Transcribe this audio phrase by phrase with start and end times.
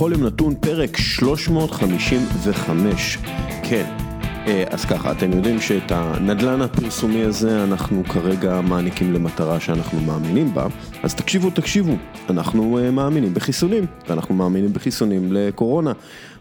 [0.00, 3.18] בכל יום נתון פרק 355.
[3.62, 3.96] כן,
[4.46, 10.54] אה, אז ככה, אתם יודעים שאת הנדלן הפרסומי הזה אנחנו כרגע מעניקים למטרה שאנחנו מאמינים
[10.54, 10.66] בה,
[11.02, 11.92] אז תקשיבו, תקשיבו,
[12.30, 15.92] אנחנו אה, מאמינים בחיסונים, ואנחנו מאמינים בחיסונים לקורונה,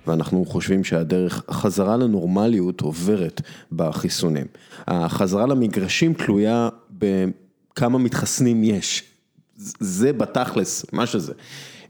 [0.08, 3.42] ואנחנו חושבים שהדרך חזרה לנורמליות עוברת
[3.72, 4.46] בחיסונים.
[4.88, 9.04] החזרה למגרשים תלויה בכמה מתחסנים יש.
[9.80, 11.34] זה בתכלס, מה שזה.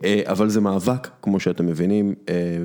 [0.03, 2.63] אה, אבל זה מאבק, כמו שאתם מבינים, אה,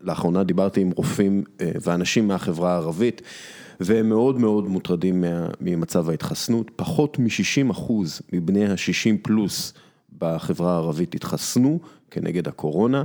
[0.00, 3.22] לאחרונה דיברתי עם רופאים אה, ואנשים מהחברה הערבית,
[3.80, 5.24] והם מאוד מאוד מוטרדים
[5.60, 6.70] ממצב ההתחסנות.
[6.76, 9.72] פחות מ-60 אחוז מבני ה-60 פלוס
[10.18, 11.78] בחברה הערבית התחסנו
[12.10, 13.04] כנגד הקורונה.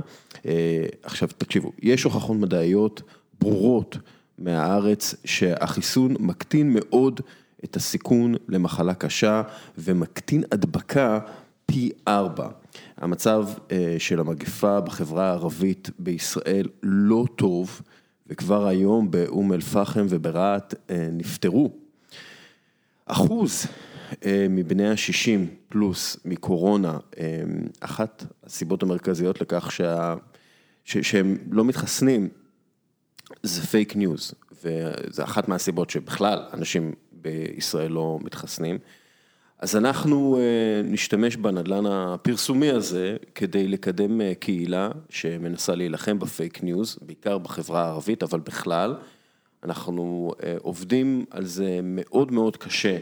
[1.02, 3.02] עכשיו תקשיבו, יש הוכחות מדעיות
[3.40, 3.96] ברורות
[4.38, 7.20] מהארץ שהחיסון מקטין מאוד
[7.64, 9.42] את הסיכון למחלה קשה
[9.78, 11.18] ומקטין הדבקה
[11.66, 12.48] פי ארבע.
[13.00, 17.82] המצב אה, של המגפה בחברה הערבית בישראל לא טוב,
[18.26, 21.70] וכבר היום באום אל-פחם וברהט אה, נפטרו.
[23.06, 23.66] אחוז
[24.24, 26.98] אה, מבני ה-60 פלוס מקורונה,
[27.80, 30.14] אחת הסיבות המרכזיות לכך שה...
[30.84, 30.98] ש...
[30.98, 32.28] שהם לא מתחסנים
[33.42, 38.78] זה פייק ניוז, וזה אחת מהסיבות שבכלל אנשים בישראל לא מתחסנים.
[39.60, 46.98] אז אנחנו אה, נשתמש בנדלן הפרסומי הזה כדי לקדם אה, קהילה שמנסה להילחם בפייק ניוז,
[47.02, 48.94] בעיקר בחברה הערבית, אבל בכלל,
[49.64, 52.98] אנחנו אה, עובדים על זה מאוד מאוד קשה,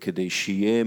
[0.00, 0.84] כדי שיהיה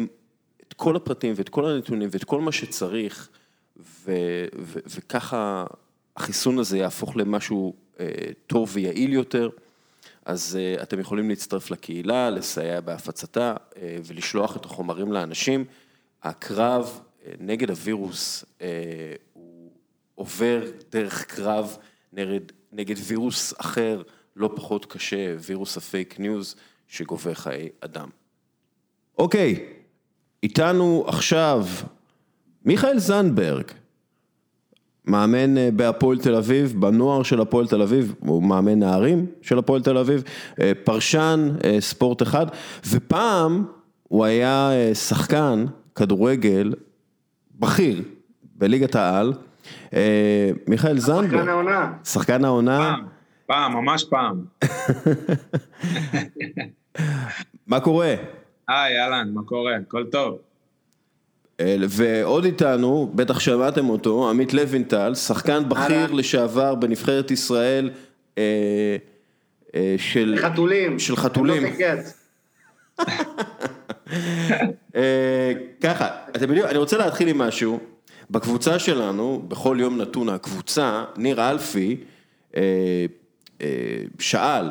[0.68, 3.30] את כל הפרטים ואת כל הנתונים ואת כל מה שצריך,
[3.78, 5.66] ו- ו- וככה
[6.18, 7.74] החיסון הזה יהפוך למשהו
[8.48, 9.50] טוב ויעיל יותר.
[10.30, 15.66] אז אה, אתם יכולים להצטרף לקהילה, לסייע בהפצתה אה, ולשלוח את החומרים לאנשים.
[16.24, 18.46] הקרב אה, נגד הווירוס
[19.34, 19.72] הוא
[20.16, 21.78] עובר דרך קרב
[22.14, 22.39] נגד,
[22.72, 24.02] נגד וירוס אחר,
[24.36, 26.56] לא פחות קשה, וירוס הפייק ניוז,
[26.88, 28.10] שגובה חיי אדם.
[29.18, 29.66] אוקיי,
[30.44, 31.66] איתנו עכשיו
[32.66, 33.72] מיכאל זנדברג,
[35.05, 39.82] מאמן אה, בהפועל תל אביב, בנוער של הפועל תל אביב, הוא מאמן נערים של הפועל
[39.82, 40.23] תל אביב,
[40.61, 42.45] אה, פרשן אה, ספורט אחד,
[42.89, 43.65] ופעם
[44.04, 45.65] הוא היה שחקן
[45.95, 46.73] כדורגל
[47.59, 48.04] בכיר
[48.55, 49.33] בליגת העל,
[50.67, 51.30] מיכאל זנדברג.
[51.32, 51.93] שחקן העונה.
[52.04, 52.77] שחקן העונה.
[52.77, 53.05] פעם,
[53.45, 54.45] פעם, ממש פעם.
[57.67, 58.15] מה קורה?
[58.67, 59.76] היי, אהלן, מה קורה?
[59.76, 60.38] הכל טוב.
[61.89, 67.89] ועוד איתנו, בטח שמעתם אותו, עמית לוינטל, שחקן בכיר לשעבר בנבחרת ישראל
[68.37, 68.43] אה,
[69.75, 70.99] אה, של חתולים.
[70.99, 71.64] של חתולים.
[74.95, 77.80] אה, ככה, אתם יודעים, אני רוצה להתחיל עם משהו.
[78.31, 81.97] בקבוצה שלנו, בכל יום נתון הקבוצה, ניר אלפי
[84.20, 84.65] שאל,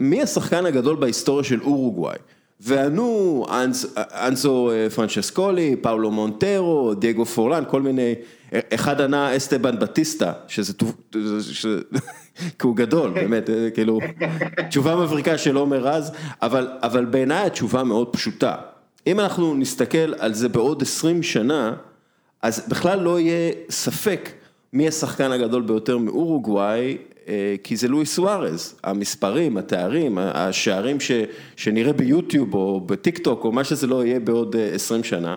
[0.00, 2.16] מי השחקן הגדול בהיסטוריה של אורוגוואי?
[2.60, 3.44] וענו
[4.14, 8.14] אנזו אה, פרנצ'סקולי, פאולו מונטרו, דייגו פורלן, כל מיני,
[8.74, 10.72] אחד ענה אסטבן בטיסטה, שזה,
[12.58, 13.98] כי הוא גדול, באמת, אה, כאילו,
[14.68, 16.12] תשובה מבריקה של עומר רז,
[16.42, 18.54] אבל, אבל בעיניי התשובה מאוד פשוטה.
[19.06, 21.74] אם אנחנו נסתכל על זה בעוד 20 שנה,
[22.42, 24.30] אז בכלל לא יהיה ספק
[24.72, 26.96] מי השחקן הגדול ביותר מאורוגוואי, אה,
[27.62, 31.10] כי זה לואיס סוארז, המספרים, התארים, השערים ש,
[31.56, 35.36] שנראה ביוטיוב או בטיק טוק או מה שזה לא יהיה בעוד 20 אה, שנה,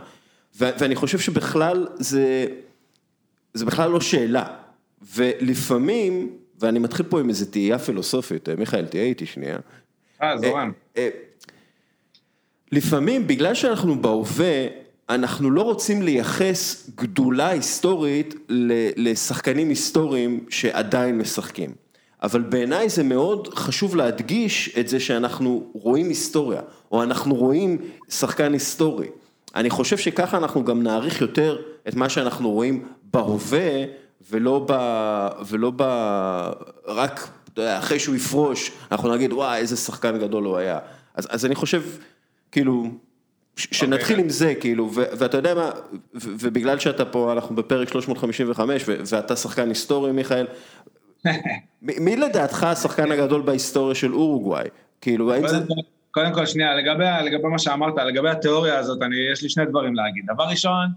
[0.60, 2.46] ו, ואני חושב שבכלל זה,
[3.54, 4.46] זה בכלל לא שאלה,
[5.16, 9.58] ולפעמים, ואני מתחיל פה עם איזו תהייה פילוסופית, אה, מיכאל תהיה איתי שנייה.
[10.22, 10.72] אה, זורם.
[12.72, 14.68] לפעמים בגלל שאנחנו בהווה,
[15.10, 18.36] אנחנו לא רוצים לייחס גדולה היסטורית
[18.98, 21.72] לשחקנים היסטוריים שעדיין משחקים.
[22.24, 27.78] אבל בעיניי זה מאוד חשוב להדגיש את זה שאנחנו רואים היסטוריה, או אנחנו רואים
[28.10, 29.08] שחקן היסטורי.
[29.56, 33.84] אני חושב שככה אנחנו גם נעריך יותר את מה שאנחנו רואים בהווה,
[34.30, 34.74] ולא ב...
[35.48, 35.84] ולא ב...
[36.86, 40.80] רק, אתה יודע, אחרי שהוא יפרוש, אנחנו נגיד, וואי, איזה שחקן גדול הוא היה.
[41.16, 41.84] אז, אז אני חושב,
[42.52, 42.88] כאילו,
[43.58, 45.70] שנתחיל עם זה, כאילו, ואתה יודע מה,
[46.14, 50.46] ובגלל שאתה פה, אנחנו בפרק 355, ואתה שחקן היסטורי, מיכאל,
[51.82, 54.68] מי לדעתך השחקן הגדול בהיסטוריה של אורוגוואי?
[55.02, 55.58] כאילו, האם זה...
[56.12, 59.96] קודם כל, שנייה, לגבי, לגבי מה שאמרת, לגבי התיאוריה הזאת, אני, יש לי שני דברים
[59.96, 60.26] להגיד.
[60.34, 60.88] דבר ראשון,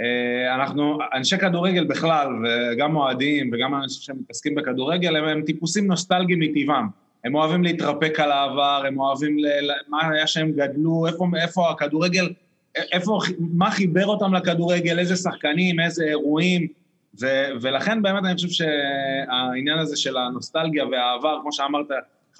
[0.00, 6.40] אה, אנחנו, אנשי כדורגל בכלל, וגם אוהדים, וגם אנשים שמתעסקים בכדורגל, הם, הם טיפוסים נוסטלגיים
[6.40, 6.88] מטבעם.
[7.24, 12.28] הם אוהבים להתרפק על העבר, הם אוהבים, ל, מה היה שהם גדלו, איפה, איפה הכדורגל,
[12.92, 16.68] איפה, מה חיבר אותם לכדורגל, איזה שחקנים, איזה אירועים,
[17.20, 21.86] ו- ולכן באמת אני חושב שהעניין הזה של הנוסטלגיה והעבר, כמו שאמרת,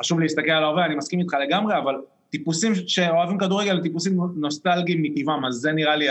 [0.00, 1.94] חשוב להסתכל על ההווה, אני מסכים איתך לגמרי, אבל
[2.30, 6.06] טיפוסים שאוהבים כדורגל טיפוסים נוסטלגיים מטבעם, אז זה נראה לי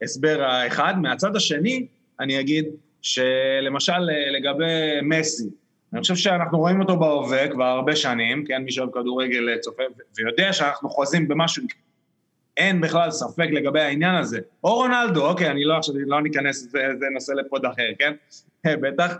[0.00, 0.94] ההסבר האחד.
[1.02, 1.86] מהצד השני,
[2.20, 2.64] אני אגיד
[3.02, 3.98] שלמשל
[4.32, 5.48] לגבי מסי,
[5.92, 9.82] אני חושב שאנחנו רואים אותו בהווה כבר הרבה שנים, כן, מי שאוהב כדורגל צופה
[10.16, 11.62] ויודע שאנחנו חוזים במשהו,
[12.56, 14.38] אין בכלל ספק לגבי העניין הזה.
[14.64, 18.12] או רונלדו, אוקיי, אני לא עכשיו, לא ניכנס, זה, זה נושא לפוד אחר, כן?
[18.82, 19.16] בטח.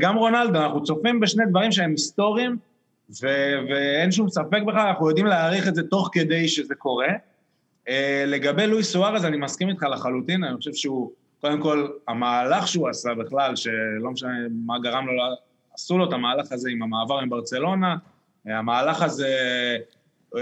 [0.00, 2.56] גם רונלדו, אנחנו צופים בשני דברים שהם היסטוריים,
[3.22, 7.08] ו- ואין שום ספק בכלל, אנחנו יודעים להעריך את זה תוך כדי שזה קורה.
[8.26, 13.14] לגבי לואי סוארז, אני מסכים איתך לחלוטין, אני חושב שהוא, קודם כל, המהלך שהוא עשה
[13.14, 14.30] בכלל, שלא משנה
[14.66, 15.12] מה גרם לו,
[15.80, 17.96] עשו לו את המהלך הזה עם המעבר עם ברצלונה,
[18.46, 19.36] המהלך הזה
[20.34, 20.38] uh,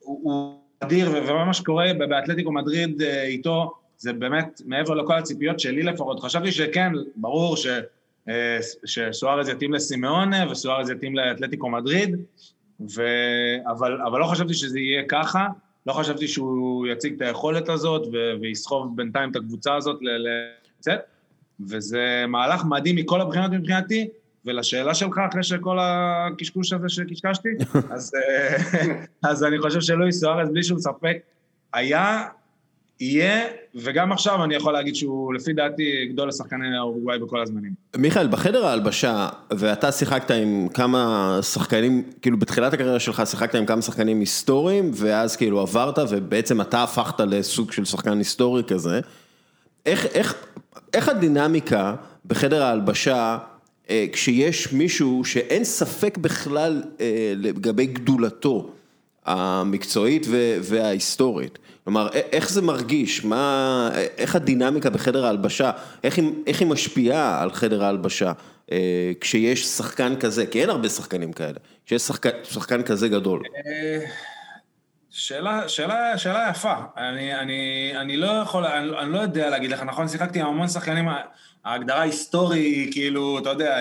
[0.00, 6.20] הוא אדיר, ומה שקורה באתלטיקו מדריד uh, איתו, זה באמת מעבר לכל הציפיות שלי לפחות.
[6.20, 7.66] חשבתי שכן, ברור ש...
[8.84, 12.16] שסוארז יתאים לסימאונה וסוארז יתאים לאתלטיקו מדריד,
[12.96, 13.02] ו...
[13.70, 15.48] אבל, אבל לא חשבתי שזה יהיה ככה,
[15.86, 18.16] לא חשבתי שהוא יציג את היכולת הזאת ו...
[18.40, 19.98] ויסחוב בינתיים את הקבוצה הזאת
[20.78, 21.00] לצאת,
[21.60, 24.08] וזה מהלך מדהים מכל הבחינות מבחינתי,
[24.44, 27.48] ולשאלה שלך, אחרי שכל הקשקוש הזה שקשקשתי,
[27.94, 28.12] אז,
[29.22, 31.18] אז אני חושב שלואי סוארז, בלי שום ספק,
[31.72, 32.24] היה
[33.00, 37.72] יהיה, וגם עכשיו אני יכול להגיד שהוא לפי דעתי גדול לשחקני האורוגוואי בכל הזמנים.
[37.96, 43.82] מיכאל, בחדר ההלבשה, ואתה שיחקת עם כמה שחקנים, כאילו בתחילת הקריירה שלך שיחקת עם כמה
[43.82, 49.00] שחקנים היסטוריים, ואז כאילו עברת, ובעצם אתה הפכת לסוג של שחקן היסטורי כזה.
[49.86, 50.34] איך, איך,
[50.94, 51.94] איך הדינמיקה
[52.26, 53.38] בחדר ההלבשה,
[53.90, 58.70] אה, כשיש מישהו שאין ספק בכלל אה, לגבי גדולתו
[59.24, 60.26] המקצועית
[60.62, 61.58] וההיסטורית?
[61.84, 63.24] כלומר, איך זה מרגיש?
[63.24, 65.70] מה, איך הדינמיקה בחדר ההלבשה,
[66.04, 68.32] איך היא, איך היא משפיעה על חדר ההלבשה
[68.72, 70.46] אה, כשיש שחקן כזה?
[70.46, 72.02] כי אין הרבה שחקנים כאלה, כשיש
[72.42, 73.42] שחקן, כזה גדול.
[75.16, 76.74] שאלה, שאלה, שאלה יפה.
[76.96, 80.68] אני, אני, אני לא יכול, אני, אני לא יודע להגיד לך, נכון, שיחקתי עם המון
[80.68, 81.08] שחקנים,
[81.64, 83.78] ההגדרה היסטורי, כאילו, אתה יודע,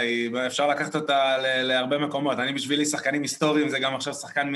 [0.48, 2.40] אפשר לקחת אותה להרבה מקומות.
[2.40, 4.54] אני בשבילי שחקנים היסטוריים, זה גם עכשיו שחקן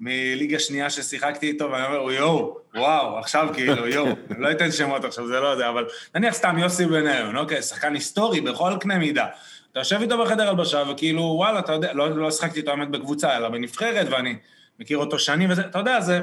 [0.00, 5.04] מליגה שנייה ששיחקתי איתו, ואני אומר, יואו, וואו, עכשיו כאילו, יואו, אני לא אתן שמות
[5.04, 9.26] עכשיו, זה לא זה, אבל נניח סתם יוסי בניון, אוקיי, שחקן היסטורי בכל קנה מידה.
[9.72, 13.36] אתה יושב איתו בחדר הלבשה, וכאילו, וואלה, אתה יודע, לא, לא שחקתי איתו האמת בקבוצה,
[13.36, 14.36] אלא בנבחרת, ואני
[14.80, 16.20] מכיר אותו שנים וזה, אתה יודע, זה...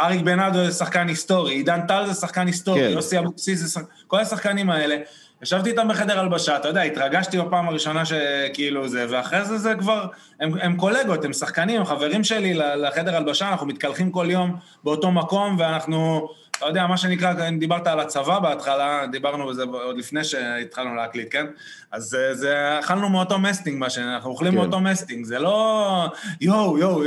[0.00, 2.90] אריק בנאדו זה שחקן היסטורי, עידן טל זה שחקן היסטורי, כן.
[2.90, 3.86] יוסי אבוקסיס זה שחקן...
[4.06, 4.96] כל השחקנים האלה,
[5.42, 10.06] ישבתי איתם בחדר הלבשה, אתה יודע, התרגשתי בפעם הראשונה שכאילו זה, ואחרי זה זה כבר,
[10.40, 15.10] הם, הם קולגות, הם שחקנים, הם חברים שלי לחדר הלבשה, אנחנו מתקלחים כל יום באותו
[15.10, 16.28] מקום, ואנחנו,
[16.62, 21.28] אתה יודע, מה שנקרא, אם דיברת על הצבא בהתחלה, דיברנו בזה עוד לפני שהתחלנו להקליט,
[21.30, 21.46] כן?
[21.92, 24.58] אז זה, אכלנו מאותו מסטינג, מה שאנחנו אוכלים כן.
[24.58, 26.06] מאותו מסטינג, זה לא
[26.40, 27.02] יואו, יואו,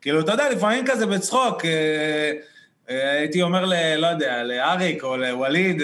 [0.00, 2.32] כאילו, אתה יודע, לפעמים כזה בצחוק, אה,
[2.90, 3.74] אה, הייתי אומר ל...
[3.96, 5.82] לא יודע, לאריק או לווליד,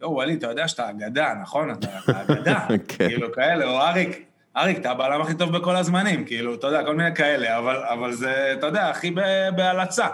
[0.00, 1.70] לא, ווליד, אתה יודע שאתה אגדה, נכון?
[1.70, 3.08] אתה אגדה, כן.
[3.08, 4.24] כאילו כאלה, או אריק,
[4.56, 8.12] אריק, אתה הבעלם הכי טוב בכל הזמנים, כאילו, אתה יודע, כל מיני כאלה, אבל, אבל
[8.12, 9.14] זה, אתה יודע, הכי
[9.56, 10.06] בהלצה.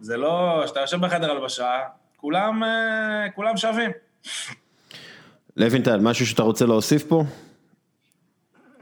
[0.00, 1.70] זה לא, כשאתה יושב בחדר הלבשה,
[2.16, 3.90] כולם, אה, כולם שווים.
[5.56, 7.24] לוינטל, משהו שאתה רוצה להוסיף פה?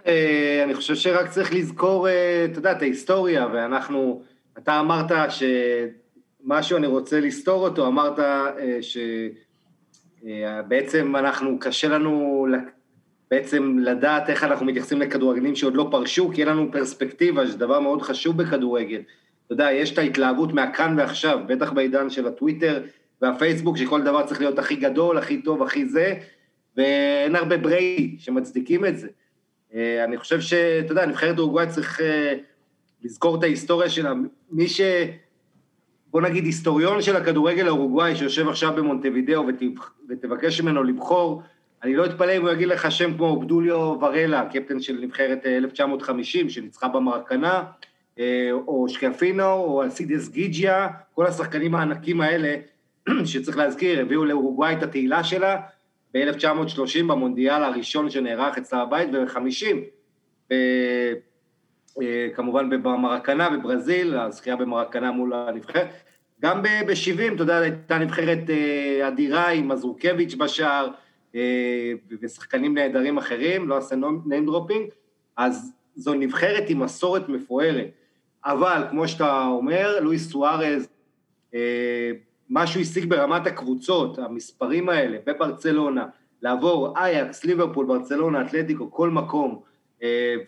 [0.06, 4.22] אה, אני חושב שרק צריך לזכור, אה, אתה יודע, את ההיסטוריה, ואנחנו,
[4.58, 8.18] אתה אמרת שמשהו אני רוצה לסתור אותו, אמרת
[8.80, 8.98] ש...
[10.26, 12.46] אה, בעצם אנחנו, קשה לנו
[13.30, 17.80] בעצם לדעת איך אנחנו מתייחסים לכדורגלים שעוד לא פרשו, כי אין לנו פרספקטיבה, שזה דבר
[17.80, 19.00] מאוד חשוב בכדורגל.
[19.46, 22.82] אתה יודע, יש את ההתלהבות מהכאן ועכשיו, בטח בעידן של הטוויטר
[23.22, 26.14] והפייסבוק, שכל דבר צריך להיות הכי גדול, הכי טוב, הכי זה,
[26.76, 29.08] ואין הרבה בריידי שמצדיקים את זה.
[29.74, 32.34] אה, אני חושב שאתה יודע, נבחרת אורוגוואי צריך אה,
[33.02, 34.12] לזכור את ההיסטוריה שלה.
[34.50, 34.80] מי ש...
[36.10, 39.44] בוא נגיד היסטוריון של הכדורגל האורוגוואי שיושב עכשיו במונטווידאו
[40.08, 41.42] ותבקש ממנו לבחור,
[41.82, 46.46] אני לא אתפלא אם הוא יגיד לך שם כמו בדוליו ורלה, קפטן של נבחרת 1950
[46.46, 47.62] אה, שניצחה במרקנה,
[48.66, 52.54] או שקפינו, או אסידס גיג'יה, כל השחקנים הענקים האלה,
[53.24, 55.60] שצריך להזכיר, הביאו לאורוגוואי את התהילה שלה
[56.14, 59.76] ב-1930 במונדיאל הראשון שנערך אצלה בבית, וב-50
[62.02, 65.88] אה, כמובן במרקנה בברזיל, הזכייה במרקנה מול הנבחרת.
[66.40, 70.88] גם ב-70, אתה יודע, הייתה נבחרת אה, אדירה עם מזרוקביץ' בשער,
[71.34, 71.92] אה,
[72.22, 73.94] ושחקנים נהדרים אחרים, לא עושה
[74.26, 74.90] name dropping,
[75.36, 77.86] אז זו נבחרת עם מסורת מפוארת.
[78.46, 80.88] אבל, כמו שאתה אומר, לואיס סוארז,
[82.48, 86.06] מה שהוא השיג ברמת הקבוצות, המספרים האלה, בברצלונה,
[86.42, 89.62] לעבור אייקס, ליברפול, ברצלונה, אתלטיקו, כל מקום,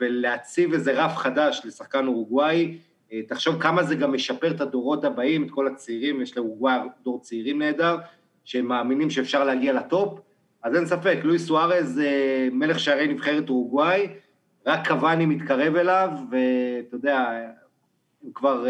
[0.00, 2.78] ולהציב איזה רף חדש לשחקן אורוגוואי,
[3.28, 7.58] תחשוב כמה זה גם משפר את הדורות הבאים, את כל הצעירים, יש לאורוגוואי דור צעירים
[7.58, 7.96] נהדר,
[8.44, 10.20] שהם מאמינים שאפשר להגיע לטופ,
[10.62, 12.00] אז אין ספק, לואיס סוארז
[12.52, 14.08] מלך שערי נבחרת אורוגוואי,
[14.66, 17.46] רק קבאני מתקרב אליו, ואתה יודע,
[18.34, 18.66] כבר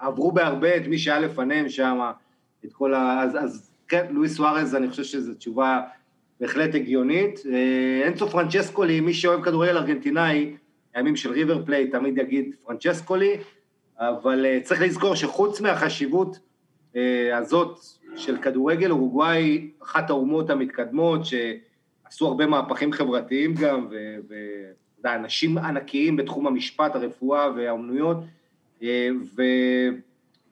[0.00, 2.10] עברו בהרבה את מי שהיה לפניהם שם,
[2.64, 3.22] את כל ה...
[3.22, 5.80] אז, אז כן, לואיס סוארז, אני חושב שזו תשובה
[6.40, 7.40] בהחלט הגיונית.
[8.06, 10.56] אנצו פרנצ'סקולי, מי שאוהב כדורגל ארגנטינאי,
[10.94, 13.36] הימים של ריבר פליי תמיד יגיד פרנצ'סקולי,
[13.98, 16.38] אבל צריך לזכור שחוץ מהחשיבות
[17.34, 17.78] הזאת
[18.16, 23.88] של כדורגל, אורוגוואי, אחת האומות המתקדמות, שעשו הרבה מהפכים חברתיים גם,
[25.04, 28.16] ואנשים ענקיים בתחום המשפט, הרפואה והאומנויות.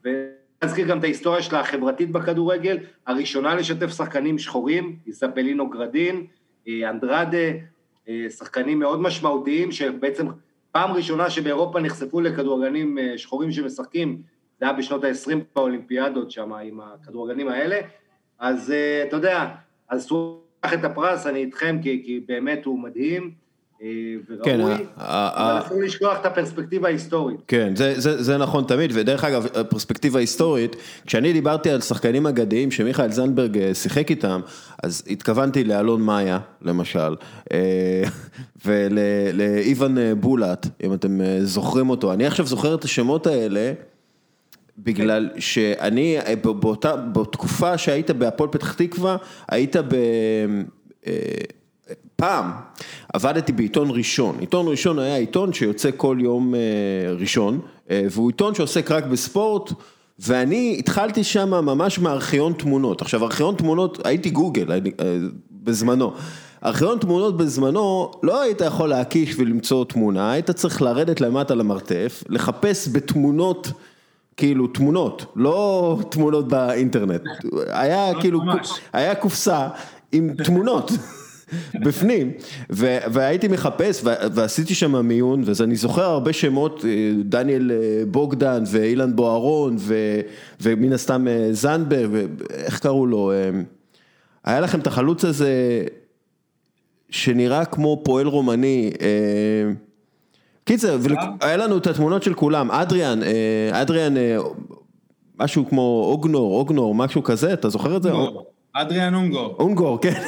[0.03, 6.27] ונזכיר גם את ההיסטוריה שלה החברתית בכדורגל, הראשונה לשתף שחקנים שחורים, איספלינו גרדין,
[6.69, 7.49] אנדרדה,
[8.29, 10.27] שחקנים מאוד משמעותיים, שבעצם
[10.73, 14.23] פעם ראשונה שבאירופה נחשפו לכדורגלנים שחורים שמשחקים,
[14.61, 17.81] זה היה בשנות ה-20 באולימפיאדות שם, עם הכדורגלנים האלה,
[18.39, 18.73] אז
[19.09, 19.47] אתה יודע,
[19.89, 23.46] אז הוא לקח את הפרס, אני איתכם, כי, כי באמת הוא מדהים,
[24.45, 27.37] כן, וראוי, אבל אסור לשכוח את הפרספקטיבה ההיסטורית.
[27.49, 30.69] כן, זה נכון תמיד, ודרך אגב, הפרספקטיבה ההיסטורי,
[31.07, 34.41] כשאני דיברתי על שחקנים אגדיים שמיכאל זנדברג שיחק איתם,
[34.83, 37.17] אז התכוונתי לאלון מאיה, למשל,
[38.67, 43.73] ולאיוון בולט, אם אתם זוכרים אותו, אני עכשיו זוכר את השמות האלה,
[44.79, 49.17] בגלל שאני, באותה, בתקופה שהיית בהפועל פתח תקווה,
[49.49, 49.97] היית ב...
[52.17, 52.51] פעם
[53.15, 56.55] עבדתי בעיתון ראשון, עיתון ראשון היה עיתון שיוצא כל יום
[57.19, 59.73] ראשון, והוא עיתון שעוסק רק בספורט,
[60.19, 64.81] ואני התחלתי שם ממש מארכיון תמונות, עכשיו ארכיון תמונות, הייתי גוגל
[65.51, 66.13] בזמנו,
[66.65, 72.89] ארכיון תמונות בזמנו, לא היית יכול להקיש ולמצוא תמונה, היית צריך לרדת למטה למרתף, לחפש
[72.93, 73.71] בתמונות,
[74.37, 77.23] כאילו תמונות, לא תמונות באינטרנט,
[77.69, 78.41] היה כאילו,
[78.93, 79.69] היה קופסה
[80.13, 80.93] עם תמונות.
[81.75, 82.33] בפנים,
[83.11, 86.85] והייתי מחפש ועשיתי שם מיון, אז אני זוכר הרבה שמות,
[87.25, 87.71] דניאל
[88.11, 89.77] בוגדן ואילן בוארון
[90.61, 92.11] ומן הסתם זנדברג,
[92.51, 93.33] איך קראו לו,
[94.45, 95.85] היה לכם את החלוץ הזה
[97.11, 98.91] שנראה כמו פועל רומני,
[100.65, 100.99] קיצר,
[101.41, 103.21] היה לנו את התמונות של כולם, אדריאן,
[103.73, 104.15] אדריאן,
[105.41, 108.11] משהו כמו אוגנור, אוגנור, משהו כזה, אתה זוכר את זה?
[108.81, 109.57] אדריאן אונגור.
[109.59, 110.23] אונגור, כן.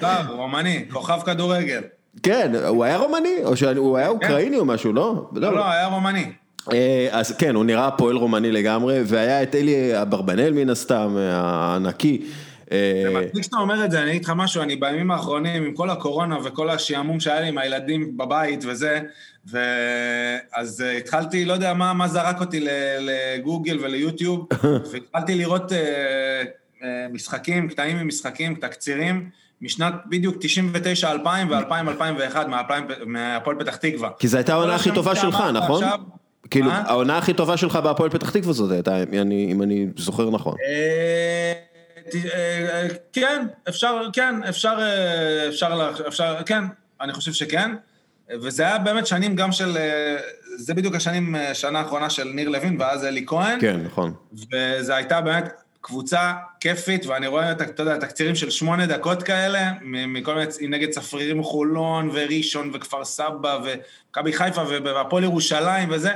[0.00, 1.80] טוב, רומני, כוכב כדורגל.
[2.22, 3.36] כן, הוא היה רומני?
[3.44, 5.28] או שהוא היה אוקראיני או משהו, לא?
[5.32, 6.32] לא, לא, היה רומני.
[7.10, 12.22] אז כן, הוא נראה פועל רומני לגמרי, והיה את אלי אברבנאל מן הסתם, הענקי.
[12.70, 15.90] זה מצחיק שאתה אומר את זה, אני אגיד לך משהו, אני בימים האחרונים, עם כל
[15.90, 19.00] הקורונה וכל השעמום שהיה לי עם הילדים בבית וזה,
[19.46, 22.66] ואז התחלתי, לא יודע מה זרק אותי
[23.00, 24.48] לגוגל וליוטיוב,
[24.92, 25.72] והתחלתי לראות
[27.12, 29.30] משחקים, קטעים ממשחקים, תקצירים,
[29.62, 32.36] משנת בדיוק 99-2000 ו-2000-2001
[33.06, 34.10] מהפועל פתח תקווה.
[34.18, 35.84] כי זו הייתה העונה הכי טובה שלך, נכון?
[36.50, 40.56] כאילו, העונה הכי טובה שלך בהפועל פתח תקווה זאת הייתה, אם אני זוכר נכון.
[43.12, 44.78] כן, אפשר, כן, אפשר,
[46.08, 46.64] אפשר, כן,
[47.00, 47.70] אני חושב שכן.
[48.42, 49.78] וזה היה באמת שנים גם של,
[50.56, 53.60] זה בדיוק השנים, שנה האחרונה של ניר לוין ואז אלי כהן.
[53.60, 54.12] כן, נכון.
[54.32, 60.34] וזה הייתה באמת קבוצה כיפית, ואני רואה, אתה יודע, תקצירים של שמונה דקות כאלה, מכל
[60.34, 66.10] מיני, נגד צפרירים חולון וראשון וכפר סבא ומכבי חיפה והפועל ירושלים וזה,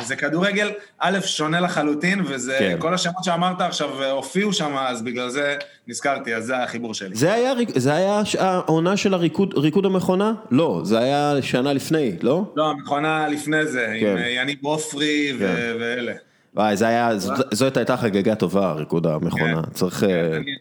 [0.00, 2.76] וזה כדורגל, א', שונה לחלוטין, וזה, כן.
[2.78, 5.56] כל השמות שאמרת עכשיו הופיעו שם, אז בגלל זה
[5.88, 7.16] נזכרתי, אז זה החיבור שלי.
[7.16, 10.32] זה היה, זה היה העונה של הריקוד, ריקוד המכונה?
[10.50, 12.52] לא, זה היה שנה לפני, לא?
[12.56, 14.06] לא, המכונה לפני זה, כן.
[14.06, 15.76] עם יניב עופרי כן.
[15.80, 16.12] ואלה.
[16.56, 17.10] וואי, זה היה,
[17.52, 20.04] זאת הייתה חגיגה טובה, ריקוד המכונה, צריך...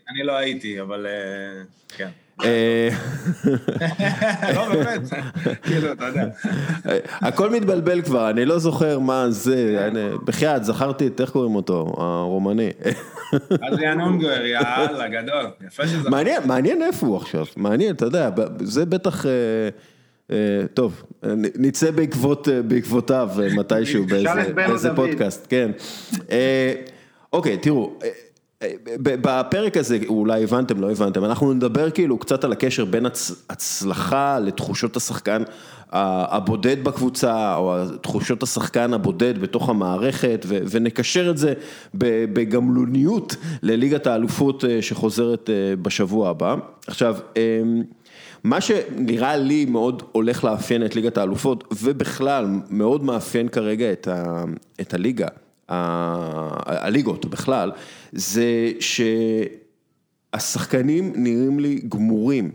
[0.09, 1.05] אני לא הייתי, אבל
[1.97, 2.09] כן.
[4.55, 5.01] לא, באמת,
[5.63, 6.25] כאילו, אתה יודע.
[7.11, 9.89] הכל מתבלבל כבר, אני לא זוכר מה זה,
[10.25, 12.69] בחייאת, זכרתי את, איך קוראים אותו, הרומני.
[13.61, 16.09] אדריאן אונגוור, יאללה, גדול, יפה שזה...
[16.45, 19.25] מעניין איפה הוא עכשיו, מעניין, אתה יודע, זה בטח...
[20.73, 21.03] טוב,
[21.55, 21.91] נצא
[22.67, 24.05] בעקבותיו מתישהו
[24.55, 25.71] באיזה פודקאסט, כן.
[27.33, 27.99] אוקיי, תראו,
[28.99, 33.31] בפרק הזה, אולי הבנתם, לא הבנתם, אנחנו נדבר כאילו קצת על הקשר בין הצ...
[33.49, 35.43] הצלחה לתחושות השחקן
[35.91, 40.57] הבודד בקבוצה, או תחושות השחקן הבודד בתוך המערכת, ו...
[40.69, 41.53] ונקשר את זה
[42.33, 46.55] בגמלוניות לליגת האלופות אה, שחוזרת אה, בשבוע הבא.
[46.87, 47.83] עכשיו, אמ,
[48.43, 54.43] מה שנראה לי מאוד הולך לאפיין את ליגת האלופות, ובכלל מאוד מאפיין כרגע את, ה...
[54.81, 55.27] את הליגה.
[55.69, 57.71] הליגות בכלל,
[58.11, 58.71] זה
[60.33, 62.51] שהשחקנים נראים לי גמורים,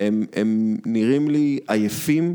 [0.00, 2.34] הם, הם נראים לי עייפים,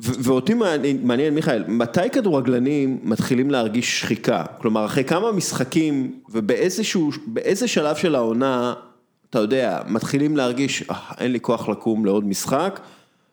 [0.00, 0.54] ואותי
[1.02, 4.44] מעניין, מיכאל, מתי כדורגלנים מתחילים להרגיש שחיקה?
[4.58, 8.74] כלומר, אחרי כמה משחקים ובאיזשהו, באיזה שלב של העונה,
[9.34, 12.80] אתה יודע, מתחילים להרגיש, אה, אין לי כוח לקום לעוד משחק,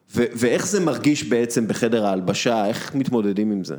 [0.10, 3.75] ואיך זה מרגיש בעצם בחדר ההלבשה, איך מתמודדים עם זה?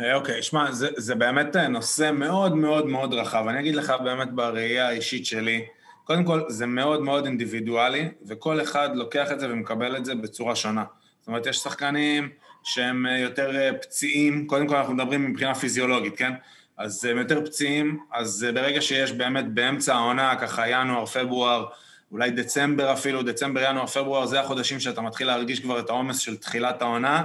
[0.00, 3.44] אה, אוקיי, שמע, זה, זה באמת אה, נושא מאוד מאוד מאוד רחב.
[3.48, 5.64] אני אגיד לך באמת בראייה האישית שלי,
[6.04, 10.56] קודם כל, זה מאוד מאוד אינדיבידואלי, וכל אחד לוקח את זה ומקבל את זה בצורה
[10.56, 10.84] שונה.
[11.20, 12.28] זאת אומרת, יש שחקנים
[12.64, 16.32] שהם אה, יותר פציעים, קודם כל אנחנו מדברים מבחינה פיזיולוגית, כן?
[16.78, 21.66] אז הם יותר פציעים, אז ברגע שיש באמת באמצע העונה, ככה ינואר, פברואר,
[22.12, 26.36] אולי דצמבר אפילו, דצמבר, ינואר, פברואר, זה החודשים שאתה מתחיל להרגיש כבר את העומס של
[26.36, 27.22] תחילת העונה,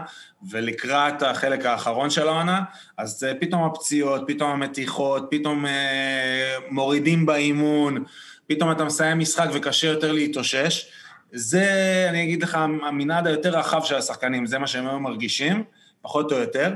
[0.50, 2.62] ולקראת החלק האחרון של העונה,
[2.98, 8.04] אז פתאום הפציעות, פתאום המתיחות, פתאום אה, מורידים באימון,
[8.48, 10.92] פתאום אתה מסיים משחק וקשה יותר להתאושש.
[11.32, 15.64] זה, אני אגיד לך, המנעד היותר רחב של השחקנים, זה מה שהם היום מרגישים,
[16.02, 16.74] פחות או יותר.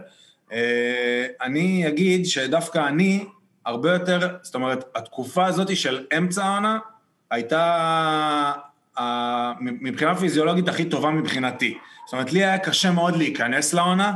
[0.54, 3.26] אה, אני אגיד שדווקא אני,
[3.66, 6.80] הרבה יותר, זאת אומרת, התקופה הזאת של אמצע העונה,
[7.32, 8.52] הייתה
[9.62, 11.78] מבחינה פיזיולוגית הכי טובה מבחינתי.
[12.06, 14.14] זאת אומרת, לי היה קשה מאוד להיכנס לעונה,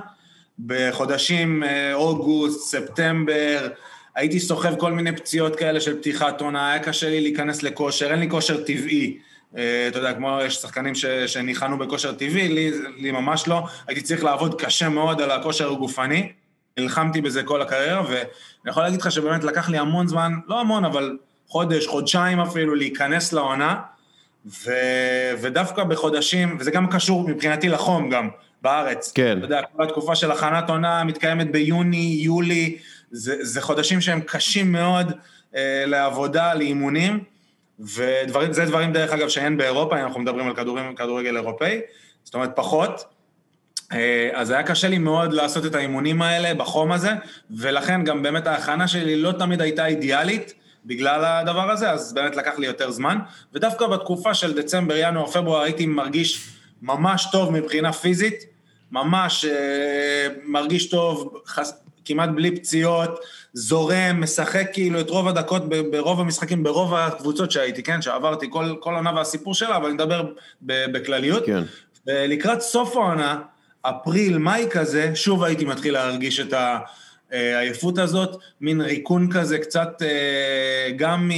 [0.66, 3.68] בחודשים אה, אוגוסט, ספטמבר,
[4.16, 8.20] הייתי סוחב כל מיני פציעות כאלה של פתיחת עונה, היה קשה לי להיכנס לכושר, אין
[8.20, 9.18] לי כושר טבעי.
[9.58, 14.02] אה, אתה יודע, כמו יש שחקנים ש, שניחנו בכושר טבעי, לי, לי ממש לא, הייתי
[14.02, 16.32] צריך לעבוד קשה מאוד על הכושר הגופני,
[16.78, 18.20] נלחמתי בזה כל הקריירה, ואני
[18.66, 23.34] יכול להגיד לך שבאמת לקח לי המון זמן, לא המון, אבל חודש, חודשיים אפילו, להיכנס
[23.34, 23.76] לעונה,
[24.46, 24.72] ו,
[25.42, 28.30] ודווקא בחודשים, וזה גם קשור מבחינתי לחום גם,
[28.62, 29.12] בארץ.
[29.12, 29.38] כן.
[29.38, 32.78] אתה יודע, כל התקופה של הכנת עונה מתקיימת ביוני, יולי,
[33.12, 35.12] זה, זה חודשים שהם קשים מאוד
[35.56, 37.24] אה, לעבודה, לאימונים,
[37.80, 41.80] וזה דברים דרך אגב שאין באירופה, אנחנו מדברים על כדורים, כדורגל אירופאי,
[42.24, 43.06] זאת אומרת פחות.
[43.94, 47.12] אה, אז היה קשה לי מאוד לעשות את האימונים האלה בחום הזה,
[47.52, 50.54] ולכן גם באמת ההכנה שלי לא תמיד הייתה אידיאלית.
[50.86, 53.18] בגלל הדבר הזה, אז באמת לקח לי יותר זמן,
[53.54, 56.50] ודווקא בתקופה של דצמבר, ינואר, פברואר הייתי מרגיש
[56.82, 58.44] ממש טוב מבחינה פיזית,
[58.92, 61.42] ממש אה, מרגיש טוב,
[62.08, 63.20] כמעט בלי פציעות,
[63.54, 68.94] זורם, משחק כאילו את רוב הדקות ברוב המשחקים, ברוב הקבוצות שהייתי, כן, שעברתי כל, כל
[68.94, 71.46] עונה והסיפור שלה, אבל אני מדבר בכלליות.
[71.46, 71.64] כן.
[72.08, 73.40] ולקראת סוף העונה,
[73.82, 76.80] אפריל, מאי כזה, שוב הייתי מתחיל להרגיש את ה...
[77.32, 81.32] העייפות הזאת, מין ריקון כזה קצת אה, גם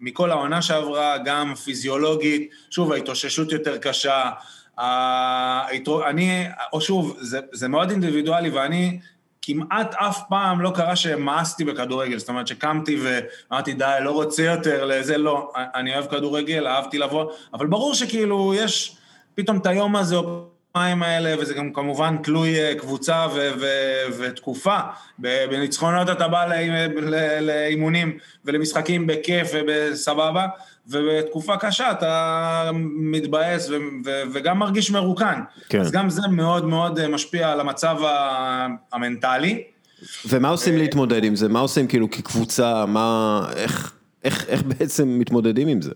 [0.00, 4.30] מכל העונה שעברה, גם פיזיולוגית, שוב, ההתאוששות יותר קשה.
[6.08, 8.98] אני, או שוב, זה, זה מאוד אינדיבידואלי, ואני
[9.48, 14.84] כמעט אף פעם לא קרה שמאסתי בכדורגל, זאת אומרת שקמתי ואמרתי, די, לא רוצה יותר
[14.84, 18.96] לזה, לא, אני אוהב כדורגל, אהבתי לבוא, אבל ברור שכאילו יש
[19.34, 24.12] פתאום את היום הזה, או היומיים האלה, וזה גם כמובן תלוי אה, קבוצה ו- ו-
[24.18, 24.78] ותקופה.
[25.18, 26.46] בניצחונות אתה בא
[27.40, 30.46] לאימונים ולמשחקים בכיף ובסבבה,
[30.86, 35.40] ובתקופה קשה אתה מתבאס ו- ו- וגם מרגיש מרוקן.
[35.68, 35.80] כן.
[35.80, 37.96] אז גם זה מאוד מאוד אה, משפיע על המצב
[38.92, 39.62] המנטלי.
[40.28, 41.48] ומה עושים להתמודד עם זה?
[41.48, 42.86] מה עושים כאילו כקבוצה?
[42.86, 43.92] מה, איך,
[44.24, 45.92] איך, איך בעצם מתמודדים עם זה?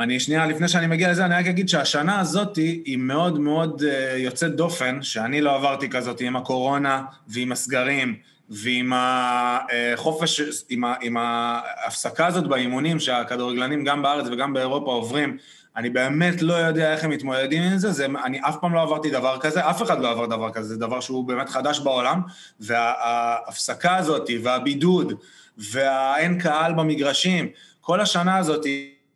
[0.00, 4.16] אני שנייה, לפני שאני מגיע לזה, אני רק אגיד שהשנה הזאת היא מאוד מאוד uh,
[4.16, 8.16] יוצאת דופן, שאני לא עברתי כזאת עם הקורונה ועם הסגרים
[8.48, 15.36] ועם החופש, עם, ה, עם ההפסקה הזאת באימונים שהכדורגלנים גם בארץ וגם באירופה עוברים.
[15.76, 19.10] אני באמת לא יודע איך הם מתמודדים עם זה, זה, אני אף פעם לא עברתי
[19.10, 22.20] דבר כזה, אף אחד לא עבר דבר כזה, זה דבר שהוא באמת חדש בעולם,
[22.60, 25.12] וההפסקה הזאת והבידוד
[25.58, 27.48] והאין קהל במגרשים,
[27.80, 28.66] כל השנה הזאת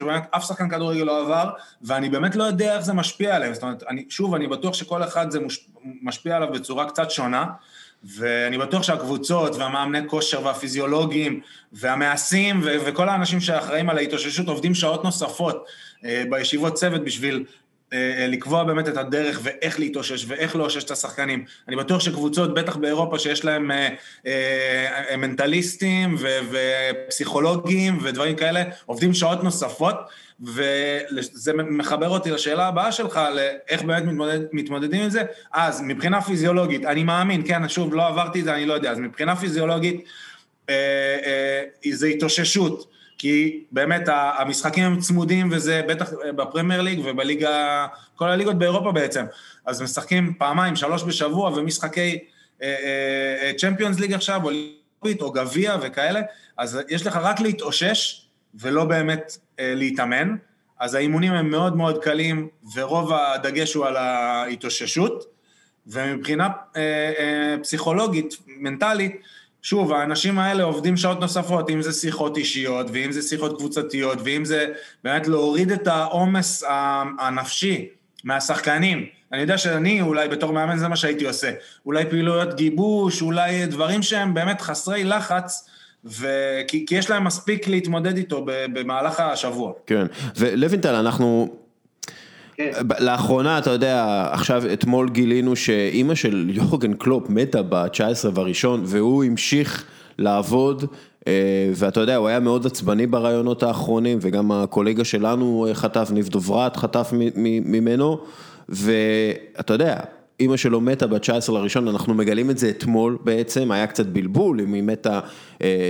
[0.03, 1.51] שבאמת אף שחקן כדורגל לא עבר,
[1.83, 3.55] ואני באמת לא יודע איך זה משפיע עליהם.
[3.55, 5.67] זאת אומרת, אני, שוב, אני בטוח שכל אחד זה מוש,
[6.03, 7.45] משפיע עליו בצורה קצת שונה,
[8.05, 11.41] ואני בטוח שהקבוצות והמאמני כושר והפיזיולוגים
[11.73, 15.65] והמעשים ו- וכל האנשים שאחראים על ההתאוששות עובדים שעות נוספות
[16.05, 17.45] אה, בישיבות צוות בשביל
[18.29, 21.45] לקבוע באמת את הדרך ואיך להתאושש ואיך לאושש את השחקנים.
[21.69, 23.71] אני בטוח שקבוצות, בטח באירופה, שיש להם
[25.19, 26.17] מנטליסטים
[26.51, 29.97] ופסיכולוגים ודברים כאלה, עובדים שעות נוספות,
[30.41, 35.23] וזה מחבר אותי לשאלה הבאה שלך, לאיך באמת מתמודד, מתמודדים עם זה.
[35.53, 38.99] אז מבחינה פיזיולוגית, אני מאמין, כן, שוב, לא עברתי את זה, אני לא יודע, אז
[38.99, 40.05] מבחינה פיזיולוגית,
[40.69, 40.75] אה,
[41.85, 48.59] אה, זה התאוששות, כי באמת המשחקים הם צמודים וזה בטח בפרמייר ליג ובליגה, כל הליגות
[48.59, 49.25] באירופה בעצם,
[49.67, 52.19] אז משחקים פעמיים, שלוש בשבוע ומשחקי
[53.57, 56.21] צ'מפיונס ליג עכשיו, או ליגות, או גביע וכאלה,
[56.59, 60.37] אז יש לך רק להתאושש ולא באמת להתאמן,
[60.81, 65.25] אז האימונים הם מאוד מאוד קלים ורוב הדגש הוא על ההתאוששות,
[65.87, 66.49] ומבחינה
[67.63, 69.21] פסיכולוגית, מנטלית,
[69.65, 74.45] שוב, האנשים האלה עובדים שעות נוספות, אם זה שיחות אישיות, ואם זה שיחות קבוצתיות, ואם
[74.45, 74.67] זה
[75.05, 76.65] באמת להוריד את העומס
[77.19, 77.89] הנפשי
[78.25, 79.07] מהשחקנים.
[79.33, 81.51] אני יודע שאני, אולי בתור מאמן זה מה שהייתי עושה.
[81.87, 85.69] אולי פעילויות גיבוש, אולי דברים שהם באמת חסרי לחץ,
[86.05, 89.73] וכי, כי יש להם מספיק להתמודד איתו במהלך השבוע.
[89.87, 91.57] כן, ולוינטל, אנחנו...
[92.57, 92.71] כן.
[93.01, 99.85] לאחרונה, אתה יודע, עכשיו אתמול גילינו שאימא של יורגן קלופ מתה ב-19 והראשון, והוא המשיך
[100.19, 100.85] לעבוד,
[101.75, 107.13] ואתה יודע, הוא היה מאוד עצבני ברעיונות האחרונים, וגם הקולגה שלנו חטף, ניב דוברת חטף
[107.65, 108.19] ממנו,
[108.69, 109.97] ואתה יודע,
[110.41, 114.73] אימא שלו מתה ב-19 לראשון, אנחנו מגלים את זה אתמול בעצם, היה קצת בלבול אם
[114.73, 115.21] היא מתה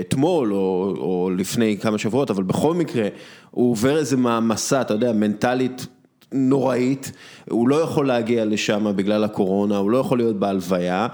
[0.00, 3.09] אתמול או, או לפני כמה שבועות, אבל בכל מקרה,
[3.50, 5.87] הוא עובר איזה מעמסה, אתה יודע, מנטלית
[6.34, 7.12] נוראית,
[7.50, 11.06] הוא לא יכול להגיע לשם בגלל הקורונה, הוא לא יכול להיות בהלוויה,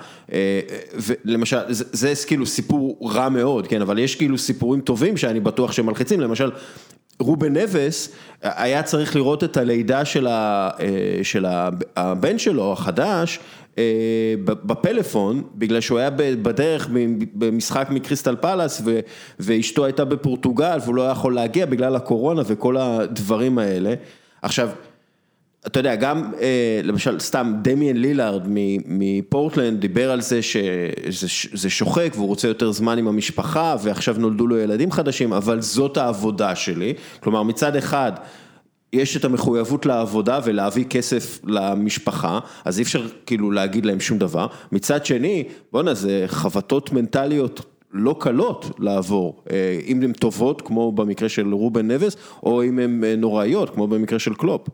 [0.94, 5.72] ולמשל, זה, זה כאילו סיפור רע מאוד, כן, אבל יש כאילו סיפורים טובים שאני בטוח
[5.72, 6.50] שהם מלחיצים, למשל,
[7.20, 10.70] רובן נבס היה צריך לראות את הלידה של, ה,
[11.22, 11.46] של
[11.96, 13.38] הבן שלו, החדש,
[14.44, 16.88] בפלאפון, בגלל שהוא היה בדרך
[17.34, 18.82] במשחק מקריסטל פלאס
[19.40, 23.94] ואשתו הייתה בפורטוגל והוא לא יכול להגיע בגלל הקורונה וכל הדברים האלה.
[24.42, 24.68] עכשיו,
[25.66, 26.32] אתה יודע, גם
[26.84, 28.42] למשל סתם דמיאן לילארד
[28.86, 34.58] מפורטלנד דיבר על זה שזה שוחק והוא רוצה יותר זמן עם המשפחה ועכשיו נולדו לו
[34.58, 38.12] ילדים חדשים, אבל זאת העבודה שלי, כלומר מצד אחד
[38.92, 44.46] יש את המחויבות לעבודה ולהביא כסף למשפחה, אז אי אפשר כאילו להגיד להם שום דבר,
[44.72, 47.60] מצד שני, בואנה זה חבטות מנטליות.
[47.92, 49.44] לא קלות לעבור,
[49.86, 54.34] אם הן טובות כמו במקרה של רובן נבס, או אם הן נוראיות כמו במקרה של
[54.34, 54.68] קלופ.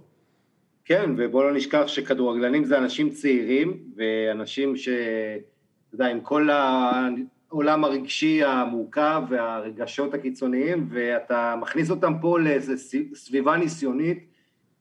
[0.87, 4.88] כן, ובוא לא נשכח שכדורגלנים זה אנשים צעירים, ואנשים ש...
[4.88, 12.72] אתה יודע, עם כל העולם הרגשי המורכב והרגשות הקיצוניים, ואתה מכניס אותם פה לאיזו
[13.14, 14.18] סביבה ניסיונית.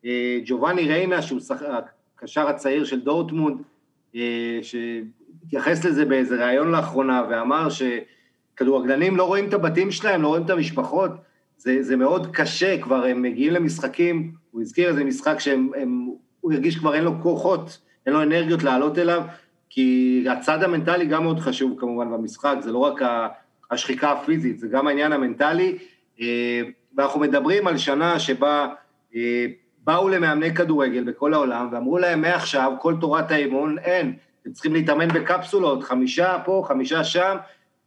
[0.06, 1.40] אה, ג'ובאני ריינה, שהוא
[2.16, 3.58] הקשר הצעיר של דורטמונד,
[4.16, 10.44] אה, שהתייחס לזה באיזה ראיון לאחרונה, ואמר שכדורגלנים לא רואים את הבתים שלהם, לא רואים
[10.46, 11.12] את המשפחות,
[11.58, 16.96] זה, זה מאוד קשה, כבר הם מגיעים למשחקים, הוא הזכיר איזה משחק שהוא הרגיש כבר
[16.96, 19.24] אין לו כוחות, אין לו אנרגיות לעלות אליו,
[19.70, 23.02] כי הצד המנטלי גם מאוד חשוב כמובן במשחק, זה לא רק
[23.72, 25.78] השחיקה הפיזית, זה גם העניין המנטלי,
[26.22, 26.62] אה,
[26.98, 28.68] ואנחנו מדברים על שנה שבה
[29.16, 29.46] אה,
[29.84, 35.08] באו למאמני כדורגל בכל העולם ואמרו להם מעכשיו כל תורת האימון אין, אתם צריכים להתאמן
[35.08, 37.36] בקפסולות, חמישה פה, חמישה שם,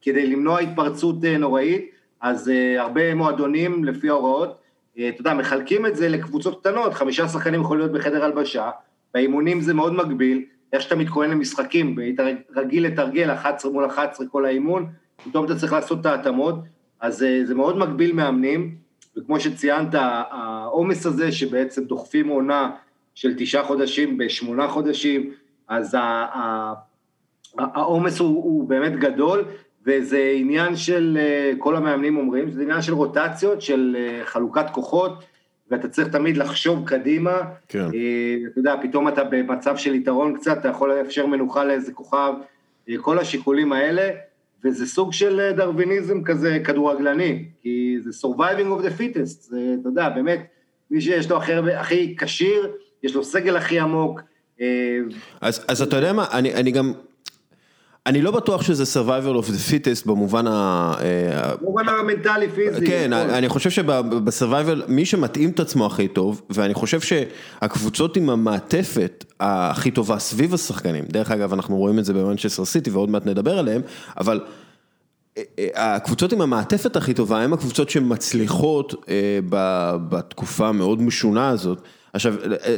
[0.03, 4.68] כדי למנוע התפרצות אה, נוראית, אז הרבה מועדונים לפי ההוראות
[4.99, 8.71] אתה יודע, מחלקים את זה לקבוצות קטנות, חמישה שחקנים יכולים להיות בחדר הלבשה,
[9.15, 12.21] באימונים זה מאוד מגביל, איך שאתה מתכונן למשחקים, היית
[12.57, 14.87] רגיל לתרגל 11 מול 11 כל האימון,
[15.25, 16.55] פתאום אתה צריך לעשות את ההתאמות,
[17.01, 18.75] אז אה, זה מאוד מגביל מאמנים,
[19.17, 22.71] וכמו שציינת, העומס הזה שבעצם דוחפים עונה
[23.15, 25.33] של תשעה חודשים בשמונה חודשים,
[25.69, 25.97] אז
[27.59, 29.45] העומס הוא, הוא באמת גדול,
[29.89, 35.25] וזה עניין של, אה, כל המאמנים אומרים, זה עניין של רוטציות, של אה, חלוקת כוחות,
[35.71, 37.41] ואתה צריך תמיד לחשוב קדימה.
[37.69, 37.79] כן.
[37.79, 42.33] אה, אתה יודע, פתאום אתה במצב של יתרון קצת, אתה יכול לאפשר מנוחה לאיזה כוכב,
[43.01, 44.11] כל השיקולים האלה,
[44.65, 50.09] וזה סוג של דרוויניזם כזה כדורגלני, כי זה surviving of the fittest, זה, אתה יודע,
[50.09, 50.41] באמת,
[50.91, 52.71] מי שיש לו הכי, הכי כשיר,
[53.03, 54.21] יש לו סגל הכי עמוק.
[55.41, 56.93] אז, אז אתה יודע מה, אני, אני גם
[58.09, 60.93] אני לא בטוח שזה survival of the fittest במובן ה...
[61.01, 62.87] אה, במובן המנטלי, פיזי.
[62.87, 69.25] כן, אני חושב שבsurvival, מי שמתאים את עצמו הכי טוב, ואני חושב שהקבוצות עם המעטפת
[69.41, 73.59] הכי טובה סביב השחקנים, דרך אגב, אנחנו רואים את זה במנצ'סטר סיטי ועוד מעט נדבר
[73.59, 73.83] עליהם,
[74.19, 74.41] אבל
[75.39, 78.95] אה, אה, הקבוצות עם המעטפת הכי טובה הן הקבוצות שמצליחות
[80.09, 81.83] בתקופה המאוד משונה הזאת.
[82.13, 82.35] עכשיו,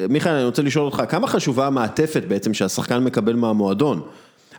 [0.09, 4.03] מיכאל, אני רוצה לשאול אותך, כמה חשובה המעטפת בעצם שהשחקן מקבל מהמועדון?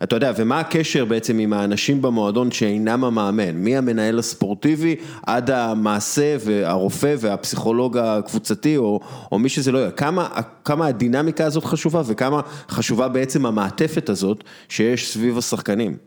[0.03, 3.63] אתה יודע, ומה הקשר בעצם עם האנשים במועדון שאינם המאמן?
[3.63, 4.95] מהמנהל הספורטיבי
[5.27, 8.99] עד המעשה והרופא והפסיכולוג הקבוצתי או,
[9.31, 9.91] או מי שזה לא יהיה.
[9.91, 15.97] כמה, כמה הדינמיקה הזאת חשובה וכמה חשובה בעצם המעטפת הזאת שיש סביב השחקנים?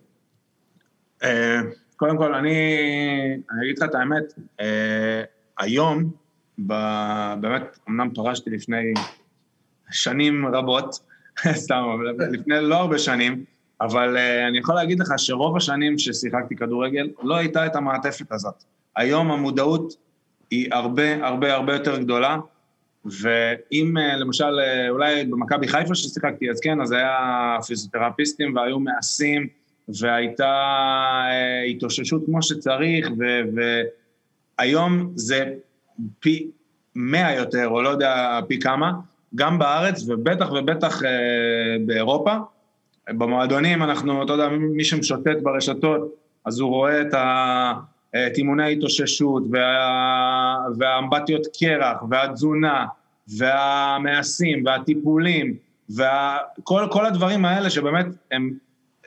[1.23, 1.61] אה,
[1.97, 2.57] קודם כל, אני,
[3.51, 5.23] אני אגיד לך את האמת, אה,
[5.59, 6.11] היום,
[6.59, 8.95] באמת, אמנם פרשתי לפני
[9.91, 10.99] שנים רבות,
[11.65, 11.83] סתם,
[12.33, 13.45] לפני לא הרבה שנים,
[13.81, 18.65] אבל uh, אני יכול להגיד לך שרוב השנים ששיחקתי כדורגל, לא הייתה את המעטפת הזאת.
[18.97, 19.97] היום המודעות
[20.51, 22.37] היא הרבה הרבה הרבה יותר גדולה,
[23.05, 29.49] ואם uh, למשל, uh, אולי במכבי חיפה ששיחקתי, אז כן, אז היה פיזיותרפיסטים והיו מעשים,
[30.01, 30.53] והייתה
[31.29, 33.09] uh, התאוששות כמו שצריך,
[34.59, 35.55] והיום זה
[36.21, 36.51] פי
[36.95, 38.93] מאה יותר, או לא יודע פי כמה,
[39.35, 41.07] גם בארץ, ובטח ובטח uh,
[41.87, 42.37] באירופה.
[43.11, 46.15] במועדונים אנחנו, אתה יודע, מי שמשוטט ברשתות,
[46.45, 47.01] אז הוא רואה
[48.27, 52.87] את אימוני ההתאוששות וה, והאמבטיות קרח והתזונה
[53.39, 55.55] והמעשים והטיפולים
[55.91, 58.51] וכל הדברים האלה שבאמת הם,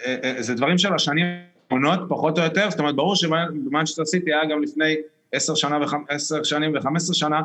[0.06, 1.26] אה, אה, זה דברים של השנים
[1.64, 4.96] האחרונות, פחות או יותר, זאת אומרת, ברור שבמנצ'סטר סיטי היה גם לפני
[5.32, 5.94] עשר, שנה וח...
[6.10, 7.42] עשר שנים וחמש עשרה שנה,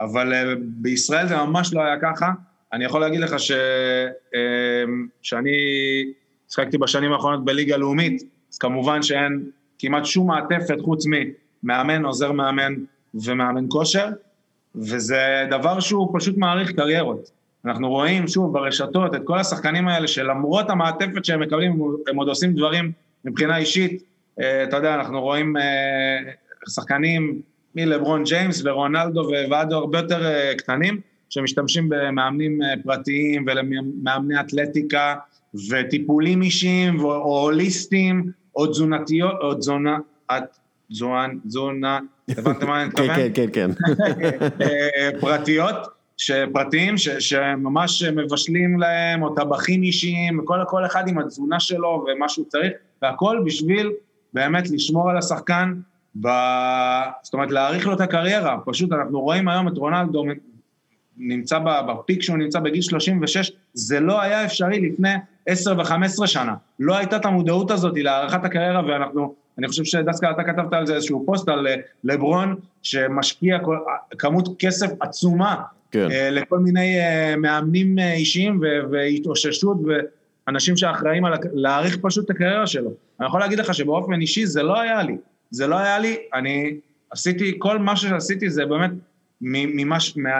[0.00, 2.26] אבל אה, בישראל זה ממש לא היה ככה.
[2.74, 3.52] אני יכול להגיד לך ש...
[4.34, 5.50] אמ, שאני
[6.48, 12.74] שחקתי בשנים האחרונות בליגה לאומית, אז כמובן שאין כמעט שום מעטפת חוץ ממאמן, עוזר מאמן
[13.14, 14.08] ומאמן כושר,
[14.74, 17.30] וזה דבר שהוא פשוט מעריך קריירות.
[17.64, 21.72] אנחנו רואים שוב ברשתות את כל השחקנים האלה שלמרות המעטפת שהם מקבלים,
[22.08, 22.92] הם עוד עושים דברים
[23.24, 24.02] מבחינה אישית.
[24.40, 26.18] אה, אתה יודע, אנחנו רואים אה,
[26.68, 27.40] שחקנים
[27.74, 31.00] מלברון ג'יימס ורונלדו ועד הרבה יותר אה, קטנים,
[31.34, 35.14] שמשתמשים במאמנים אה, פרטיים ולמאמני אתלטיקה
[35.70, 39.98] וטיפולים אישיים או הוליסטים או תזונתיות, או תזונה,
[40.90, 43.08] תזונה, תזונה, הבנתם מה אני מתכוון?
[43.16, 43.70] כן, כן, כן.
[44.62, 45.74] אה, פרטיות,
[46.52, 52.72] פרטיים, שממש מבשלים להם, או טבחים אישיים, כל אחד עם התזונה שלו ומה שהוא צריך,
[53.02, 53.92] והכל בשביל
[54.32, 55.74] באמת לשמור על השחקן,
[56.20, 56.28] ב...
[57.22, 60.24] זאת אומרת להאריך לו את הקריירה, פשוט אנחנו רואים היום את רונלדו
[61.18, 65.14] נמצא בפיק שהוא נמצא בגיל 36, זה לא היה אפשרי לפני
[65.46, 66.54] 10 ו-15 שנה.
[66.80, 70.94] לא הייתה את המודעות הזאת להארכת הקריירה, ואנחנו, אני חושב שדסקה אתה כתבת על זה
[70.94, 71.74] איזשהו פוסט על אה,
[72.04, 73.58] לברון, שמשקיע
[74.18, 75.56] כמות כסף עצומה
[75.90, 76.10] כן.
[76.10, 79.76] אה, לכל מיני אה, מאמנים אישיים והתאוששות
[80.46, 82.90] ואנשים שאחראים על להאריך פשוט את הקריירה שלו.
[83.20, 85.16] אני יכול להגיד לך שבאופן אישי זה לא היה לי.
[85.50, 86.76] זה לא היה לי, אני
[87.10, 88.90] עשיתי, כל מה שעשיתי זה באמת
[89.46, 90.30] ממש, מה,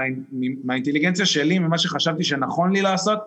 [0.64, 3.18] מהאינטליגנציה שלי, ממה שחשבתי שנכון לי לעשות,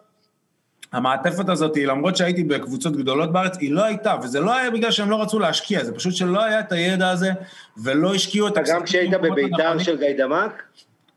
[0.94, 5.10] המעטפת הזאת, למרות שהייתי בקבוצות גדולות בארץ, היא לא הייתה, וזה לא היה בגלל שהם
[5.10, 7.32] לא רצו להשקיע, זה פשוט שלא היה את הידע הזה,
[7.78, 8.54] ולא השקיעו את...
[8.66, 10.64] גם כשהיית בביתר של גיידמק?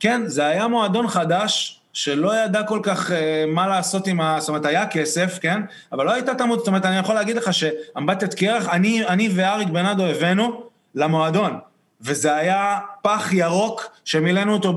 [0.00, 3.14] כן, זה היה מועדון חדש, שלא ידע כל כך uh,
[3.48, 4.36] מה לעשות עם ה...
[4.40, 5.62] זאת אומרת, היה כסף, כן?
[5.92, 9.68] אבל לא הייתה תמות, זאת אומרת, אני יכול להגיד לך שאמבטת קרח, אני, אני ואריק
[9.68, 10.62] בנאדו הבאנו
[10.94, 11.58] למועדון.
[12.02, 14.74] וזה היה פח ירוק שמילאנו אותו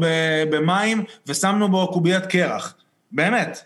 [0.49, 2.73] במים ושמנו בו קוביית קרח.
[3.11, 3.63] באמת.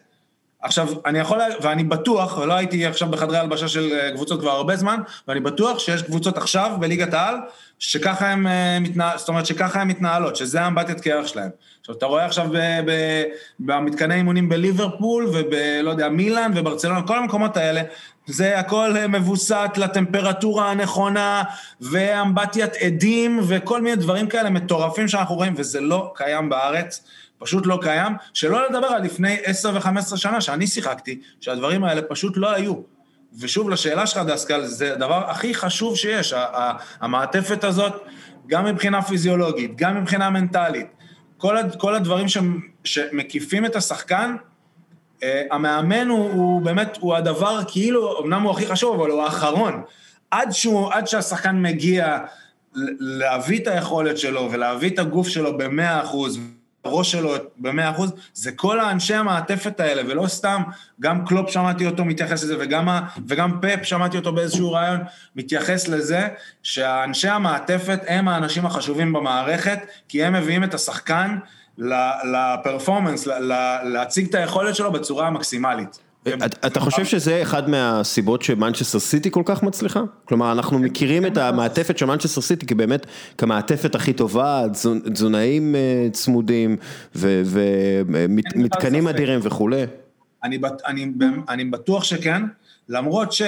[0.61, 4.75] עכשיו, אני יכול, ואני בטוח, ולא הייתי עכשיו בחדרי הלבשה של אה, קבוצות כבר הרבה
[4.75, 7.35] זמן, ואני בטוח שיש קבוצות עכשיו בליגת העל,
[7.79, 11.49] שככה הן אה, מתנהלות, זאת אומרת שככה הן מתנהלות, שזה אמבטיית קרח שלהן.
[11.79, 12.47] עכשיו, אתה רואה עכשיו
[13.59, 17.81] במתקני אימונים בליברפול, ובלא יודע, מילאן וברצלונה, כל המקומות האלה,
[18.27, 21.43] זה הכל מבוסת לטמפרטורה הנכונה,
[21.81, 27.03] ואמבטיית עדים, וכל מיני דברים כאלה מטורפים שאנחנו רואים, וזה לא קיים בארץ,
[27.39, 32.37] פשוט לא קיים, שלא לדבר על לפני 10 ו-15 שנה שאני שיחקתי, שהדברים האלה פשוט
[32.37, 32.73] לא היו.
[33.39, 36.33] ושוב, לשאלה שלך, דסקל, זה הדבר הכי חשוב שיש,
[37.01, 37.93] המעטפת הזאת,
[38.47, 40.87] גם מבחינה פיזיולוגית, גם מבחינה מנטלית,
[41.77, 42.25] כל הדברים
[42.83, 44.35] שמקיפים את השחקן,
[45.19, 49.81] Uh, המאמן הוא, הוא באמת, הוא הדבר, כאילו, אמנם הוא הכי חשוב, אבל הוא האחרון.
[50.31, 52.17] עד, שהוא, עד שהשחקן מגיע
[52.99, 56.39] להביא את היכולת שלו ולהביא את הגוף שלו במאה אחוז,
[56.85, 60.61] הראש שלו במאה אחוז, זה כל האנשי המעטפת האלה, ולא סתם,
[60.99, 62.89] גם קלופ שמעתי אותו מתייחס לזה, וגם,
[63.27, 64.99] וגם פפ שמעתי אותו באיזשהו רעיון,
[65.35, 66.27] מתייחס לזה
[66.63, 71.37] שהאנשי המעטפת הם האנשים החשובים במערכת, כי הם מביאים את השחקן
[71.77, 73.27] ל performance,
[73.83, 75.99] להציג את היכולת שלו בצורה המקסימלית.
[76.43, 80.01] אתה חושב שזה אחד מהסיבות שמנצ'סטר סיטי כל כך מצליחה?
[80.25, 83.05] כלומר, אנחנו מכירים את המעטפת של מנצ'סטר סיטי כבאמת
[83.37, 84.63] כמעטפת הכי טובה,
[85.13, 86.75] תזונאים אה, צמודים
[87.15, 89.85] ומתקנים אדירים וכולי.
[91.49, 92.41] אני בטוח שכן,
[92.89, 93.41] למרות ש...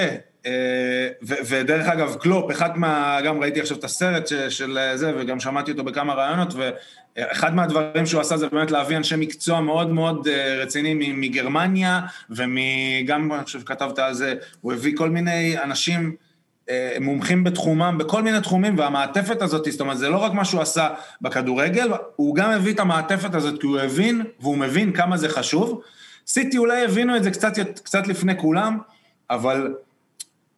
[0.46, 3.18] אה, ודרך אגב, קלופ, אחד מה...
[3.24, 8.20] גם ראיתי עכשיו את הסרט של זה, וגם שמעתי אותו בכמה ראיונות, ואחד מהדברים שהוא
[8.20, 12.00] עשה זה באמת להביא אנשי מקצוע מאוד מאוד אה, רציניים מגרמניה,
[12.30, 16.16] וגם, אני חושב שכתבת על זה, הוא הביא כל מיני אנשים...
[16.70, 20.60] אה, מומחים בתחומם, בכל מיני תחומים, והמעטפת הזאת, זאת אומרת, זה לא רק מה שהוא
[20.60, 20.88] עשה
[21.20, 25.80] בכדורגל, הוא גם הביא את המעטפת הזאת כי הוא הבין, והוא מבין כמה זה חשוב.
[26.26, 27.52] סיטי אולי הבינו את זה קצת,
[27.84, 28.78] קצת לפני כולם,
[29.30, 29.74] אבל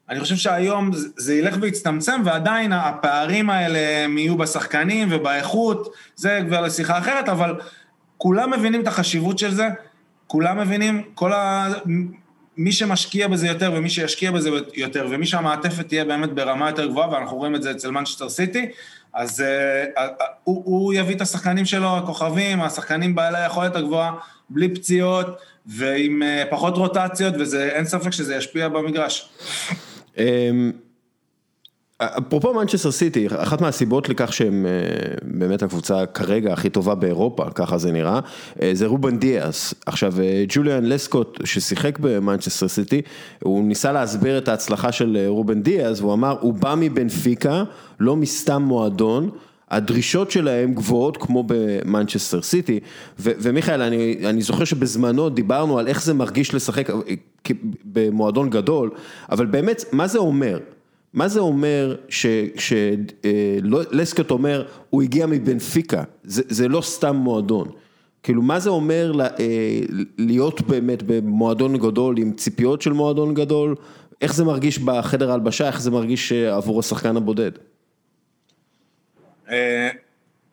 [0.08, 6.60] אני חושב שהיום זה ילך ויצטמצם, ועדיין הפערים האלה הם יהיו בשחקנים ובאיכות, זה כבר
[6.60, 7.54] לשיחה אחרת, אבל
[8.18, 9.68] כולם מבינים את החשיבות של זה,
[10.26, 11.68] כולם מבינים, כל ה...
[12.56, 17.10] מי שמשקיע בזה יותר ומי שישקיע בזה יותר, ומי שהמעטפת תהיה באמת ברמה יותר גבוהה,
[17.10, 18.70] ואנחנו רואים את זה אצל מנצ'סטר סיטי,
[19.14, 20.02] אז uh, uh,
[20.44, 24.12] הוא, הוא יביא את השחקנים שלו, הכוכבים, השחקנים בעלי היכולת הגבוהה,
[24.50, 25.26] בלי פציעות
[25.66, 29.28] ועם uh, פחות רוטציות, ואין ספק שזה ישפיע במגרש.
[30.18, 30.72] אמ,
[31.98, 37.78] אפרופו מנצ'סטר סיטי, אחת מהסיבות לכך שהם אה, באמת הקבוצה כרגע הכי טובה באירופה, ככה
[37.78, 38.20] זה נראה,
[38.62, 39.74] אה, זה רובן דיאס.
[39.86, 43.02] עכשיו, אה, ג'וליאן לסקוט ששיחק במנצ'סטר סיטי,
[43.42, 47.64] הוא ניסה להסביר את ההצלחה של רובן דיאס, והוא אמר, הוא בא מבנפיקה,
[48.00, 49.30] לא מסתם מועדון.
[49.72, 52.80] הדרישות שלהם גבוהות כמו במנצ'סטר סיטי,
[53.18, 56.88] ומיכאל, אני, אני זוכר שבזמנו דיברנו על איך זה מרגיש לשחק
[57.84, 58.90] במועדון גדול,
[59.30, 60.58] אבל באמת, מה זה אומר?
[61.14, 67.68] מה זה אומר שלסקוט אה, אומר, הוא הגיע מבנפיקה, זה, זה לא סתם מועדון.
[68.22, 69.26] כאילו, מה זה אומר אה,
[70.18, 73.74] להיות באמת במועדון גדול עם ציפיות של מועדון גדול?
[74.20, 77.52] איך זה מרגיש בחדר ההלבשה, איך זה מרגיש אה, עבור השחקן הבודד?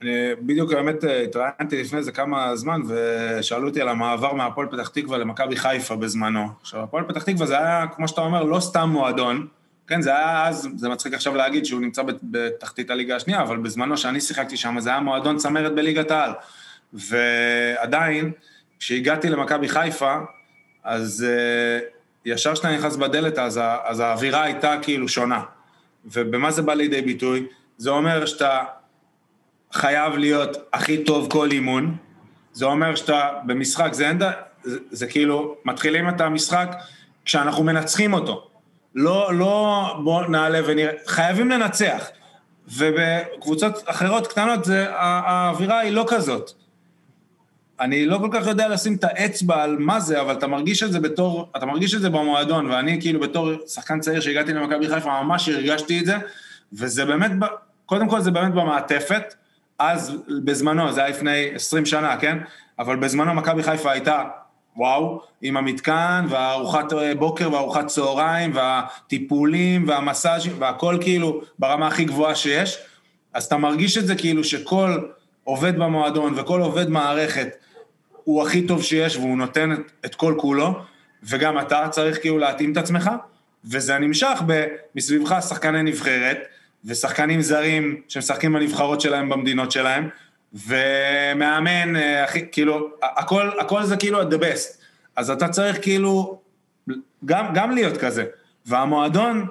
[0.01, 0.09] אני
[0.41, 5.55] בדיוק באמת התראיינתי לפני זה כמה זמן ושאלו אותי על המעבר מהפועל פתח תקווה למכבי
[5.55, 6.47] חיפה בזמנו.
[6.61, 9.47] עכשיו, הפועל פתח תקווה זה היה, כמו שאתה אומר, לא סתם מועדון,
[9.87, 13.97] כן, זה היה אז, זה מצחיק עכשיו להגיד שהוא נמצא בתחתית הליגה השנייה, אבל בזמנו
[13.97, 16.31] שאני שיחקתי שם זה היה מועדון צמרת בליגת העל.
[16.93, 18.31] ועדיין,
[18.79, 20.17] כשהגעתי למכבי חיפה,
[20.83, 21.83] אז uh,
[22.25, 25.43] ישר כשאתה נכנס בדלת, אז, אז האווירה הייתה כאילו שונה.
[26.05, 27.45] ובמה זה בא לידי ביטוי?
[27.77, 28.63] זה אומר שאתה
[29.73, 31.95] חייב להיות הכי טוב כל אימון,
[32.53, 34.11] זה אומר שאתה במשחק, זה.
[34.63, 36.75] זה, זה כאילו, מתחילים את המשחק
[37.25, 38.47] כשאנחנו מנצחים אותו.
[38.95, 42.09] לא, לא בוא נעלה ונראה, חייבים לנצח.
[42.67, 46.51] ובקבוצות אחרות קטנות זה, האווירה היא לא כזאת.
[47.79, 50.91] אני לא כל כך יודע לשים את האצבע על מה זה, אבל אתה מרגיש את
[50.91, 55.23] זה בתור, אתה מרגיש את זה במועדון, ואני כאילו בתור שחקן צעיר שהגעתי למכבי חיפה,
[55.23, 56.15] ממש הרגשתי את זה,
[56.73, 57.31] וזה באמת,
[57.85, 59.33] קודם כל זה באמת במעטפת,
[59.79, 62.37] אז בזמנו, זה היה לפני 20 שנה, כן?
[62.79, 64.23] אבל בזמנו מכבי חיפה הייתה
[64.75, 72.77] וואו, עם המתקן והארוחת בוקר והארוחת צהריים והטיפולים והמסאז'ים והכל כאילו ברמה הכי גבוהה שיש,
[73.33, 74.97] אז אתה מרגיש את זה כאילו שכל
[75.43, 77.47] עובד במועדון וכל עובד מערכת
[78.23, 80.79] הוא הכי טוב שיש והוא נותן את, את כל כולו,
[81.23, 83.09] וגם אתה צריך כאילו להתאים את עצמך,
[83.65, 84.41] וזה נמשך
[84.95, 86.37] מסביבך שחקני נבחרת
[86.85, 90.09] ושחקנים זרים שמשחקים בנבחרות שלהם במדינות שלהם,
[90.53, 94.79] ומאמן, אה, הכי, כאילו, הכל, הכל זה כאילו the best.
[95.15, 96.39] אז אתה צריך כאילו
[97.25, 98.25] גם, גם להיות כזה.
[98.65, 99.47] והמועדון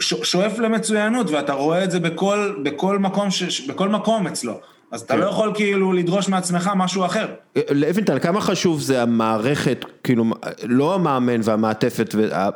[0.00, 4.60] שואף למצוינות, ואתה רואה את זה בכל, בכל, מקום, ש, בכל מקום אצלו.
[4.90, 5.20] אז אתה כן.
[5.20, 7.26] לא יכול כאילו לדרוש מעצמך משהו אחר.
[7.70, 10.24] לוינטל, כמה חשוב זה המערכת, כאילו,
[10.62, 12.14] לא המאמן והמעטפת,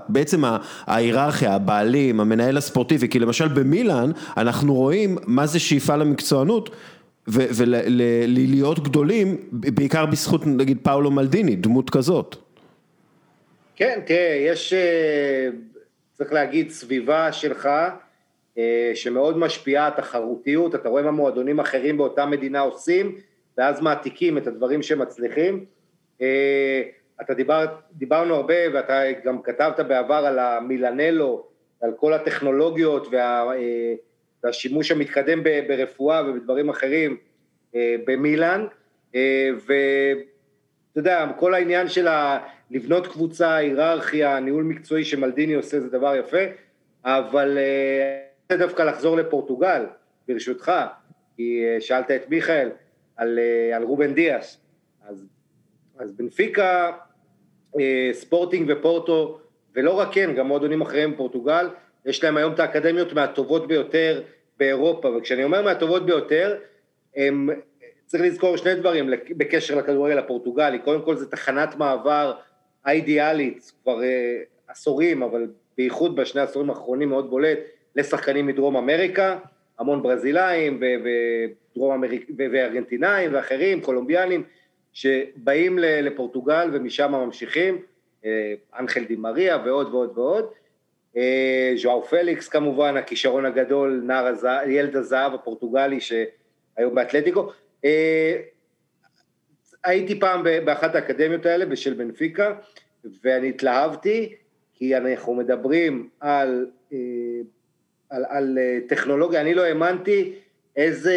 [0.08, 0.42] בעצם
[0.86, 6.70] ההיררכיה, הבעלים, המנהל הספורטיבי, כי למשל במילאן, אנחנו רואים מה זה שאיפה למקצוענות.
[7.26, 12.36] ולהיות גדולים, בעיקר בזכות נגיד פאולו מלדיני, דמות כזאת.
[13.76, 15.48] כן, תראה, יש, אה,
[16.12, 17.88] צריך להגיד, סביבה שלך אה,
[18.94, 23.16] שמאוד משפיעה התחרותיות, אתה רואה מה מועדונים אחרים באותה מדינה עושים,
[23.58, 25.64] ואז מעתיקים את הדברים שמצליחים.
[26.20, 26.82] אה,
[27.20, 31.46] אתה דיבר, דיברנו הרבה, ואתה גם כתבת בעבר על המילנלו,
[31.80, 33.94] על כל הטכנולוגיות וה, אה,
[34.44, 37.16] והשימוש המתקדם ברפואה ובדברים אחרים
[37.76, 38.66] במילאן,
[39.66, 42.08] ואתה יודע, כל העניין של
[42.70, 46.38] לבנות קבוצה, היררכיה, ניהול מקצועי שמלדיני עושה זה דבר יפה,
[47.04, 47.58] אבל
[48.52, 49.84] רוצה דווקא לחזור לפורטוגל,
[50.28, 50.72] ברשותך,
[51.36, 52.70] כי אה, שאלת את מיכאל
[53.16, 54.60] על, אה, על רובן דיאס.
[55.08, 55.26] אז,
[55.98, 56.92] אז בנפיקה,
[58.12, 59.40] ספורטינג ופורטו,
[59.74, 61.68] ולא רק כן, גם מועדונים אחרים בפורטוגל,
[62.06, 64.22] יש להם היום את האקדמיות מהטובות ביותר
[64.58, 66.58] באירופה, וכשאני אומר מהטובות ביותר,
[67.16, 67.48] הם,
[68.06, 72.34] צריך לזכור שני דברים בקשר לכדורגל הפורטוגלי, קודם כל זה תחנת מעבר
[72.84, 75.46] האידיאלית, כבר uh, עשורים, אבל
[75.76, 77.58] בייחוד בשני העשורים האחרונים מאוד בולט,
[77.96, 79.38] לשחקנים מדרום אמריקה,
[79.78, 80.80] המון ברזילאים
[81.78, 82.30] אמריק...
[82.36, 84.42] וארגנטינאים ואחרים, קולומביאנים,
[84.92, 87.82] שבאים לפורטוגל ומשם ממשיכים,
[88.24, 90.46] אה, אנחל די מריה ועוד ועוד ועוד.
[91.16, 97.50] אה, ז'ואר פליקס כמובן, הכישרון הגדול, נער הזהב, ילד הזהב הפורטוגלי שהיום באתלטיקו.
[97.84, 98.36] אה,
[99.84, 102.54] הייתי פעם באחת האקדמיות האלה בשל בנפיקה,
[103.24, 104.34] ואני התלהבתי,
[104.74, 106.66] כי אנחנו מדברים על,
[108.12, 108.58] על, על
[108.88, 110.32] טכנולוגיה, אני לא האמנתי
[110.76, 111.16] איזה,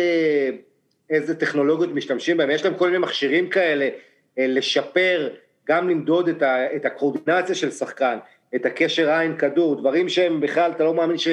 [1.09, 3.89] איזה טכנולוגיות משתמשים בהם, יש להם כל מיני מכשירים כאלה
[4.37, 5.29] לשפר,
[5.67, 8.17] גם למדוד את, ה, את הקורדינציה של שחקן,
[8.55, 11.27] את הקשר עין כדור, דברים שהם בכלל, אתה לא מאמין ש,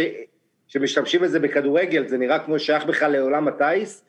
[0.69, 4.05] שמשתמשים בזה בכדורגל, זה נראה כמו שייך בכלל לעולם הטיס.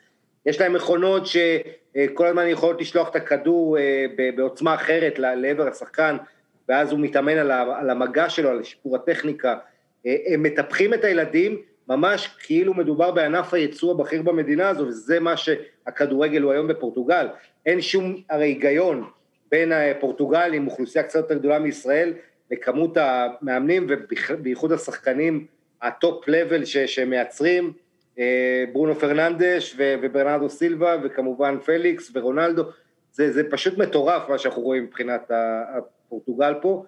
[0.45, 6.17] יש להם מכונות שכל הזמן יכולות לשלוח את הכדור אה, בעוצמה אחרת לעבר השחקן,
[6.69, 7.37] ואז הוא מתאמן
[7.79, 9.55] על המגע שלו, על שיפור הטכניקה.
[10.05, 15.37] אה, הם מטפחים את הילדים ממש כאילו מדובר בענף הייצוא הבכיר במדינה הזו, וזה מה
[15.37, 17.27] שהכדורגל הוא היום בפורטוגל.
[17.65, 19.03] אין שום הרי היגיון
[19.51, 22.13] בין הפורטוגלים, אוכלוסייה קצת יותר גדולה מישראל,
[22.51, 25.45] לכמות המאמנים ובייחוד השחקנים
[25.81, 27.73] ה top level שהם מייצרים,
[28.19, 32.63] אה, ברונו פרננדש וברנרדו סילבה וכמובן פליקס ורונלדו,
[33.11, 35.31] זה, זה פשוט מטורף מה שאנחנו רואים מבחינת
[35.75, 36.85] הפורטוגל פה,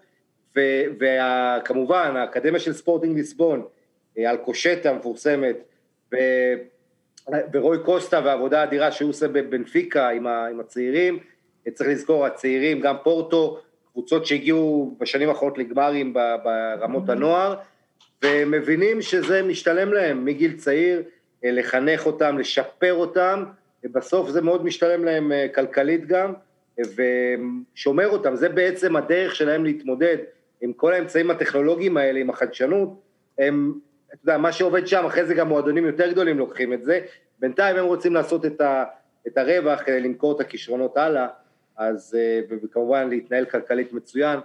[0.99, 3.65] וכמובן האקדמיה של ספורטינג ליסבון,
[4.17, 5.55] אה, אלקושטה המפורסמת,
[6.13, 6.17] ו,
[7.53, 11.19] ורוי קושטה והעבודה האדירה שהוא עושה בבנפיקה עם, עם הצעירים,
[11.73, 13.59] צריך לזכור, הצעירים, גם פורטו,
[13.91, 17.55] קבוצות שהגיעו בשנים האחרונות לגמרים ברמות הנוער,
[18.23, 21.03] ומבינים שזה משתלם להם מגיל צעיר,
[21.45, 23.43] אה, לחנך אותם, לשפר אותם,
[23.83, 26.33] ובסוף זה מאוד משתלם להם אה, כלכלית גם,
[26.79, 30.17] ושומר אותם, זה בעצם הדרך שלהם להתמודד
[30.65, 33.01] עם כל האמצעים הטכנולוגיים האלה, עם החדשנות,
[33.39, 33.73] הם,
[34.07, 36.99] אתה יודע, מה שעובד שם, אחרי זה גם מועדונים יותר גדולים לוקחים את זה,
[37.39, 38.83] בינתיים הם רוצים לעשות את, ה,
[39.27, 41.27] את הרווח כדי למכור את הכישרונות הלאה,
[41.77, 44.39] אז, אה, וכמובן להתנהל כלכלית מצוין.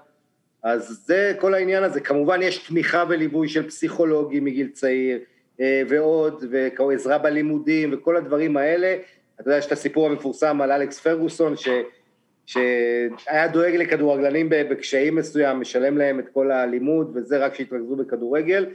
[0.63, 2.01] אז זה כל העניין הזה.
[2.01, 5.19] כמובן יש תמיכה וליווי של פסיכולוגים מגיל צעיר,
[5.61, 8.97] אה, ועוד, ועזרה בלימודים, וכל הדברים האלה.
[9.41, 11.69] אתה יודע, יש את הסיפור המפורסם על אלכס פרגוסון, ש,
[12.51, 18.67] שהיה דואג לכדורגלנים בקשיים מסוים, משלם להם את כל הלימוד, וזה רק שהתרכזו בכדורגל.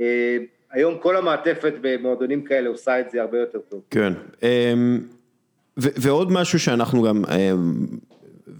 [0.00, 0.36] אה,
[0.72, 3.80] היום כל המעטפת במועדונים כאלה עושה את זה הרבה יותר טוב.
[3.90, 4.12] כן.
[4.42, 5.00] אמ,
[5.76, 7.52] ועוד משהו שאנחנו גם, אה,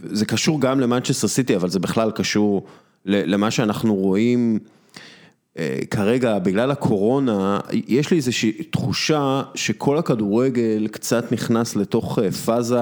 [0.04, 2.66] זה קשור גם למנצ'סטר סיטי, אבל זה בכלל קשור
[3.04, 4.58] למה שאנחנו רואים
[5.58, 12.80] אה, כרגע, בגלל הקורונה, יש לי איזושהי תחושה שכל הכדורגל קצת נכנס לתוך אה, פאזה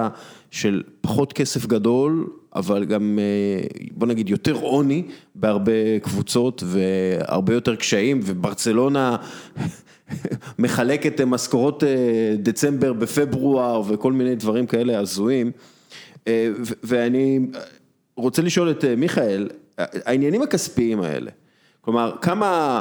[0.57, 3.19] של פחות כסף גדול, אבל גם,
[3.93, 5.03] בוא נגיד, יותר עוני
[5.35, 9.17] בהרבה קבוצות והרבה יותר קשיים, וברצלונה
[10.59, 15.51] מחלקת משכורות אה, דצמבר בפברואר וכל מיני דברים כאלה הזויים.
[16.29, 16.49] אה,
[16.83, 17.41] ואני
[18.17, 19.49] רוצה לשאול את אה, מיכאל,
[19.79, 21.31] העניינים הכספיים האלה,
[21.81, 22.81] כלומר, כמה,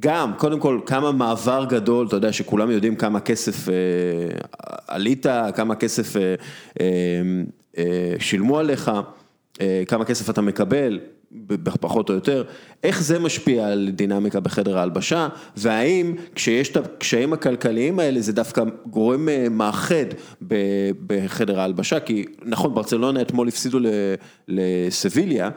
[0.00, 3.68] גם, קודם כל, כמה מעבר גדול, אתה יודע שכולם יודעים כמה כסף
[4.88, 6.16] עלית, כמה כסף
[8.18, 8.90] שילמו עליך,
[9.86, 11.00] כמה כסף אתה מקבל.
[11.80, 12.44] פחות או יותר,
[12.84, 18.62] איך זה משפיע על דינמיקה בחדר ההלבשה, והאם כשיש את הקשיים הכלכליים האלה זה דווקא
[18.86, 20.04] גורם אה, מאחד
[21.06, 23.78] בחדר ההלבשה, כי נכון, ברצלונה אתמול הפסידו
[24.48, 25.50] לסביליה, אה,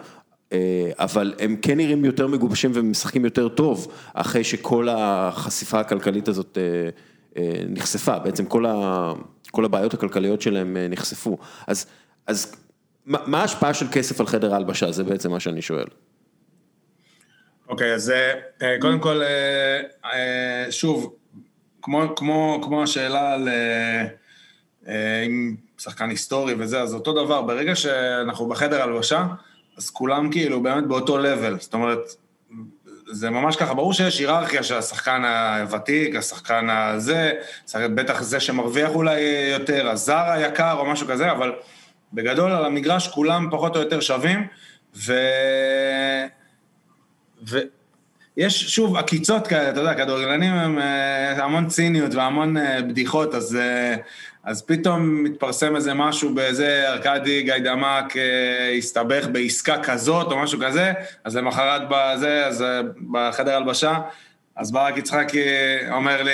[1.00, 6.58] אבל הם כן נראים יותר מגובשים ומשחקים יותר טוב, אחרי שכל החשיפה הכלכלית הזאת
[7.38, 9.14] אה, נחשפה, בעצם כל, ה,
[9.52, 11.38] כל הבעיות הכלכליות שלהם נחשפו.
[11.68, 11.86] אז,
[12.28, 12.56] אז
[13.06, 14.92] מה ההשפעה של כסף על חדר ההלבשה?
[14.92, 15.86] זה בעצם מה שאני שואל.
[17.70, 18.14] אוקיי, okay, אז
[18.62, 19.82] אה, קודם כל, אה,
[20.14, 21.16] אה, שוב,
[21.82, 23.50] כמו, כמו, כמו השאלה על
[25.26, 29.26] אם שחקן היסטורי וזה, אז אותו דבר, ברגע שאנחנו בחדר הלבשה,
[29.78, 32.00] אז כולם כאילו באמת באותו לבל, זאת אומרת,
[33.12, 37.32] זה ממש ככה, ברור שיש היררכיה של השחקן הוותיק, השחקן הזה,
[37.76, 39.22] בטח זה שמרוויח אולי
[39.60, 41.52] יותר, הזר היקר או משהו כזה, אבל
[42.14, 44.48] בגדול על המגרש כולם פחות או יותר שווים,
[44.96, 45.14] ו...
[47.50, 47.60] ו...
[48.38, 53.56] יש שוב עקיצות כאלה, אתה יודע, כדורגלנים הם אה, המון ציניות והמון אה, בדיחות, אז,
[53.56, 53.96] אה,
[54.44, 58.14] אז פתאום מתפרסם איזה משהו באיזה ארכדי גיידמק
[58.78, 62.66] הסתבך בעסקה כזאת או משהו כזה, אז למחרת בזה, אז
[63.12, 64.00] בחדר הלבשה,
[64.56, 65.44] אז ברק יצחקי
[65.92, 66.32] אומר לי,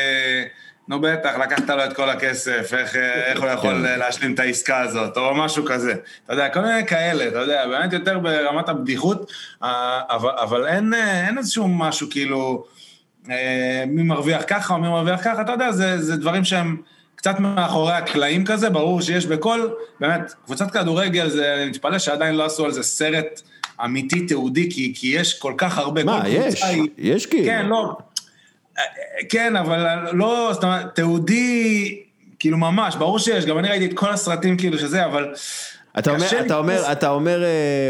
[0.90, 4.00] נו בטח, לקחת לו את כל הכסף, איך, איך הוא יכול כן.
[4.00, 5.94] להשלים את העסקה הזאת, או משהו כזה.
[6.26, 9.32] אתה יודע, כל מיני כאלה, אתה יודע, באמת יותר ברמת הבדיחות,
[9.64, 12.66] אה, אבל, אבל אין, אין איזשהו משהו כאילו,
[13.30, 16.78] אה, מי מרוויח ככה או מי מרוויח ככה, אתה יודע, זה, זה דברים שהם
[17.16, 19.70] קצת מאחורי הקלעים כזה, ברור שיש בכל,
[20.00, 23.42] באמת, קבוצת כדורגל, זה, אני מתפלא שעדיין לא עשו על זה סרט
[23.86, 27.46] אמיתי, תיעודי, כי, כי יש כל כך הרבה, מה, יש, היא, יש כאילו.
[27.46, 27.98] כן, לא.
[29.30, 31.98] כן, אבל לא, זאת אומרת, תיעודי,
[32.40, 35.34] כאילו ממש, ברור שיש, גם אני ראיתי את כל הסרטים כאילו שזה, אבל...
[36.00, 37.44] אתה אומר, אתה אומר, אתה אומר,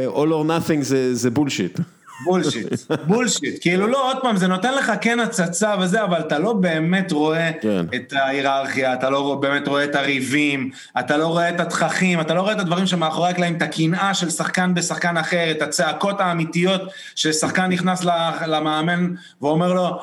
[0.07, 1.79] uh, all or nothing זה, זה bullshit.
[2.25, 2.67] bullshit,
[3.07, 7.11] bullshit, כאילו לא, עוד פעם, זה נותן לך כן הצצה וזה, אבל אתה לא באמת
[7.11, 7.85] רואה כן.
[7.95, 10.69] את ההיררכיה, אתה לא באמת רואה את הריבים,
[10.99, 14.29] אתה לא רואה את התככים, אתה לא רואה את הדברים שמאחורי הקלעים, את הקנאה של
[14.29, 16.81] שחקן בשחקן אחר, את הצעקות האמיתיות
[17.15, 18.03] ששחקן נכנס
[18.47, 19.99] למאמן ואומר לו,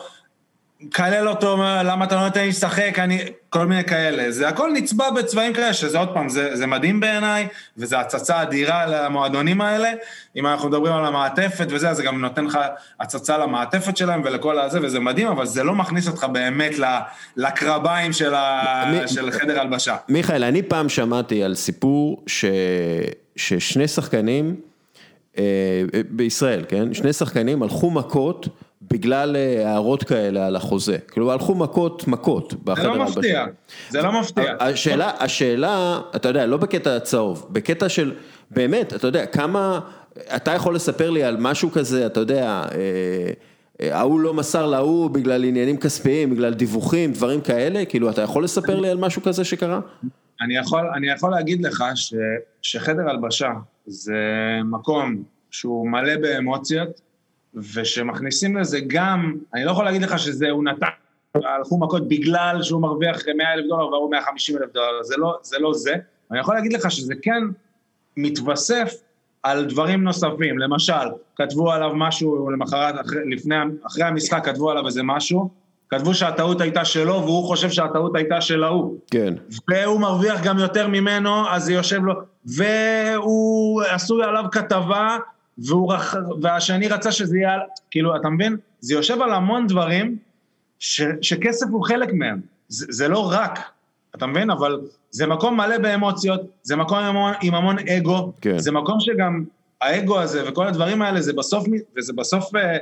[0.87, 3.25] מקלל אותו, למה אתה לא נותן לי לשחק, אני...
[3.49, 4.31] כל מיני כאלה.
[4.31, 8.87] זה הכל נצבע בצבעים כאלה, שזה עוד פעם, זה, זה מדהים בעיניי, וזו הצצה אדירה
[8.87, 9.93] למועדונים האלה.
[10.37, 12.59] אם אנחנו מדברים על המעטפת וזה, אז זה גם נותן לך
[13.01, 16.73] הצצה למעטפת שלהם ולכל הזה, וזה מדהים, אבל זה לא מכניס אותך באמת
[17.37, 18.85] לקרביים של, ה...
[18.87, 19.09] מ...
[19.09, 19.97] של חדר הלבשה.
[20.09, 22.45] מיכאל, אני פעם שמעתי על סיפור ש...
[23.37, 24.57] ששני שחקנים,
[25.39, 25.45] אה,
[26.11, 26.95] בישראל, כן?
[26.95, 28.49] שני שחקנים הלכו מכות.
[28.91, 33.11] בגלל אה, הערות כאלה על החוזה, כאילו הלכו מכות מכות בחדר הלבשה.
[33.11, 33.45] זה לא מפתיע,
[33.91, 34.55] זה לא מפתיע.
[34.61, 38.13] השאלה, השאלה, אתה יודע, לא בקטע הצהוב, בקטע של,
[38.51, 39.81] באמת, אתה יודע, כמה,
[40.37, 43.31] אתה יכול לספר לי על משהו כזה, אתה יודע, אה,
[43.81, 48.45] אה, ההוא לא מסר להוא בגלל עניינים כספיים, בגלל דיווחים, דברים כאלה, כאילו, אתה יכול
[48.45, 49.81] לספר לי על משהו כזה שקרה?
[50.41, 52.15] אני יכול, אני יכול להגיד לך ש,
[52.63, 53.51] שחדר הלבשה
[53.87, 54.15] זה
[54.65, 57.01] מקום שהוא מלא באמוציות,
[57.57, 60.87] ושמכניסים לזה גם, אני לא יכול להגיד לך שזה הוא נתן,
[61.35, 65.59] הלכו מכות בגלל שהוא מרוויח 100 אלף דולר והוא 150 אלף דולר, זה לא, זה
[65.59, 65.95] לא זה.
[66.31, 67.43] אני יכול להגיד לך שזה כן
[68.17, 68.95] מתווסף
[69.43, 70.93] על דברים נוספים, למשל,
[71.37, 73.55] כתבו עליו משהו למחרת, אחרי, לפני,
[73.87, 75.51] אחרי המשחק כתבו עליו איזה משהו,
[75.89, 78.99] כתבו שהטעות הייתה שלו והוא חושב שהטעות הייתה של ההוא.
[79.11, 79.35] כן.
[79.69, 82.15] והוא מרוויח גם יותר ממנו, אז זה יושב לו,
[82.47, 85.19] והוא עשוי עליו כתבה
[85.59, 85.95] והוא,
[86.43, 87.59] והשני רצה שזה יהיה,
[87.91, 88.57] כאילו, אתה מבין?
[88.81, 90.17] זה יושב על המון דברים
[90.79, 92.41] ש, שכסף הוא חלק מהם.
[92.69, 93.59] זה, זה לא רק,
[94.15, 94.51] אתה מבין?
[94.51, 94.81] אבל
[95.11, 98.59] זה מקום מלא באמוציות, זה מקום עם המון, עם המון אגו, כן.
[98.59, 99.45] זה מקום שגם
[99.81, 101.65] האגו הזה וכל הדברים האלה, זה בסוף,
[101.97, 102.79] וזה בסוף, אה,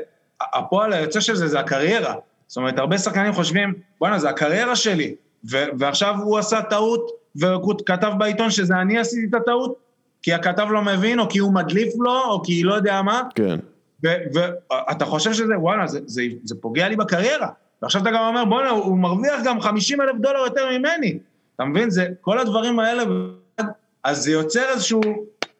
[0.55, 2.15] הפועל היוצא של זה זה הקריירה.
[2.47, 5.15] זאת אומרת, הרבה שחקנים חושבים, בואנה, זה הקריירה שלי,
[5.51, 9.79] ו- ועכשיו הוא עשה טעות, והוא כתב בעיתון שזה אני עשיתי את הטעות,
[10.25, 13.23] כי הכתב לא מבין, או כי הוא מדליף לו, או כי לא יודע מה.
[13.35, 13.59] כן.
[14.03, 17.49] ואתה חושב שזה, וואלה, זה, זה, זה פוגע לי בקריירה.
[17.83, 21.19] ועכשיו אתה גם אומר, בואנה, הוא מרוויח גם 50 אלף דולר יותר ממני.
[21.57, 21.91] אתה מבין?
[21.91, 23.03] זה, כל הדברים האלה,
[24.05, 25.01] אז זה יוצר איזשהו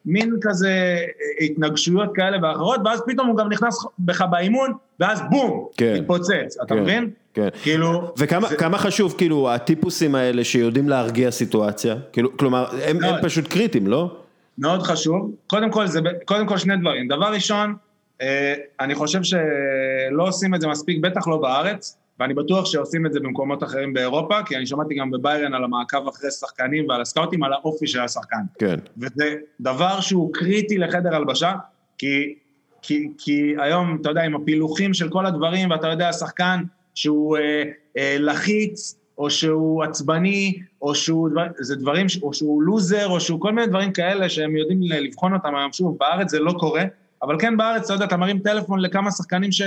[0.05, 0.97] מין כזה
[1.41, 6.75] התנגשויות כאלה ואחרות, ואז פתאום הוא גם נכנס בך באימון, ואז בום, כן, מתפוצץ, אתה
[6.75, 7.09] כן, מבין?
[7.33, 7.47] כן.
[7.63, 8.13] כאילו...
[8.17, 8.77] וכמה זה...
[8.77, 11.95] חשוב, כאילו, הטיפוסים האלה שיודעים להרגיע סיטואציה?
[12.13, 14.24] כאילו, כלומר, הם, הם פשוט קריטיים, לא?
[14.57, 15.35] מאוד חשוב.
[15.47, 17.07] קודם כל, זה, קודם כל שני דברים.
[17.07, 17.75] דבר ראשון,
[18.21, 23.13] אה, אני חושב שלא עושים את זה מספיק, בטח לא בארץ, ואני בטוח שעושים את
[23.13, 27.43] זה במקומות אחרים באירופה, כי אני שמעתי גם בביירן על המעקב אחרי שחקנים ועל הסקאוטים,
[27.43, 28.41] על האופי של השחקן.
[28.59, 28.75] כן.
[28.97, 31.53] וזה דבר שהוא קריטי לחדר הלבשה,
[31.97, 32.35] כי,
[32.81, 36.63] כי, כי היום, אתה יודע, עם הפילוחים של כל הדברים, ואתה יודע, שחקן
[36.95, 37.63] שהוא אה,
[37.97, 43.51] אה, לחיץ, או שהוא עצבני, או שהוא, זה דברים, או שהוא לוזר, או שהוא כל
[43.51, 45.73] מיני דברים כאלה שהם יודעים לבחון אותם היום.
[45.73, 46.83] שוב, בארץ זה לא קורה,
[47.23, 49.61] אבל כן בארץ, אתה יודע, אתה מרים טלפון לכמה שחקנים ש...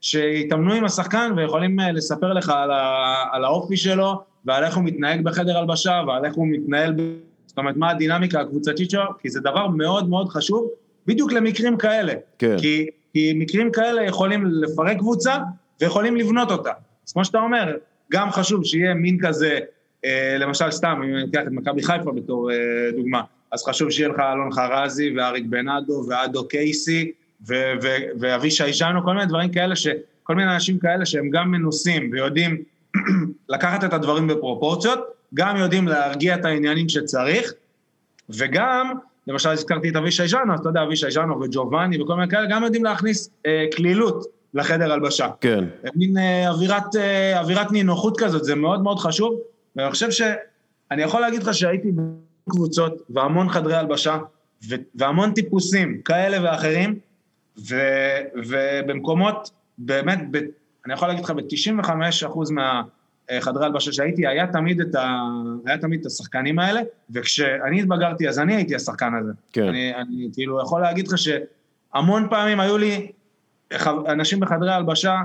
[0.00, 3.24] שהתאמנו עם השחקן ויכולים אה, לספר לך על, ה...
[3.32, 7.00] על האופי שלו, ועל איך הוא מתנהג בחדר הלבשה, ועל איך הוא מתנהל, ב...
[7.46, 10.68] זאת אומרת, מה הדינמיקה הקבוצתית שלו, כי זה דבר מאוד מאוד חשוב,
[11.06, 12.12] בדיוק למקרים כאלה.
[12.38, 12.56] כן.
[12.58, 15.36] כי, כי מקרים כאלה יכולים לפרק קבוצה,
[15.80, 16.72] ויכולים לבנות אותה.
[17.06, 17.76] אז כמו שאתה אומר,
[18.12, 19.58] גם חשוב שיהיה מין כזה,
[20.04, 22.56] אה, למשל סתם, אם אני אקח את מכבי חיפה בתור אה,
[22.96, 27.12] דוגמה, אז חשוב שיהיה לך אלון חרזי ואריק בנאדו ואדו קייסי
[28.20, 29.86] ואבישי ז'אנו, כל מיני דברים כאלה, ש,
[30.22, 32.62] כל מיני אנשים כאלה שהם גם מנוסים ויודעים
[33.48, 35.00] לקחת את הדברים בפרופורציות,
[35.34, 37.52] גם יודעים להרגיע את העניינים שצריך,
[38.30, 38.92] וגם,
[39.26, 42.64] למשל הזכרתי את אבישי ז'אנו, אז אתה יודע, אבישי ז'אנו וג'ובאני וכל מיני כאלה, גם
[42.64, 45.28] יודעים להכניס אה, כלילות לחדר הלבשה.
[45.40, 45.64] כן.
[45.94, 49.40] מין אה, אווירת, אה, אווירת נינוחות כזאת, זה מאוד מאוד חשוב,
[49.76, 50.22] ואני חושב ש...
[50.90, 51.88] אני יכול להגיד לך שהייתי
[52.46, 54.18] בקבוצות והמון חדרי הלבשה,
[54.68, 56.98] ו- והמון טיפוסים כאלה ואחרים,
[57.58, 60.36] ו- ובמקומות, באמת, ב-
[60.86, 65.20] אני יכול להגיד לך, ב-95% מהחדרי הלבשה שהייתי, היה תמיד, את ה-
[65.66, 66.80] היה תמיד את השחקנים האלה,
[67.10, 69.32] וכשאני התבגרתי, אז אני הייתי השחקן הזה.
[69.52, 69.68] כן.
[69.68, 73.12] אני, אני כאילו יכול להגיד לך שהמון פעמים היו לי
[74.08, 75.16] אנשים בחדרי הלבשה,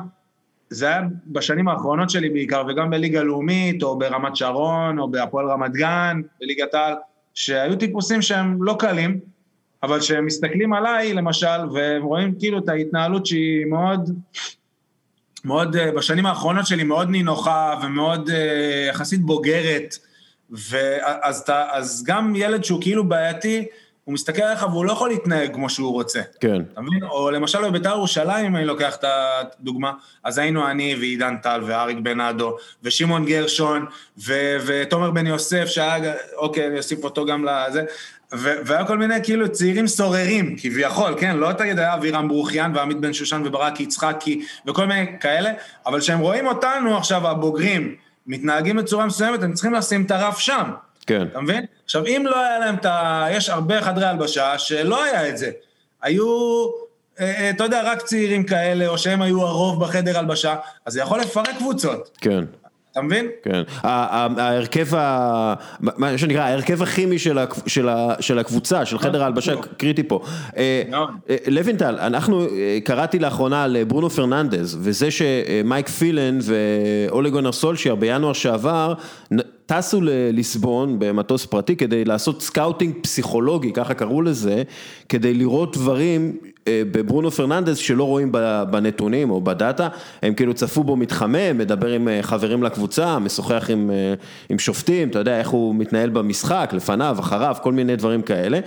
[0.69, 5.71] זה היה בשנים האחרונות שלי בעיקר, וגם בליגה לאומית, או ברמת שרון, או בהפועל רמת
[5.71, 6.93] גן, בליגת העל,
[7.33, 9.19] שהיו טיפוסים שהם לא קלים,
[9.83, 14.09] אבל שהם מסתכלים עליי, למשל, והם רואים כאילו את ההתנהלות שהיא מאוד,
[15.45, 19.95] מאוד, אה, בשנים האחרונות שלי מאוד נינוחה ומאוד אה, יחסית בוגרת,
[20.49, 23.65] ואז אז גם ילד שהוא כאילו בעייתי,
[24.03, 26.21] הוא מסתכל עליך והוא לא יכול להתנהג כמו שהוא רוצה.
[26.39, 26.61] כן.
[26.73, 27.03] אתה מבין?
[27.03, 29.91] או למשל בביתר ירושלים, אם אני לוקח את הדוגמה,
[30.23, 33.85] אז היינו אני ועידן טל ואריק בנאדו, ושמעון גרשון,
[34.17, 37.83] ו- ותומר בן יוסף, שהיה, אוקיי, אני אוסיף אותו גם לזה,
[38.33, 41.37] ו- והיה כל מיני כאילו צעירים סוררים, כביכול, כן?
[41.37, 45.51] לא תגיד היה אבירם ברוכיאן ועמית בן שושן וברק יצחקי, וכל מיני כאלה,
[45.85, 47.95] אבל כשהם רואים אותנו עכשיו, הבוגרים,
[48.27, 50.71] מתנהגים בצורה מסוימת, הם צריכים לשים את הרף שם.
[51.07, 51.27] כן.
[51.31, 51.65] אתה מבין?
[51.85, 53.25] עכשיו, אם לא היה להם את ה...
[53.31, 55.51] יש הרבה חדרי הלבשה שלא היה את זה.
[56.01, 56.65] היו,
[57.19, 61.01] אה, אה, אתה יודע, רק צעירים כאלה, או שהם היו הרוב בחדר הלבשה, אז זה
[61.01, 62.43] יכול לפרק קבוצות, כן.
[62.91, 63.27] אתה מבין?
[63.43, 64.87] כן, ההרכב,
[65.79, 67.19] מה שנקרא, ההרכב הכימי
[68.19, 70.19] של הקבוצה, של חדר ההלבשה, קריטי פה.
[70.57, 71.09] אה, מאוד.
[71.29, 77.95] אה, לוינטל, אנחנו, אה, קראתי לאחרונה על ברונו פרננדז, וזה שמייק פילן ואולי גונר סולשייר
[77.95, 78.93] בינואר שעבר,
[79.65, 84.63] טסו לליסבון במטוס פרטי כדי לעשות scouting פסיכולוגי, ככה קראו לזה,
[85.09, 88.31] כדי לראות דברים אה, בברונו פרננדז שלא רואים
[88.69, 89.87] בנתונים או בדאטה,
[90.21, 94.13] הם כאילו צפו בו מתחמם, מדבר עם אה, חברים לקבוצה, משוחח עם, אה,
[94.49, 98.59] עם שופטים, אתה יודע איך הוא מתנהל במשחק, לפניו, אחריו, כל מיני דברים כאלה.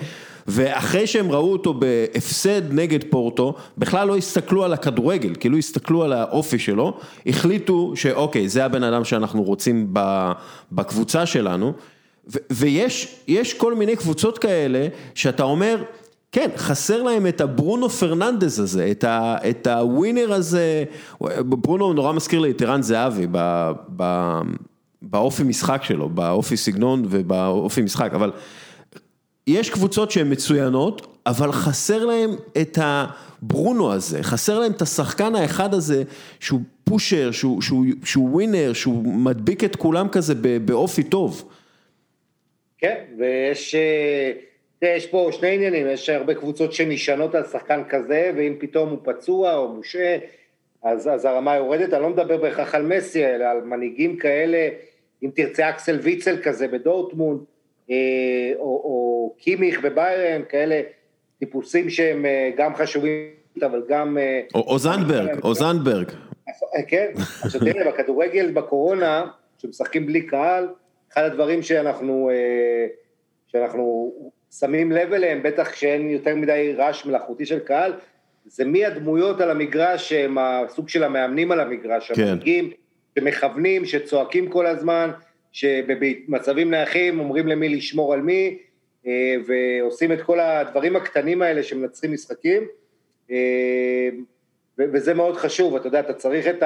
[0.46, 6.12] ואחרי שהם ראו אותו בהפסד נגד פורטו, בכלל לא הסתכלו על הכדורגל, כאילו הסתכלו על
[6.12, 6.94] האופי שלו,
[7.26, 9.94] החליטו שאוקיי, זה הבן אדם שאנחנו רוצים
[10.72, 11.72] בקבוצה שלנו,
[12.50, 15.76] ויש יש כל מיני קבוצות כאלה, שאתה אומר,
[16.34, 20.84] כן, חסר להם את הברונו פרננדז הזה, את, ה, את הווינר הזה,
[21.40, 24.38] ברונו נורא מזכיר לי את ערן זהבי ב, ב,
[25.02, 28.32] באופי משחק שלו, באופי סגנון ובאופי משחק, אבל
[29.46, 32.30] יש קבוצות שהן מצוינות, אבל חסר להם
[32.60, 36.02] את הברונו הזה, חסר להם את השחקן האחד הזה,
[36.40, 41.48] שהוא פושר, שהוא, שהוא, שהוא ווינר, שהוא מדביק את כולם כזה באופי טוב.
[42.78, 44.32] כן, ויש אה,
[44.86, 49.56] יש פה שני עניינים, יש הרבה קבוצות שנשענות על שחקן כזה, ואם פתאום הוא פצוע
[49.56, 50.16] או מושעה,
[50.82, 54.68] אז, אז הרמה יורדת, אני לא מדבר בהכרח על מסי, אלא על מנהיגים כאלה,
[55.22, 57.40] אם תרצה אקסל ויצל כזה בדורטמונד,
[57.90, 57.96] אה,
[58.56, 60.82] או, או קימיך בביירן, כאלה
[61.38, 63.30] טיפוסים שהם אה, גם חשובים,
[63.62, 64.18] אבל גם...
[64.18, 66.10] אה, או, או זנדברג, או זנדברג.
[66.88, 67.12] כן,
[67.42, 69.26] עכשיו תראה, בכדורגל בקורונה,
[69.58, 70.68] כשמשחקים בלי קהל,
[71.12, 72.86] אחד הדברים שאנחנו, אה,
[73.46, 74.12] שאנחנו
[74.60, 77.92] שמים לב אליהם, בטח כשאין יותר מדי רעש מלאכותי של קהל,
[78.46, 82.22] זה מי הדמויות על המגרש שהם הסוג של המאמנים על המגרש, כן.
[82.22, 82.70] המנהיגים,
[83.18, 85.10] שמכוונים, שצועקים כל הזמן,
[85.52, 88.58] שבמצבים נייחים אומרים למי לשמור על מי,
[89.06, 92.66] אה, ועושים את כל הדברים הקטנים האלה שמנצחים משחקים.
[93.30, 94.08] אה,
[94.78, 96.64] וזה מאוד חשוב, אתה יודע, אתה צריך את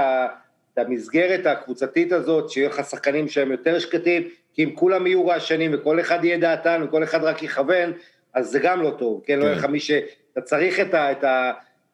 [0.76, 4.28] המסגרת הקבוצתית הזאת, שיהיו לך שחקנים שהם יותר שקטים,
[4.58, 7.92] כי אם כולם יהיו רעשנים וכל אחד יהיה דעתן וכל אחד רק יכוון,
[8.34, 9.38] אז זה גם לא טוב, כן?
[9.38, 9.90] לא יהיה לך מי ש...
[10.32, 11.24] אתה צריך את, ה, את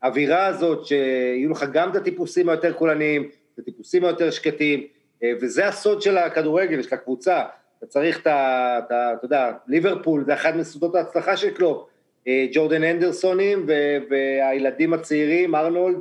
[0.03, 4.87] האווירה הזאת, שיהיו לך גם את הטיפוסים היותר קולניים, את הטיפוסים היותר שקטים,
[5.23, 7.43] אה, וזה הסוד של הכדורגל, יש לך קבוצה,
[7.79, 8.79] אתה צריך את ה...
[8.79, 11.89] את ה- אתה יודע, ליברפול זה אחת מסודות ההצלחה של קלופ,
[12.29, 15.97] אה, ג'ורדן אנדרסונים ו- והילדים הצעירים, ארנולד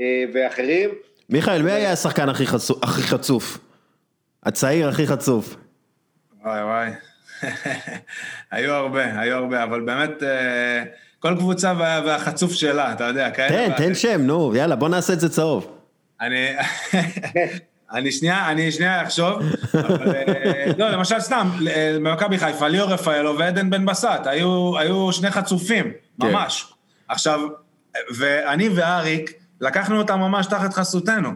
[0.00, 0.90] אה, ואחרים.
[1.28, 2.28] מיכאל, מי היה השחקן?
[2.28, 2.46] הכי
[3.02, 3.58] חצוף?
[4.42, 5.56] הצעיר הכי חצוף.
[6.44, 6.90] וואי וואי.
[8.50, 10.82] היו הרבה, היו הרבה, אבל באמת, אה,
[11.18, 13.48] כל קבוצה וה- והחצוף שלה, אתה יודע, כאלה.
[13.68, 13.94] תן, תן.
[13.94, 15.76] שם, נו, יאללה, בוא נעשה את זה צהוב.
[16.20, 16.48] אני,
[17.92, 19.38] אני שנייה, אני שנייה אחשוב,
[19.74, 25.12] אבל, אה, לא, למשל סתם, אה, במכבי חיפה, ליאור רפאלו ועדן בן בסט, היו, היו
[25.12, 26.72] שני חצופים, ממש.
[27.08, 27.40] עכשיו,
[28.16, 29.30] ואני ואריק,
[29.60, 31.28] לקחנו אותם ממש תחת חסותנו.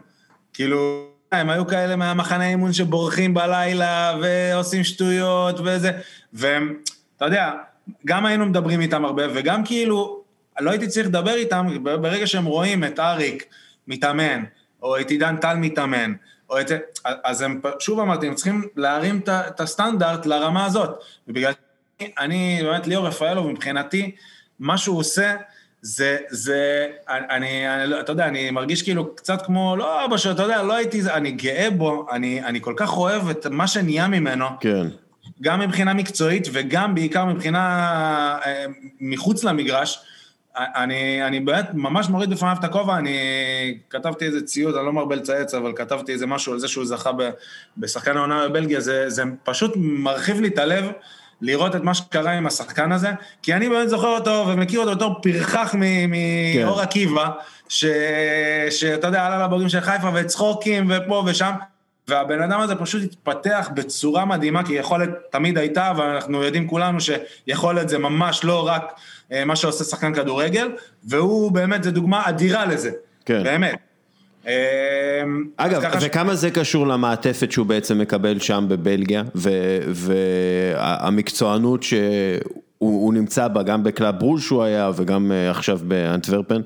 [0.53, 5.91] כאילו, הם היו כאלה מהמחנה אימון שבורחים בלילה ועושים שטויות וזה,
[6.33, 6.75] והם,
[7.17, 7.51] אתה יודע,
[8.07, 10.23] גם היינו מדברים איתם הרבה, וגם כאילו,
[10.61, 13.45] לא הייתי צריך לדבר איתם, ברגע שהם רואים את אריק,
[13.89, 14.45] מתאמן,
[14.83, 16.13] או את עידן טל מתאמן,
[16.51, 16.71] או את...
[17.05, 20.91] אז הם, שוב אמרתי, הם צריכים להרים את הסטנדרט לרמה הזאת.
[21.29, 21.53] ובגלל
[22.19, 24.15] אני, באמת, ליאור רפאלוב, מבחינתי,
[24.59, 25.37] מה שהוא עושה,
[25.87, 30.43] זה, זה, אני, אני, אתה יודע, אני מרגיש כאילו קצת כמו, לא אבא שלו, אתה
[30.43, 34.47] יודע, לא הייתי, אני גאה בו, אני, אני כל כך אוהב את מה שנהיה ממנו.
[34.61, 34.87] כן.
[35.43, 37.61] גם מבחינה מקצועית וגם בעיקר מבחינה
[38.47, 38.65] אה,
[39.01, 39.99] מחוץ למגרש.
[40.57, 43.19] אני, אני באמת ממש מוריד בפניו את הכובע, אני
[43.91, 47.11] כתבתי איזה ציוד, אני לא מרבה לצייץ, אבל כתבתי איזה משהו על זה שהוא זכה
[47.77, 50.85] בשחקן העונה בבלגיה, זה, זה פשוט מרחיב לי את הלב.
[51.45, 53.11] לראות את מה שקרה עם השחקן הזה,
[53.43, 56.83] כי אני באמת זוכר אותו ומכיר אותו בתור פרחח מאור כן.
[56.83, 57.31] עקיבא,
[57.69, 61.53] שאתה יודע, עלה לבוגרים של חיפה וצחוקים ופה ושם,
[62.09, 67.89] והבן אדם הזה פשוט התפתח בצורה מדהימה, כי יכולת תמיד הייתה, ואנחנו יודעים כולנו שיכולת
[67.89, 68.93] זה ממש לא רק
[69.33, 70.69] אה, מה שעושה שחקן כדורגל,
[71.05, 72.91] והוא באמת, זו דוגמה אדירה לזה,
[73.25, 73.43] כן.
[73.43, 73.94] באמת.
[74.47, 76.35] אמ, אגב, וכמה.
[76.35, 79.23] זה קשור למעטפת שהוא בעצם מקבל שם בבלגיה,
[80.75, 86.61] והמקצוענות שהוא נמצא בה, גם בקלאב ברוז' שהוא היה וגם אה, עכשיו באנטוורפן?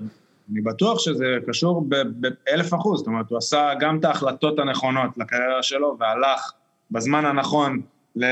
[0.52, 5.62] אני בטוח שזה קשור באלף אחוז, זאת אומרת, הוא עשה גם את ההחלטות הנכונות לקריירה
[5.62, 6.52] שלו והלך
[6.90, 7.80] בזמן הנכון
[8.16, 8.24] ל...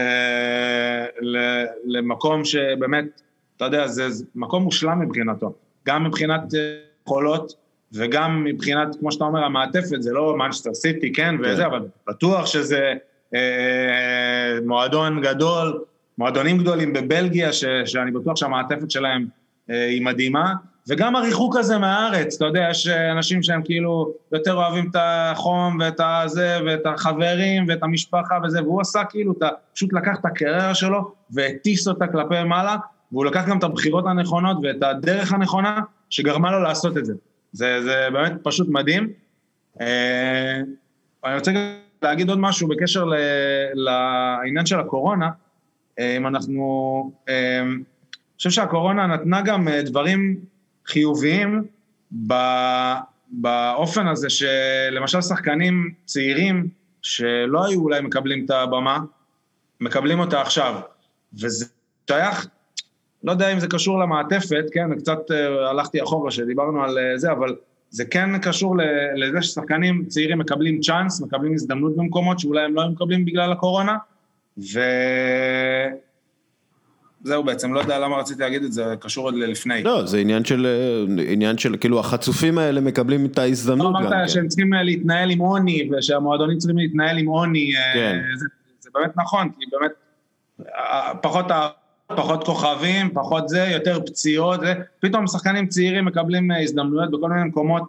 [1.20, 1.64] ל...
[1.84, 3.22] למקום שבאמת,
[3.56, 5.52] אתה יודע, זה מקום מושלם מבחינתו,
[5.86, 6.60] גם מבחינת אה,
[7.02, 11.68] יכולות, וגם מבחינת, כמו שאתה אומר, המעטפת, זה לא מנצ'סטר סיטי, כן, וזה, כן.
[11.68, 12.94] אבל בטוח שזה
[13.34, 15.84] אה, מועדון גדול,
[16.18, 19.26] מועדונים גדולים בבלגיה, ש, שאני בטוח שהמעטפת שלהם
[19.70, 20.54] אה, היא מדהימה,
[20.88, 26.00] וגם הריחוק הזה מהארץ, אתה יודע, יש אנשים שהם כאילו יותר אוהבים את החום ואת
[26.00, 31.12] הזה, ואת החברים ואת המשפחה וזה, והוא עשה כאילו, אתה פשוט לקח את הקריירה שלו
[31.30, 32.76] והטיס אותה כלפי מעלה,
[33.12, 35.80] והוא לקח גם את הבחירות הנכונות ואת הדרך הנכונה
[36.10, 37.12] שגרמה לו לעשות את זה.
[37.52, 39.12] זה, זה באמת פשוט מדהים.
[39.80, 40.60] אה,
[41.24, 41.52] אני רוצה
[42.02, 43.14] להגיד עוד משהו בקשר ל,
[43.74, 45.30] לעניין של הקורונה.
[45.98, 50.40] אה, אם אנחנו, אה, אני חושב שהקורונה נתנה גם דברים
[50.86, 51.64] חיוביים
[53.30, 56.68] באופן הזה שלמשל שחקנים צעירים
[57.02, 58.98] שלא היו אולי מקבלים את הבמה,
[59.80, 60.80] מקבלים אותה עכשיו.
[61.34, 61.66] וזה
[62.10, 62.46] שייך
[63.24, 65.34] לא יודע אם זה קשור למעטפת, כן, קצת uh,
[65.70, 67.56] הלכתי אחורה שדיברנו על uh, זה, אבל
[67.90, 68.76] זה כן קשור
[69.16, 73.96] לזה ששחקנים צעירים מקבלים צ'אנס, מקבלים הזדמנות במקומות שאולי הם לא היו מקבלים בגלל הקורונה,
[74.58, 74.74] וזהו
[77.44, 79.82] בעצם, לא יודע למה רציתי להגיד את זה, קשור עוד ללפני.
[79.82, 83.98] לא, זה עניין של, אה, עניין של, כאילו החצופים האלה מקבלים את ההזדמנות לא.
[83.98, 84.28] אמרת כן.
[84.28, 88.20] שהם צריכים להתנהל עם עוני, ושהמועדונים צריכים להתנהל עם עוני, כן.
[88.36, 88.46] זה,
[88.80, 89.92] זה באמת נכון, כי באמת,
[91.22, 91.46] פחות
[92.06, 97.44] פחות כוכבים, פחות זה, יותר פציעות, זה, פתאום שחקנים צעירים מקבלים אה, הזדמנויות בכל מיני
[97.44, 97.82] מקומות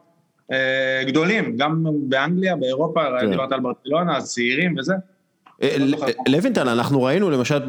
[0.51, 3.31] אה, גדולים, גם באנגליה, באירופה, כן.
[3.31, 4.93] דיברת על ברצלונה, אז צעירים וזה.
[5.63, 5.77] אה,
[6.27, 7.59] לוינטל, אנחנו ראינו למשל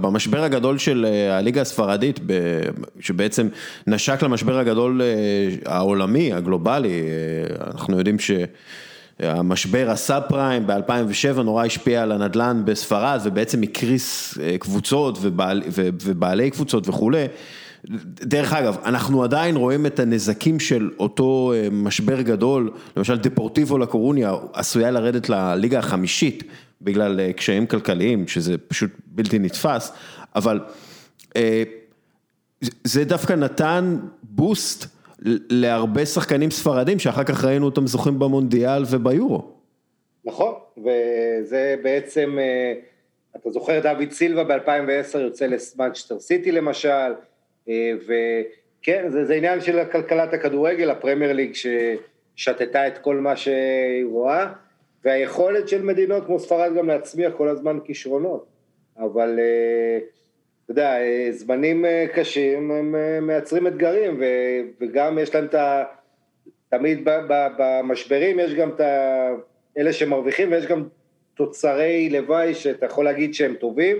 [0.00, 2.20] במשבר הגדול של אה, הליגה הספרדית,
[3.00, 3.48] שבעצם
[3.86, 5.00] נשק למשבר הגדול
[5.66, 7.02] העולמי, הגלובלי,
[7.66, 8.30] אנחנו יודעים ש...
[9.22, 15.62] המשבר הסאב פריים ב-2007 נורא השפיע על הנדל"ן בספרד ובעצם הקריס אה, קבוצות ובעל,
[16.02, 17.26] ובעלי קבוצות וכולי.
[18.20, 24.34] דרך אגב, אנחנו עדיין רואים את הנזקים של אותו אה, משבר גדול, למשל דפורטיבו לקורוניה
[24.52, 26.44] עשויה לרדת לליגה החמישית
[26.82, 29.92] בגלל אה, קשיים כלכליים, שזה פשוט בלתי נתפס,
[30.34, 30.60] אבל
[32.84, 35.01] זה דווקא נתן בוסט.
[35.50, 39.42] להרבה שחקנים ספרדים שאחר כך ראינו אותם זוכים במונדיאל וביורו.
[40.24, 42.72] נכון, וזה בעצם, אה,
[43.36, 47.12] אתה זוכר דוד סילבה ב-2010 יוצא למנצ'סטר סיטי למשל,
[47.68, 54.04] אה, וכן, זה, זה עניין של כלכלת הכדורגל, הפרמייר ליג ששתתה את כל מה שהיא
[54.10, 54.52] רואה,
[55.04, 58.46] והיכולת של מדינות כמו ספרד גם להצמיח כל הזמן כישרונות,
[58.98, 60.21] אבל אתה
[60.72, 60.96] יודע,
[61.30, 64.22] זמנים אה, קשים, הם אה, מייצרים אתגרים,
[64.80, 65.84] וגם יש להם את ה...
[66.68, 67.08] תמיד
[67.58, 69.28] במשברים יש גם את ה...
[69.78, 70.84] אלה שמרוויחים, ויש גם
[71.34, 73.96] תוצרי לוואי שאתה יכול להגיד שהם טובים.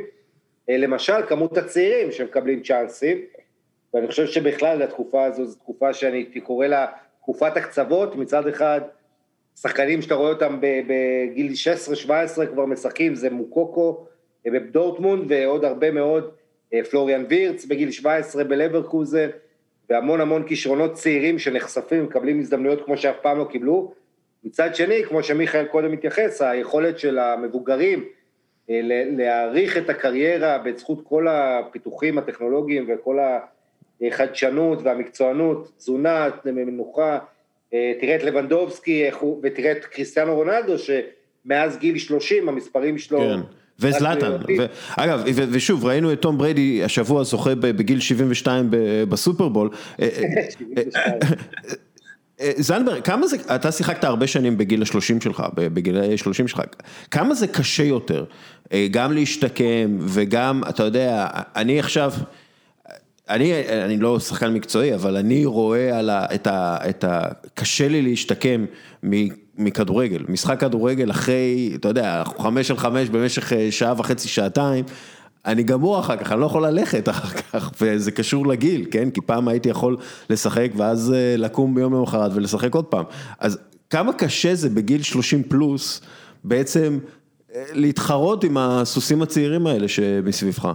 [0.69, 3.19] אה, למשל, כמות הצעירים שמקבלים צ'אנסים,
[3.95, 6.87] ואני חושב שבכלל התקופה הזו זו תקופה שאני הייתי קורא לה
[7.21, 8.81] תקופת הקצוות, מצד אחד,
[9.61, 11.53] שחקנים שאתה רואה אותם בגיל
[12.07, 14.07] 16-17 כבר משחקים, זה מוקוקו
[14.47, 16.42] בדורטמונד ועוד הרבה מאוד אה,
[16.91, 19.29] פלוריאן וירץ בגיל 17 בלברקוזן,
[19.91, 23.93] והמון המון כישרונות צעירים שנחשפים, מקבלים הזדמנויות כמו שאף פעם לא קיבלו.
[24.45, 28.05] מצד שני, כמו שמיכאל קודם התייחס, היכולת של המבוגרים
[28.71, 28.81] אה,
[29.17, 33.19] להעריך את הקריירה בזכות כל הפיתוחים הטכנולוגיים וכל
[34.03, 37.19] החדשנות והמקצוענות, תזונה, מנוחה,
[37.71, 39.05] תראה את לבנדובסקי
[39.43, 43.19] ותראה את קריסטיאנו רונלדו, שמאז גיל 30 המספרים שלו...
[43.19, 43.62] כן.
[43.79, 44.33] וזלאטן,
[44.97, 48.69] אגב, ושוב, ראינו את תום בריידי השבוע זוכה בגיל 72
[49.09, 49.71] בסופרבול.
[50.51, 51.19] 72.
[52.57, 56.63] זנדברג, כמה זה, אתה שיחקת הרבה שנים בגיל השלושים שלך, בגיל השלושים שלך,
[57.11, 58.25] כמה זה קשה יותר,
[58.91, 62.13] גם להשתקם וגם, אתה יודע, אני עכשיו,
[63.29, 63.53] אני,
[63.85, 67.23] אני לא שחקן מקצועי, אבל אני רואה על ה, את ה, את ה,
[67.55, 68.65] קשה לי להשתקם
[69.59, 74.85] מכדורגל, משחק כדורגל אחרי, אתה יודע, חמש על חמש במשך שעה וחצי, שעתיים,
[75.47, 79.11] אני גמור אחר כך, אני לא יכול ללכת אחר כך, וזה קשור לגיל, כן?
[79.11, 79.97] כי פעם הייתי יכול
[80.31, 83.05] לשחק ואז לקום ביום למחרת ולשחק עוד פעם.
[83.39, 83.59] אז
[83.91, 86.01] כמה קשה זה בגיל 30 פלוס
[86.45, 86.99] בעצם
[87.73, 90.73] להתחרות עם הסוסים הצעירים האלה שמסביבך?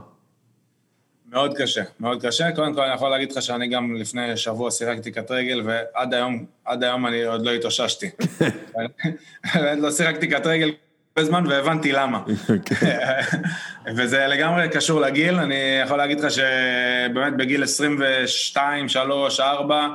[1.32, 2.52] מאוד קשה, מאוד קשה.
[2.52, 6.46] קודם כל אני יכול להגיד לך שאני גם לפני שבוע שיחקתי קט רגל ועד היום,
[6.66, 8.10] עד היום אני עוד לא התאוששתי.
[9.82, 10.72] לא שיחקתי קט רגל
[11.20, 12.24] זמן והבנתי למה.
[13.96, 19.88] וזה לגמרי קשור לגיל, אני יכול להגיד לך שבאמת בגיל 22, 3, 4,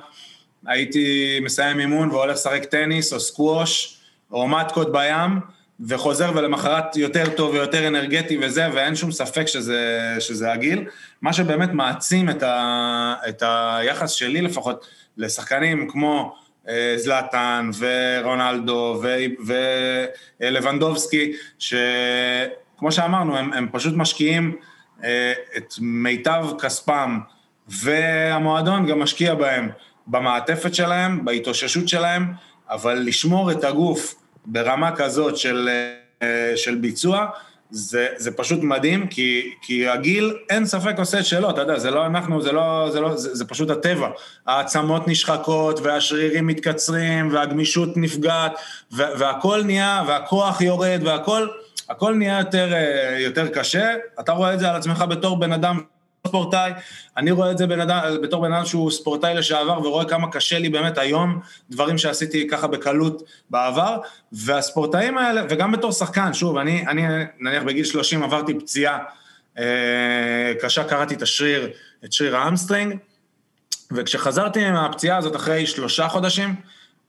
[0.66, 3.99] הייתי מסיים אימון והולך לשחק טניס או סקווש
[4.33, 5.41] או מתקות בים,
[5.89, 10.85] וחוזר ולמחרת יותר טוב ויותר אנרגטי וזה, ואין שום ספק שזה, שזה הגיל.
[11.23, 16.37] מה שבאמת מעצים את, ה, את היחס שלי לפחות לשחקנים כמו
[16.97, 19.03] זלאטן ורונלדו
[20.41, 24.57] ולבנדובסקי, שכמו שאמרנו, הם, הם פשוט משקיעים
[25.57, 27.18] את מיטב כספם,
[27.68, 29.68] והמועדון גם משקיע בהם,
[30.07, 32.33] במעטפת שלהם, בהתאוששות שלהם,
[32.70, 34.14] אבל לשמור את הגוף
[34.47, 35.68] ברמה כזאת של,
[36.57, 37.27] של ביצוע,
[37.75, 41.91] זה, זה פשוט מדהים, כי, כי הגיל, אין ספק עושה את שלו, אתה יודע, זה
[41.91, 44.09] לא אנחנו, זה לא, זה לא, זה, זה פשוט הטבע.
[44.47, 48.53] העצמות נשחקות, והשרירים מתקצרים, והגמישות נפגעת,
[48.93, 51.49] והכל נהיה, והכוח יורד, והכל,
[51.89, 52.73] הכל נהיה יותר,
[53.18, 53.95] יותר קשה.
[54.20, 55.81] אתה רואה את זה על עצמך בתור בן אדם
[56.27, 56.73] ספורטאי,
[57.16, 60.68] אני רואה את זה אדם, בתור בן אדם שהוא ספורטאי לשעבר ורואה כמה קשה לי
[60.68, 63.97] באמת היום, דברים שעשיתי ככה בקלות בעבר,
[64.33, 67.03] והספורטאים האלה, וגם בתור שחקן, שוב, אני, אני
[67.41, 68.99] נניח בגיל 30 עברתי פציעה
[69.59, 71.70] אה, קשה, קרעתי את השריר,
[72.05, 72.97] את שריר ה hamstring,
[73.93, 76.55] וכשחזרתי מהפציעה הזאת אחרי שלושה חודשים,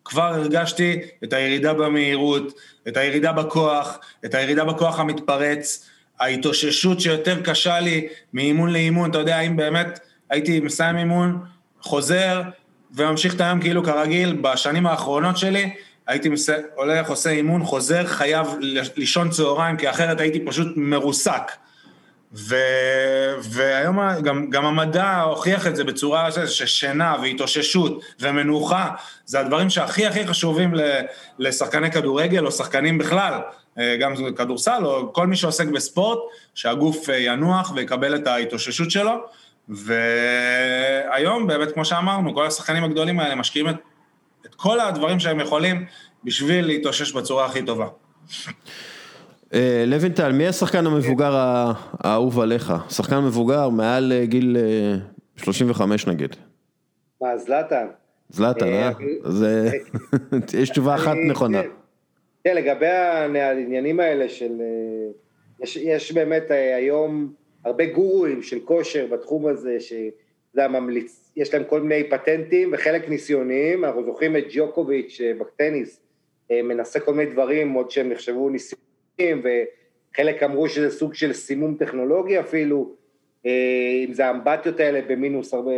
[0.05, 2.53] כבר הרגשתי את הירידה במהירות,
[2.87, 5.89] את הירידה בכוח, את הירידה בכוח המתפרץ,
[6.23, 9.99] ההתאוששות שיותר קשה לי מאימון לאימון, אתה יודע, אם באמת
[10.29, 11.39] הייתי מסיים אימון,
[11.81, 12.41] חוזר
[12.95, 15.73] וממשיך את היום כאילו כרגיל, בשנים האחרונות שלי,
[16.07, 16.49] הייתי מס...
[16.75, 18.47] הולך, עושה אימון, חוזר, חייב
[18.95, 21.51] לישון צהריים, כי אחרת הייתי פשוט מרוסק.
[22.35, 22.55] ו...
[23.43, 28.89] והיום גם, גם המדע הוכיח את זה בצורה ששינה והתאוששות ומנוחה,
[29.25, 30.73] זה הדברים שהכי הכי חשובים
[31.39, 33.33] לשחקני כדורגל או שחקנים בכלל.
[33.79, 36.19] אה, גם כדורסל או כל מי שעוסק בספורט,
[36.55, 39.11] שהגוף אה, ינוח ויקבל את ההתאוששות שלו.
[39.69, 43.75] והיום באמת, כמו שאמרנו, כל השחקנים הגדולים האלה משקיעים את,
[44.45, 45.85] את כל הדברים שהם יכולים
[46.23, 47.87] בשביל להתאושש בצורה הכי טובה.
[49.53, 51.31] אה, לוינטל, מי השחקן המבוגר
[51.99, 52.73] האהוב עליך?
[52.89, 54.57] שחקן מבוגר מעל גיל
[55.35, 56.35] 35 נגיד.
[57.21, 57.87] מה, זלאטן?
[58.29, 58.91] זלאטן, אה?
[60.61, 61.63] יש תשובה אחת נכונה.
[61.63, 61.69] כן.
[62.43, 64.61] כן, לגבי העניינים האלה של...
[64.61, 67.33] אה, יש, באמת אה, היום
[67.65, 73.85] הרבה גורואים של כושר בתחום הזה, שזה הממליץ, יש להם כל מיני פטנטים וחלק ניסיוניים,
[73.85, 75.99] אנחנו זוכרים את ג'וקוביץ' אה, בטניס,
[76.51, 82.39] מנסה כל מיני דברים, עוד שהם נחשבו ניסיוניים, וחלק אמרו שזה סוג של סימום טכנולוגי
[82.39, 82.95] אפילו,
[83.45, 85.71] אם זה האמבטיות האלה במינוס הרבה,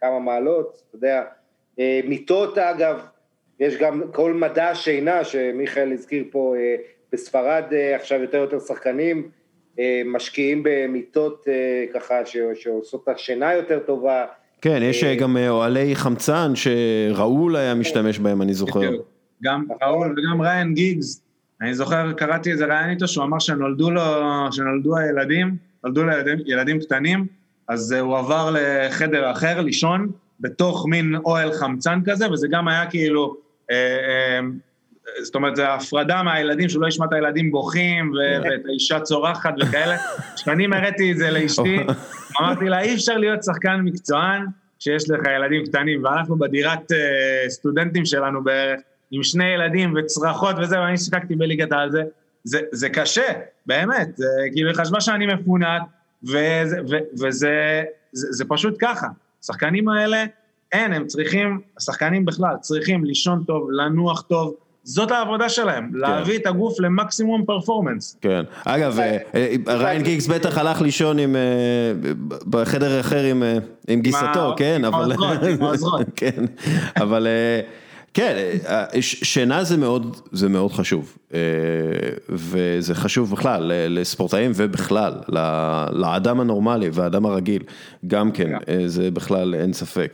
[0.00, 1.22] כמה מעלות, אתה יודע,
[2.04, 3.00] מיטות אגב,
[3.62, 6.76] יש גם כל מדע השינה שמיכאל הזכיר פה, אה,
[7.12, 9.28] בספרד אה, עכשיו יותר ויותר שחקנים
[9.78, 11.46] אה, משקיעים במיטות
[11.94, 12.14] ככה
[12.54, 14.24] שעושות השינה יותר טובה.
[14.60, 18.90] כן, יש גם אוהלי חמצן שראול היה משתמש בהם, אני זוכר.
[19.42, 21.22] גם ראול וגם ריין גיגס,
[21.62, 24.02] אני זוכר, קראתי איזה ראיין איתו, שהוא אמר שנולדו לו,
[24.52, 27.26] שנולדו הילדים, נולדו לילדים ילדים קטנים,
[27.68, 30.10] אז הוא עבר לחדר אחר לישון,
[30.40, 33.36] בתוך מין אוהל חמצן כזה, וזה גם היה כאילו
[33.70, 34.40] אה, אה,
[35.22, 39.96] זאת אומרת, זה הפרדה מהילדים, שהוא לא ישמע את הילדים בוכים, ואת האישה צורחת וכאלה.
[40.36, 41.76] כשאני הראיתי את זה לאשתי,
[42.40, 44.46] אמרתי לה, אי אפשר להיות שחקן מקצוען
[44.78, 48.80] כשיש לך ילדים קטנים, ואנחנו בדירת אה, סטודנטים שלנו בערך,
[49.12, 52.02] עם שני ילדים וצרחות וזה, ואני שיחקתי בליגת העל זה.
[52.44, 53.32] זה, זה קשה,
[53.66, 55.82] באמת, זה, כאילו היא חשבה שאני מפונק,
[56.22, 56.76] וזה,
[57.20, 57.82] וזה
[58.12, 59.06] זה, זה פשוט ככה.
[59.42, 60.24] השחקנים האלה,
[60.72, 64.54] אין, הם צריכים, השחקנים בכלל, צריכים לישון טוב, לנוח טוב,
[64.84, 65.98] זאת העבודה שלהם, כן.
[65.98, 68.16] להביא את הגוף למקסימום פרפורמנס.
[68.20, 71.92] כן, אגב, אה, אה, ריין גיגס בטח הלך לישון עם, אה,
[72.50, 73.42] בחדר אחר עם,
[73.88, 75.12] עם גיסתו, כן, אבל...
[75.48, 76.44] עם העוזרות, כן,
[76.96, 77.26] אבל...
[78.14, 78.36] כן,
[79.00, 81.18] שינה זה מאוד, זה מאוד חשוב,
[82.28, 85.12] וזה חשוב בכלל לספורטאים ובכלל,
[85.92, 87.62] לאדם הנורמלי והאדם הרגיל,
[88.06, 88.52] גם כן,
[88.86, 90.12] זה בכלל אין ספק.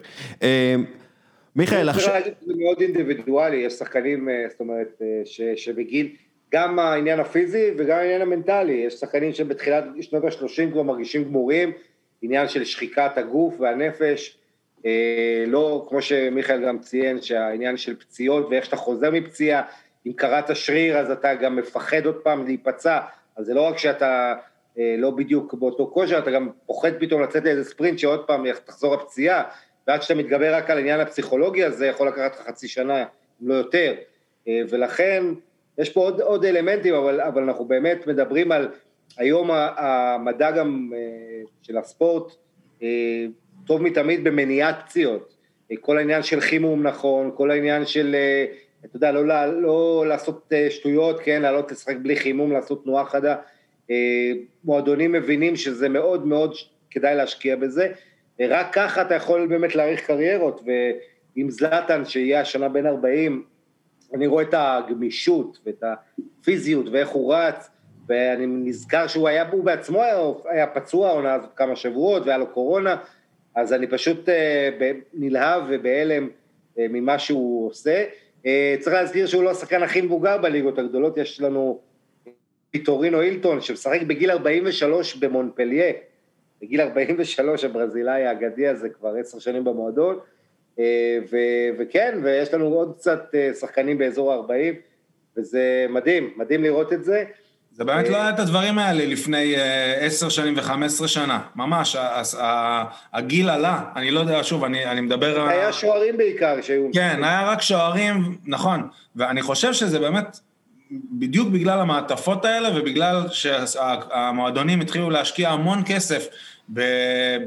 [1.58, 2.20] מיכאל, עכשיו...
[2.46, 6.08] זה מאוד אינדיבידואלי, יש שחקנים, אה, זאת אומרת, אה, שבגיל,
[6.52, 11.72] גם העניין הפיזי וגם העניין המנטלי, יש שחקנים שבתחילת שנות ה-30 כבר מרגישים גמורים,
[12.22, 14.42] עניין של שחיקת הגוף והנפש, אה,
[15.46, 19.62] לא, כמו שמיכאל גם ציין, שהעניין של פציעות ואיך שאתה חוזר מפציעה,
[20.06, 22.98] אם קראת שריר אז אתה גם מפחד עוד פעם להיפצע,
[23.36, 24.34] אז זה לא רק שאתה
[24.76, 29.42] לא בדיוק באותו כושר, אתה גם פוחד פתאום לצאת לאיזה ספרינט שעוד פעם תחזור הפציעה,
[29.88, 33.04] ועד שאתה מתגבר רק על עניין הפסיכולוגי הזה, יכול לקחת לך חצי שנה,
[33.42, 33.94] אם לא יותר.
[34.48, 35.24] אה, ולכן,
[35.78, 38.68] יש פה עוד, עוד אלמנטים, אבל, אבל אנחנו באמת מדברים על
[39.16, 40.98] היום המדע גם אה,
[41.62, 42.32] של הספורט,
[42.82, 43.26] אה,
[43.68, 45.34] טוב מתמיד במניעת פציעות.
[45.80, 48.16] כל העניין של חימום נכון, כל העניין של,
[48.84, 53.36] אתה יודע, לא, לא, לא לעשות שטויות, כן, לעלות לשחק בלי חימום, לעשות תנועה חדה.
[54.64, 56.54] מועדונים מבינים שזה מאוד מאוד
[56.90, 57.92] כדאי להשקיע בזה,
[58.40, 60.60] רק ככה אתה יכול באמת להאריך קריירות,
[61.36, 63.44] ועם זלאטן שיהיה השנה בין 40,
[64.14, 67.70] אני רואה את הגמישות ואת הפיזיות ואיך הוא רץ,
[68.08, 72.46] ואני נזכר שהוא היה, הוא בעצמו היה, היה פצוע העונה הזאת כמה שבועות והיה לו
[72.46, 72.96] קורונה,
[73.58, 74.70] אז אני פשוט אה,
[75.14, 76.28] נלהב ובהלם
[76.78, 78.04] אה, ממה שהוא עושה.
[78.46, 81.80] אה, צריך להזכיר שהוא לא השחקן הכי מבוגר בליגות הגדולות, יש לנו
[82.70, 85.92] פיטורינו אילטון שמשחק בגיל 43 במונפליה,
[86.62, 90.18] בגיל 43 הברזילאי האגדי הזה כבר עשר שנים במועדון,
[91.30, 94.74] ו- וכן, ויש לנו עוד קצת שחקנים באזור ה-40,
[95.36, 97.24] וזה מדהים, מדהים לראות את זה.
[97.78, 101.96] זה באמת לא היה את הדברים האלה לפני אה, עשר שנים וחמש עשרה שנה, ממש,
[103.12, 105.48] הגיל עלה, אני לא יודע, שוב, אני, אני מדבר...
[105.48, 106.88] היה שוערים בעיקר שהיו...
[106.92, 110.38] כן, היה רק שוערים, נכון, ואני חושב שזה באמת
[110.90, 116.26] בדיוק בגלל המעטפות האלה ובגלל שהמועדונים התחילו להשקיע המון כסף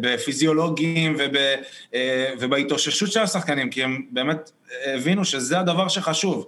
[0.02, 1.36] בפיזיולוגים וב,
[1.94, 4.52] אה, ובהתאוששות של השחקנים, כי הם באמת
[4.86, 6.46] הבינו שזה הדבר שחשוב.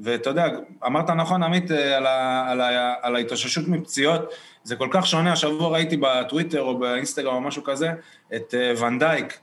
[0.00, 0.46] ואתה יודע,
[0.86, 4.32] אמרת נכון, עמית, אה, על, ה, על, ה, על ההתאוששות מפציעות,
[4.64, 7.90] זה כל כך שונה, השבוע ראיתי בטוויטר או באינסטגרם או משהו כזה,
[8.36, 9.38] את אה, ונדייק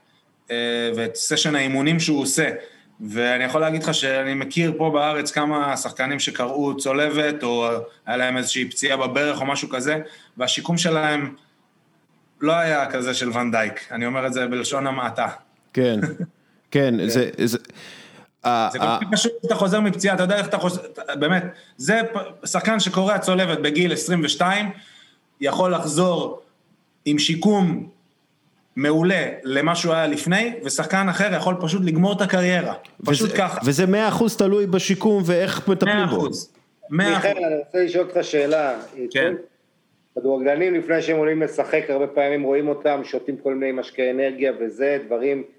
[0.96, 2.50] ואת סשן האימונים שהוא עושה.
[3.00, 7.68] ואני יכול להגיד לך שאני מכיר פה בארץ כמה שחקנים שקראו צולבת, או
[8.06, 9.98] היה להם איזושהי פציעה בברך או משהו כזה,
[10.36, 11.34] והשיקום שלהם
[12.40, 15.28] לא היה כזה של ואן-דייק, אני אומר את זה בלשון המעטה.
[15.72, 16.00] כן,
[16.70, 17.30] כן, זה...
[17.44, 17.58] זה...
[18.72, 20.80] זה כל כך פשוט שאתה חוזר מפציעה, אתה יודע איך אתה חוזר,
[21.18, 21.44] באמת,
[21.76, 22.00] זה
[22.44, 24.70] שחקן שקורע צולבת בגיל 22,
[25.40, 26.42] יכול לחזור
[27.04, 27.88] עם שיקום
[28.76, 32.74] מעולה למה שהוא היה לפני, ושחקן אחר יכול פשוט לגמור את הקריירה,
[33.04, 33.60] פשוט וזה, ככה.
[33.64, 36.02] וזה מאה אחוז תלוי בשיקום ואיך מטפלים בו.
[36.06, 36.52] מאה אחוז.
[36.90, 38.78] מיכאל, אני רוצה לשאול אותך שאלה.
[39.10, 39.34] כן.
[40.14, 44.98] כדורגלנים לפני שהם עולים לשחק, הרבה פעמים רואים אותם, שותים כל מיני משקי אנרגיה וזה,
[45.06, 45.55] דברים אה,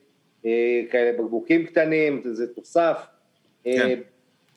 [0.92, 2.98] כאלה, בקבוקים קטנים, זה תוסף.
[3.68, 3.88] אה, כן.
[3.88, 3.96] אה,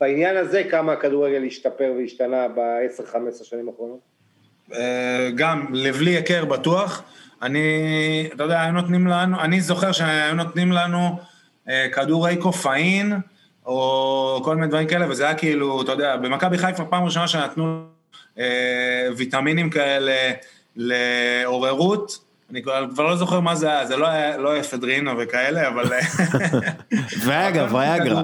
[0.00, 4.00] בעניין הזה, כמה הכדורגל השתפר והשתנה ב-10-15 שנים האחרונות?
[4.72, 7.02] אה, גם לבלי היכר בטוח.
[7.42, 11.18] אני, אתה יודע, היו נותנים לנו, אני זוכר שהיו נותנים לנו
[11.68, 13.12] אה, כדורי קופאין,
[13.66, 17.84] או כל מיני דברים כאלה, וזה היה כאילו, אתה יודע, במכבי חיפה פעם ראשונה שנתנו
[18.38, 20.30] אה, ויטמינים כאלה
[20.76, 22.18] לעוררות,
[22.50, 25.84] אני כבר, כבר לא זוכר מה זה היה, זה לא היה לא אפדרינו וכאלה, אבל...
[27.24, 28.22] ואגב, ויאגרה.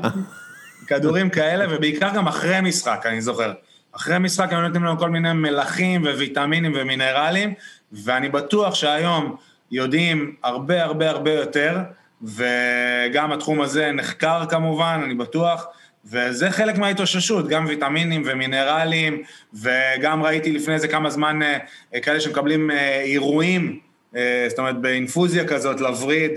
[0.86, 3.52] כדורים כאלה, ובעיקר גם אחרי משחק, אני זוכר.
[3.92, 7.54] אחרי משחק היו נותנים לנו כל מיני מלחים וויטמינים ומינרלים,
[7.92, 9.36] ואני בטוח שהיום
[9.70, 11.78] יודעים הרבה הרבה הרבה יותר,
[12.22, 15.66] וגם התחום הזה נחקר כמובן, אני בטוח,
[16.04, 19.22] וזה חלק מההתאוששות, גם ויטמינים ומינרלים,
[19.54, 23.85] וגם ראיתי לפני איזה כמה זמן אה, כאלה שמקבלים אה, אירועים, אה,
[24.48, 26.32] זאת אומרת באינפוזיה כזאת, לווריד,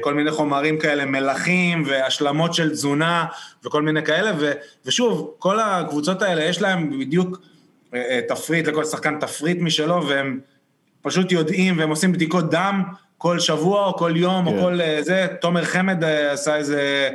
[0.00, 3.24] כל מיני חומרים כאלה, מלחים והשלמות של תזונה
[3.64, 4.52] וכל מיני כאלה, ו,
[4.86, 7.38] ושוב, כל הקבוצות האלה יש להם בדיוק
[8.28, 10.40] תפריט, לכל שחקן תפריט משלו, והם
[11.02, 12.82] פשוט יודעים והם עושים בדיקות דם
[13.18, 14.56] כל שבוע או כל יום כן.
[14.56, 17.10] או כל זה, תומר חמד עשה איזה...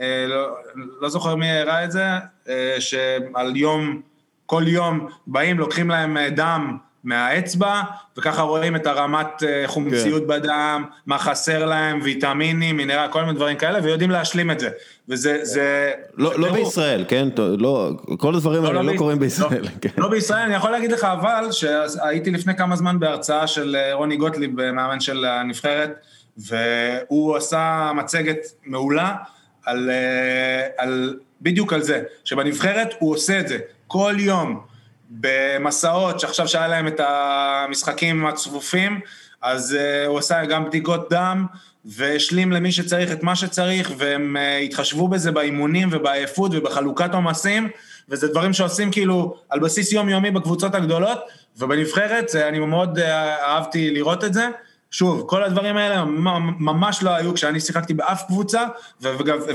[0.00, 0.56] אה, לא,
[1.00, 2.04] לא זוכר מי הראה את זה,
[2.48, 4.00] אה, שעל יום,
[4.46, 7.82] כל יום באים, לוקחים להם אה, דם מהאצבע,
[8.16, 10.28] וככה רואים את הרמת אה, חומציות כן.
[10.28, 14.70] בדם, מה חסר להם, ויטמינים, מינרל, כל מיני דברים כאלה, ויודעים להשלים את זה.
[15.08, 15.92] וזה, זה...
[16.14, 17.28] לא, זה לא בישראל, כן?
[17.58, 19.62] לא, כל הדברים לא, האלה לא, לא קורים בישראל.
[19.62, 19.88] לא, כן.
[19.98, 24.16] לא בישראל, אני יכול להגיד לך אבל, שהייתי לפני כמה זמן בהרצאה של אה, רוני
[24.16, 25.90] גוטליב, מאמן של הנבחרת,
[26.38, 29.14] והוא עשה מצגת מעולה
[29.64, 34.73] על, אה, על, בדיוק על זה, שבנבחרת הוא עושה את זה כל יום.
[35.20, 39.00] במסעות, שעכשיו שהיה להם את המשחקים הצפופים,
[39.42, 41.46] אז uh, הוא עשה גם בדיקות דם,
[41.84, 47.68] והשלים למי שצריך את מה שצריך, והם uh, התחשבו בזה באימונים ובעייפות ובחלוקת עומסים,
[48.08, 51.18] וזה דברים שעושים כאילו על בסיס יומיומי בקבוצות הגדולות,
[51.58, 54.48] ובנבחרת, אני מאוד uh, אהבתי לראות את זה.
[54.94, 56.04] שוב, כל הדברים האלה
[56.58, 58.64] ממש לא היו כשאני שיחקתי באף קבוצה,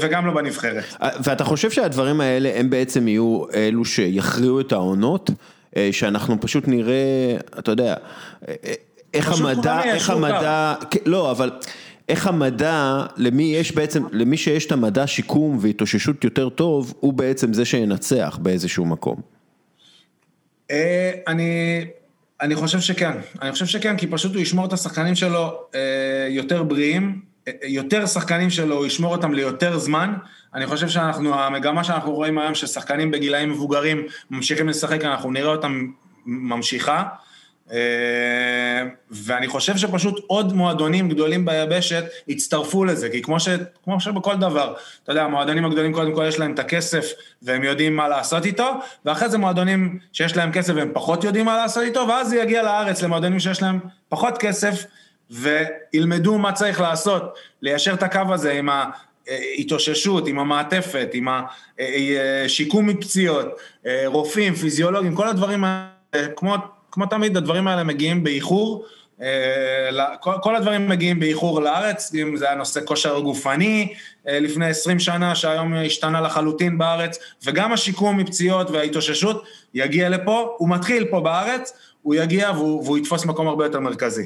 [0.02, 0.84] וגם, לא בנבחרת.
[1.24, 5.30] ואתה חושב שהדברים האלה הם בעצם יהיו אלו שיכריעו את העונות?
[5.78, 7.96] אה, שאנחנו פשוט נראה, אתה יודע,
[8.48, 8.74] אה, אה,
[9.14, 10.76] איך המדע, איך המדע,
[11.06, 11.52] לא, אבל...
[12.10, 17.54] איך המדע, למי יש בעצם, למי שיש את המדע שיקום והתאוששות יותר טוב, הוא בעצם
[17.54, 19.22] זה שינצח באיזשהו מקום.
[21.28, 21.86] אני,
[22.42, 23.12] אני חושב שכן,
[23.42, 28.06] אני חושב שכן, כי פשוט הוא ישמור את השחקנים שלו אה, יותר בריאים, אה, יותר
[28.06, 30.14] שחקנים שלו, הוא ישמור אותם ליותר זמן.
[30.56, 35.88] אני חושב שאנחנו, המגמה שאנחנו רואים היום, ששחקנים בגילאים מבוגרים ממשיכים לשחק, אנחנו נראה אותם
[36.26, 37.04] ממשיכה.
[37.72, 43.50] אה, ואני חושב שפשוט עוד מועדונים גדולים ביבשת יצטרפו לזה, כי כמו, ש,
[43.84, 47.06] כמו שבכל דבר, אתה יודע, המועדונים הגדולים קודם כל יש להם את הכסף
[47.42, 48.70] והם יודעים מה לעשות איתו,
[49.06, 52.64] ואחרי זה מועדונים שיש להם כסף והם פחות יודעים מה לעשות איתו, ואז זה יגיע
[52.64, 54.84] לארץ למועדונים שיש להם פחות כסף,
[55.32, 58.70] וילמדו מה צריך לעשות, ליישר את הקו הזה עם
[59.28, 61.28] ההתאוששות, עם המעטפת, עם
[62.46, 63.48] השיקום מפציעות,
[64.06, 66.56] רופאים, פיזיולוגים, כל הדברים האלה, כמו...
[66.92, 68.86] כמו תמיד, הדברים האלה מגיעים באיחור.
[69.22, 73.94] אה, כל הדברים מגיעים באיחור לארץ, אם זה הנושא כושר גופני
[74.28, 80.70] אה, לפני 20 שנה, שהיום השתנה לחלוטין בארץ, וגם השיקום מפציעות וההתאוששות יגיע לפה, הוא
[80.70, 84.26] מתחיל פה בארץ, הוא יגיע והוא, והוא יתפוס מקום הרבה יותר מרכזי.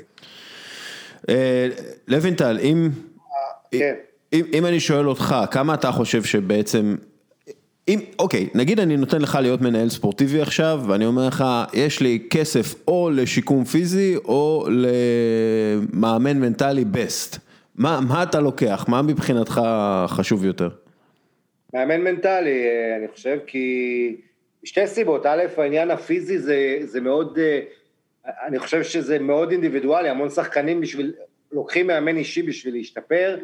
[1.29, 1.67] אה,
[2.07, 2.89] לוינטל, אם,
[3.71, 3.93] כן.
[4.33, 6.95] אם, אם אני שואל אותך, כמה אתה חושב שבעצם
[7.87, 12.27] אם, אוקיי, נגיד אני נותן לך להיות מנהל ספורטיבי עכשיו, ואני אומר לך, יש לי
[12.29, 17.37] כסף או לשיקום פיזי, או למאמן מנטלי בסט.
[17.75, 18.85] מה, מה אתה לוקח?
[18.87, 19.61] מה מבחינתך
[20.07, 20.69] חשוב יותר?
[21.73, 24.15] מאמן מנטלי, אה, אני חושב, כי
[24.63, 25.25] משתי סיבות.
[25.25, 27.59] א', העניין הפיזי זה, זה מאוד, אה,
[28.47, 31.13] אני חושב שזה מאוד אינדיבידואלי, המון שחקנים בשביל,
[31.51, 33.37] לוקחים מאמן אישי בשביל להשתפר.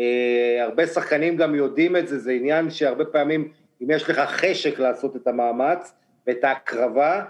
[0.00, 3.48] אה, הרבה שחקנים גם יודעים את זה, זה עניין שהרבה פעמים
[3.82, 5.92] אם יש לך חשק לעשות את המאמץ
[6.26, 7.24] ואת ההקרבה,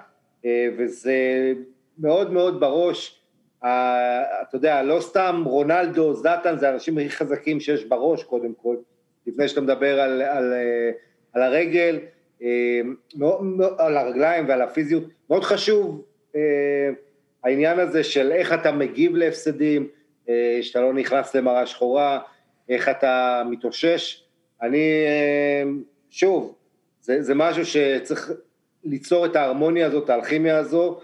[0.44, 1.52] אה, וזה
[1.98, 3.18] מאוד מאוד בראש,
[3.58, 8.76] אתה יודע, לא סתם רונלדו, זלאטן, זה האנשים הכי חזקים שיש בראש קודם כל,
[9.26, 10.90] לפני שאתה מדבר על, על, אה,
[11.32, 11.98] על הרגל,
[12.42, 12.80] אה,
[13.78, 16.04] על הרגליים ועל הפיזיות, מאוד חשוב
[17.44, 19.88] העניין הזה של איך אתה מגיב להפסדים,
[20.62, 22.20] שאתה לא נכנס למראה שחורה,
[22.68, 24.24] איך אתה מתאושש.
[24.62, 25.04] אני
[26.12, 26.54] שוב,
[27.00, 28.32] זה, זה משהו שצריך
[28.84, 31.00] ליצור את ההרמוניה הזאת, האלכימיה הזו,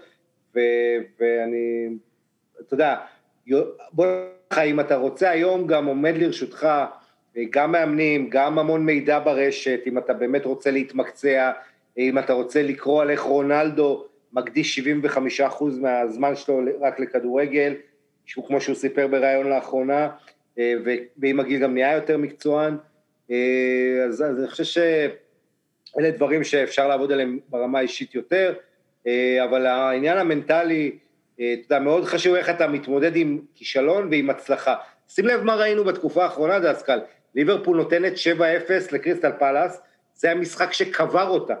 [0.55, 0.59] ו,
[1.19, 1.87] ואני,
[2.61, 2.95] אתה יודע,
[3.93, 4.05] בוא
[4.53, 6.67] נגיד אם אתה רוצה היום גם עומד לרשותך
[7.49, 11.51] גם מאמנים, גם המון מידע ברשת, אם אתה באמת רוצה להתמקצע,
[11.97, 17.73] אם אתה רוצה לקרוא על איך רונלדו מקדיש 75% מהזמן שלו רק לכדורגל,
[18.25, 20.09] שהוא כמו שהוא סיפר בריאיון לאחרונה,
[21.17, 22.77] ועם הגיל גם נהיה יותר מקצוען,
[23.29, 28.53] אז, אז אני חושב שאלה דברים שאפשר לעבוד עליהם ברמה האישית יותר,
[29.07, 30.91] אה, אבל העניין המנטלי,
[31.39, 34.75] אה, אתה יודע, מאוד חשוב איך אתה מתמודד עם כישלון ועם הצלחה.
[35.09, 36.99] שים לב מה ראינו בתקופה האחרונה, דסקל,
[37.35, 39.81] ליברפול נותנת 7-0 לקריסטל פלאס,
[40.15, 41.55] זה המשחק שקבר אותה.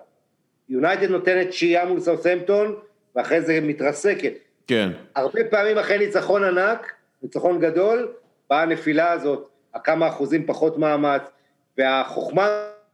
[0.69, 2.75] יונייטד נותנת שיעה מול סאוסמפטון,
[3.15, 4.33] ואחרי זה מתרסקת.
[4.67, 4.89] כן.
[5.15, 6.93] הרבה פעמים אחרי ניצחון ענק,
[7.23, 8.11] ניצחון גדול,
[8.49, 11.21] באה הנפילה הזאת, הכמה אחוזים פחות מאמץ,
[11.79, 12.47] והחוכמה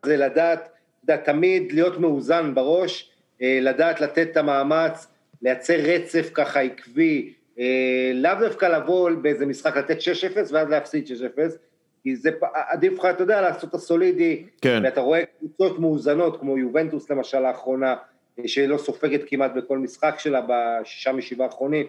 [0.05, 0.69] זה לדעת,
[1.03, 5.07] לדעת תמיד להיות מאוזן בראש, אה, לדעת לתת את המאמץ,
[5.41, 11.57] לייצר רצף ככה עקבי, אה, לאו דווקא לבוא באיזה משחק לתת 6-0 ואז להפסיד 6-0,
[12.03, 14.81] כי זה עדיף לך, אתה יודע, לעשות את הסולידי, כן.
[14.83, 17.95] ואתה רואה קבוצות מאוזנות, כמו יובנטוס למשל לאחרונה,
[18.39, 21.85] אה, שלא סופגת כמעט בכל משחק שלה בשישה משבעה האחרונים,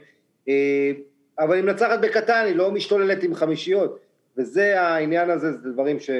[1.39, 4.06] אבל היא מנצחת בקטן, היא לא משתוללת עם חמישיות.
[4.39, 6.11] וזה העניין הזה, זה דברים ש...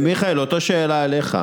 [0.00, 1.38] מיכאל, אותו שאלה אליך.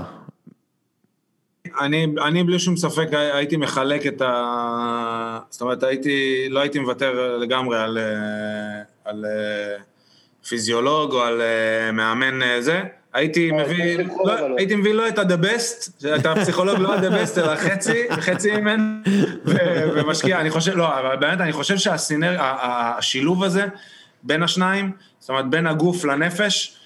[1.79, 5.39] אני, אני בלי שום ספק הייתי מחלק את ה...
[5.49, 7.97] זאת אומרת, הייתי, לא הייתי מוותר לגמרי על,
[9.05, 9.25] על
[10.47, 11.41] פיזיולוג או על
[11.93, 12.81] מאמן זה.
[13.13, 17.55] הייתי מביא, לא, הייתי מביא לא את ה-the best, את הפסיכולוג לא ה-the best, אלא
[17.55, 18.83] חצי, חצי ממנו,
[19.95, 23.65] ומשקיע, אני חושב, לא, אבל באמת, אני חושב שהסינר, השילוב הזה
[24.27, 26.77] בין השניים, זאת אומרת, בין הגוף לנפש,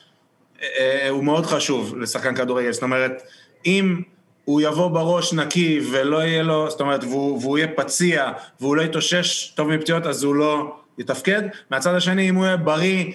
[1.09, 3.22] הוא מאוד חשוב לשחקן כדורגל, זאת אומרת,
[3.65, 4.01] אם
[4.45, 8.81] הוא יבוא בראש נקי ולא יהיה לו, זאת אומרת, והוא, והוא יהיה פציע, והוא לא
[8.81, 11.41] יתאושש טוב מפציעות, אז הוא לא יתפקד.
[11.69, 13.05] מהצד השני, אם הוא יהיה בריא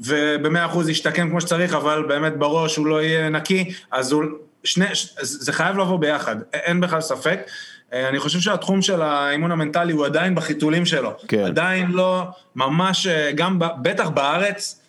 [0.00, 4.24] ובמאה אחוז ישתקם כמו שצריך, אבל באמת בראש הוא לא יהיה נקי, אז הוא,
[4.64, 4.86] שני,
[5.20, 7.40] זה חייב לבוא ביחד, אין בכלל ספק.
[7.92, 11.12] אה, אני חושב שהתחום של האימון המנטלי הוא עדיין בחיתולים שלו.
[11.28, 11.44] כן.
[11.44, 12.22] עדיין לא,
[12.56, 14.82] ממש, אה, גם, בטח בארץ,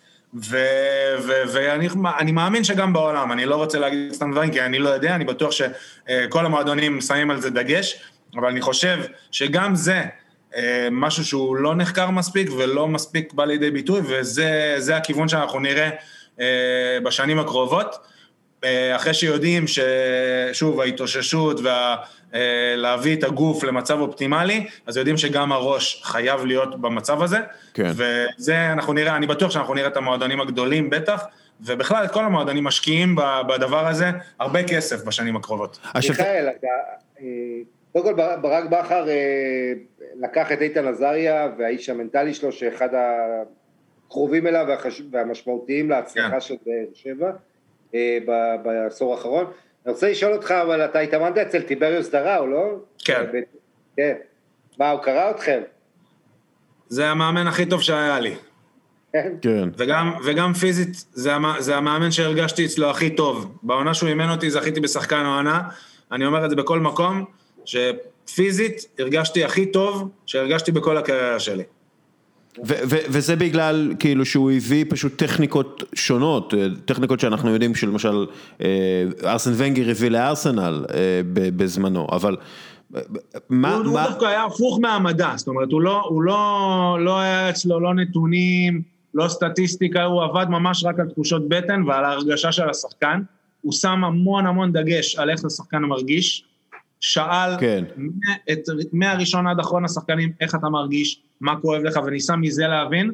[1.52, 5.24] ואני מאמין שגם בעולם, אני לא רוצה להגיד סתם דברים, כי אני לא יודע, אני
[5.24, 8.00] בטוח שכל המועדונים שמים על זה דגש,
[8.36, 8.98] אבל אני חושב
[9.30, 10.04] שגם זה,
[10.56, 15.90] אה, משהו שהוא לא נחקר מספיק ולא מספיק בא לידי ביטוי, וזה הכיוון שאנחנו נראה
[16.40, 17.96] אה, בשנים הקרובות.
[18.64, 21.60] אה, אחרי שיודעים ששוב, ההתאוששות
[22.32, 27.38] ולהביא את הגוף למצב אופטימלי, אז יודעים שגם הראש חייב להיות במצב הזה.
[27.74, 27.90] כן.
[27.94, 31.24] וזה אנחנו נראה, אני בטוח שאנחנו נראה את המועדונים הגדולים בטח,
[31.60, 33.16] ובכלל את כל המועדונים משקיעים
[33.48, 35.78] בדבר הזה הרבה כסף בשנים הקרובות.
[35.94, 36.48] מיכאל,
[37.92, 39.06] קודם כל ברק בכר
[40.20, 42.88] לקח את איתן עזריה והאיש המנטלי שלו, שאחד
[44.06, 44.66] הקרובים אליו
[45.10, 46.40] והמשמעותיים להצלחה כן.
[46.40, 47.30] של באר שבע
[47.94, 48.18] אה,
[48.62, 49.44] בעשור האחרון.
[49.86, 52.76] אני רוצה לשאול אותך, אבל אתה התאמנת אצל טיבריוס דראו, לא?
[52.98, 53.24] כן.
[53.96, 54.14] כן.
[54.78, 55.60] מה, הוא קרא אתכם?
[56.88, 58.34] זה המאמן הכי טוב שהיה לי.
[59.12, 59.32] כן.
[59.42, 59.68] כן.
[59.76, 63.58] וגם, וגם פיזית, זה, המ, זה המאמן שהרגשתי אצלו הכי טוב.
[63.62, 65.62] בעונה שהוא אימן אותי, זכיתי בשחקן העונה.
[66.12, 67.24] אני אומר את זה בכל מקום,
[67.64, 67.76] ש...
[68.34, 71.64] פיזית הרגשתי הכי טוב שהרגשתי בכל הקריירה שלי.
[72.86, 78.26] וזה בגלל כאילו שהוא הביא פשוט טכניקות שונות, אה, טכניקות שאנחנו יודעים שלמשל
[78.60, 82.36] אה, ארסן ונגר הביא לארסנל אה, בזמנו, אבל
[83.48, 83.74] מה...
[83.74, 84.06] הוא מה...
[84.08, 88.82] דווקא היה הפוך מהמדע, זאת אומרת, הוא לא, הוא לא, לא היה אצלו לא נתונים,
[89.14, 93.20] לא סטטיסטיקה, הוא עבד ממש רק על תחושות בטן ועל ההרגשה של השחקן.
[93.62, 96.44] הוא שם המון המון דגש על איך השחקן מרגיש,
[97.00, 97.84] שאל כן.
[98.52, 98.58] את,
[98.92, 103.10] מהראשון עד אחרון השחקנים, איך אתה מרגיש, מה כואב לך, וניסה מזה להבין.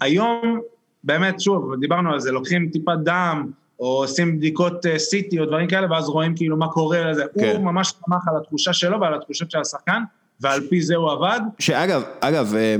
[0.00, 0.60] היום,
[1.04, 3.50] באמת, שוב, דיברנו על זה, לוקחים טיפת דם,
[3.80, 7.24] או עושים בדיקות CT אה, או דברים כאלה, ואז רואים כאילו מה קורה לזה.
[7.40, 7.56] כן.
[7.56, 10.02] הוא ממש שמח על התחושה שלו ועל התחושות של השחקן,
[10.42, 11.40] ועל פי זה הוא עבד.
[11.58, 12.76] שאגב, אגב, אה,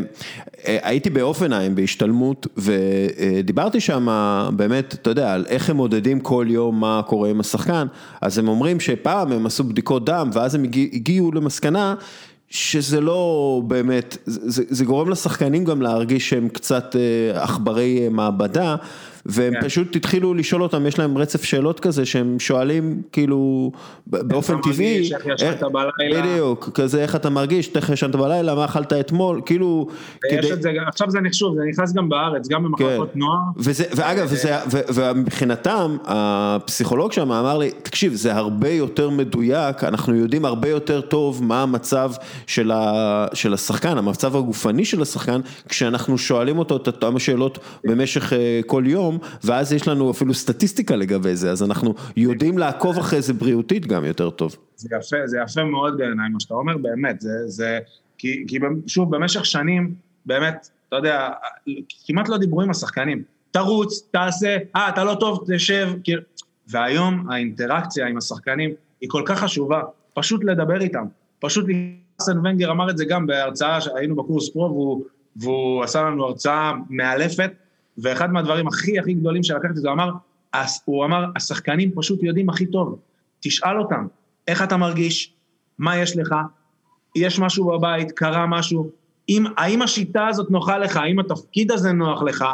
[0.66, 4.09] אה, הייתי באופנהיים בהשתלמות ודיברתי שם
[4.56, 7.86] באמת, אתה יודע, על איך הם מודדים כל יום מה קורה עם השחקן,
[8.20, 10.62] אז הם אומרים שפעם הם עשו בדיקות דם ואז הם
[10.93, 11.94] הגיעו למסקנה
[12.48, 18.76] שזה לא באמת, זה, זה גורם לשחקנים גם להרגיש שהם קצת אה, עכברי מעבדה.
[19.27, 19.61] והם כן.
[19.61, 23.73] פשוט התחילו לשאול אותם, יש להם רצף שאלות כזה, שהם שואלים כאילו
[24.07, 28.93] באופן טבעי, איך ישנת בלילה, בדיוק, כזה איך אתה מרגיש, איך ישנת בלילה, מה אכלת
[28.93, 29.86] אתמול, כאילו,
[30.23, 30.57] כדי...
[30.61, 33.19] זה, עכשיו זה נחשוב, זה נכנס גם בארץ, גם במחלקות כן.
[33.19, 33.39] נוער.
[33.57, 40.15] וזה, ואגב, וזה, ו, ומבחינתם, הפסיכולוג שם אמר לי, תקשיב, זה הרבה יותר מדויק, אנחנו
[40.15, 42.12] יודעים הרבה יותר טוב מה המצב
[42.47, 48.32] של, ה, של השחקן, המצב הגופני של השחקן, כשאנחנו שואלים אותו את אותם השאלות במשך
[48.32, 49.11] אה, כל יום.
[49.12, 53.86] היום, ואז יש לנו אפילו סטטיסטיקה לגבי זה, אז אנחנו יודעים לעקוב אחרי זה בריאותית
[53.86, 54.56] גם יותר טוב.
[54.76, 57.78] זה יפה, זה יפה מאוד בעיניי מה שאתה אומר, באמת, זה, זה,
[58.18, 59.94] כי, כי שוב, במשך שנים,
[60.26, 61.28] באמת, אתה יודע,
[62.06, 63.22] כמעט לא דיברו עם השחקנים.
[63.51, 66.22] תרוץ, תעשה, אה, אתה לא טוב, תשב, כאילו...
[66.68, 68.70] והיום האינטראקציה עם השחקנים
[69.01, 69.80] היא כל כך חשובה,
[70.14, 71.05] פשוט לדבר איתם.
[71.40, 71.66] פשוט
[72.20, 75.05] ארסן ונגר אמר את זה גם בהרצאה שהיינו בקורס פרו, והוא,
[75.36, 77.51] והוא עשה לנו הרצאה מאלפת,
[77.98, 80.10] ואחד מהדברים הכי הכי גדולים שלקחתי זה, אמר,
[80.85, 82.98] הוא אמר, השחקנים פשוט יודעים הכי טוב,
[83.40, 84.06] תשאל אותם,
[84.48, 85.32] איך אתה מרגיש,
[85.78, 86.35] מה יש לך,
[87.16, 88.90] יש משהו בבית, קרה משהו,
[89.28, 92.44] אם, האם השיטה הזאת נוחה לך, האם התפקיד הזה נוח לך,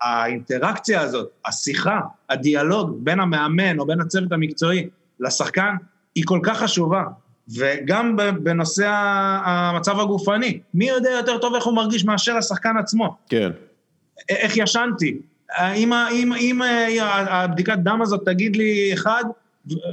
[0.00, 4.88] האינטראקציה הזאת, השיחה, הדיאלוג בין המאמן או בין הצוות המקצועי
[5.20, 5.74] לשחקן,
[6.14, 7.04] היא כל כך חשובה.
[7.58, 8.86] וגם בנושא
[9.44, 13.16] המצב הגופני, מי יודע יותר טוב איך הוא מרגיש מאשר השחקן עצמו.
[13.28, 13.50] כן.
[14.28, 15.18] איך ישנתי.
[15.58, 19.24] אם, אם, אם אה, הבדיקת דם הזאת תגיד לי אחד,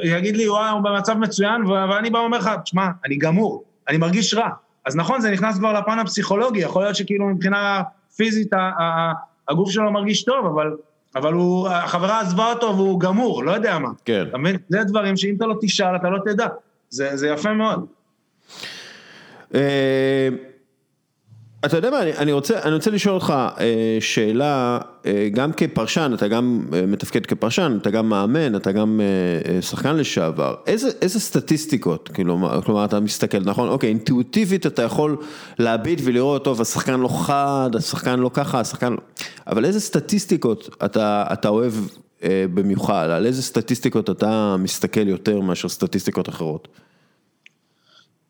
[0.03, 4.33] יגיד לי, וואי, הוא במצב מצוין, ואני בא ואומר לך, תשמע, אני גמור, אני מרגיש
[4.33, 4.49] רע.
[4.85, 7.81] אז נכון, זה נכנס כבר לפן הפסיכולוגי, יכול להיות שכאילו מבחינה
[8.15, 8.51] פיזית
[9.49, 10.75] הגוף שלו מרגיש טוב, אבל,
[11.15, 13.89] אבל הוא, החברה עזבה אותו והוא גמור, לא יודע מה.
[14.05, 14.25] כן.
[14.29, 14.57] אתה מבין?
[14.69, 16.47] זה דברים שאם אתה לא תשאל, אתה לא תדע.
[16.89, 17.85] זה, זה יפה מאוד.
[21.67, 26.11] אתה יודע מה, אני, אני, רוצה, אני רוצה לשאול אותך אה, שאלה, אה, גם כפרשן,
[26.15, 30.89] אתה גם אה, מתפקד כפרשן, אתה גם מאמן, אתה גם אה, אה, שחקן לשעבר, איזה,
[31.01, 35.17] איזה סטטיסטיקות, כאילו, כלומר אתה מסתכל, נכון, אוקיי, אינטואיטיבית אתה יכול
[35.59, 38.99] להביט ולראות, טוב, השחקן לא חד, השחקן לא ככה, השחקן לא,
[39.47, 41.73] אבל איזה סטטיסטיקות אתה, אתה אוהב
[42.23, 46.67] אה, במיוחד, על איזה סטטיסטיקות אתה מסתכל יותר מאשר סטטיסטיקות אחרות?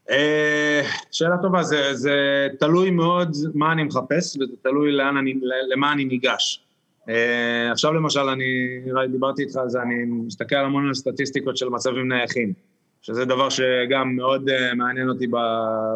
[0.10, 0.82] אה,
[1.12, 5.34] שאלה טובה, זה, זה תלוי מאוד מה אני מחפש וזה תלוי לאן אני,
[5.72, 6.64] למה אני ניגש.
[7.10, 8.80] אה, עכשיו למשל, אני
[9.12, 12.54] דיברתי איתך על זה, אני מסתכל המון על סטטיסטיקות של מצבים נייחים,
[13.02, 15.28] שזה דבר שגם מאוד אה, מעניין אותי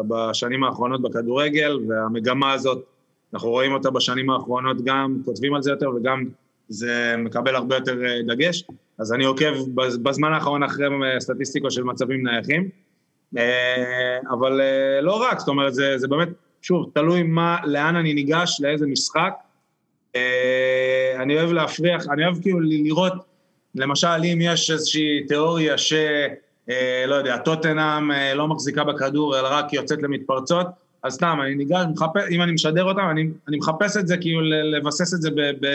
[0.08, 2.84] בשנים האחרונות בכדורגל, והמגמה הזאת,
[3.34, 6.24] אנחנו רואים אותה בשנים האחרונות, גם כותבים על זה יותר וגם
[6.68, 8.64] זה מקבל הרבה יותר דגש,
[8.98, 9.52] אז אני עוקב
[10.02, 10.86] בזמן האחרון אחרי
[11.20, 12.81] סטטיסטיקות של מצבים נייחים.
[13.38, 16.28] אה, אבל אה, לא רק, זאת אומרת, זה, זה באמת,
[16.62, 19.32] שוב, תלוי מה, לאן אני ניגש, לאיזה משחק.
[20.16, 23.12] אה, אני אוהב להפריח, אני אוהב כאילו לראות,
[23.74, 25.92] למשל, אם יש איזושהי תיאוריה ש...
[27.06, 30.66] לא יודע, טוטנאם לא מחזיקה בכדור, אלא רק יוצאת למתפרצות,
[31.02, 34.40] אז סתם, אני ניגש, מחפש, אם אני משדר אותם, אני, אני מחפש את זה, כאילו
[34.42, 35.66] לבסס את זה ב, ב,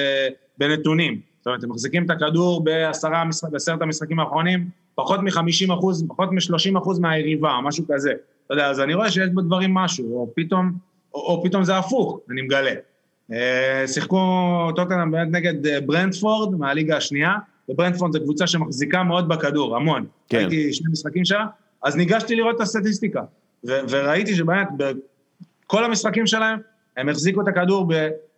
[0.57, 1.19] בנתונים.
[1.37, 6.77] זאת אומרת, הם מחזיקים את הכדור בעשרה, בעשרת המשחקים האחרונים, פחות מ-50 אחוז, פחות מ-30
[6.77, 8.11] אחוז מהיריבה, משהו כזה.
[8.45, 10.71] אתה יודע, אז אני רואה שיש בדברים משהו, או פתאום,
[11.13, 12.73] או, או פתאום זה הפוך, אני מגלה.
[13.31, 14.19] אה, שיחקו
[14.75, 17.33] טוטנאם באמת נגד אה, ברנדפורד מהליגה השנייה,
[17.69, 20.05] וברנדפורד זו קבוצה שמחזיקה מאוד בכדור, המון.
[20.29, 20.37] כן.
[20.37, 21.45] הייתי שני משחקים שלה,
[21.83, 23.21] אז ניגשתי לראות את הסטטיסטיקה,
[23.67, 26.59] ו- וראיתי שבאמת בכל המשחקים שלהם,
[26.97, 27.91] הם החזיקו את הכדור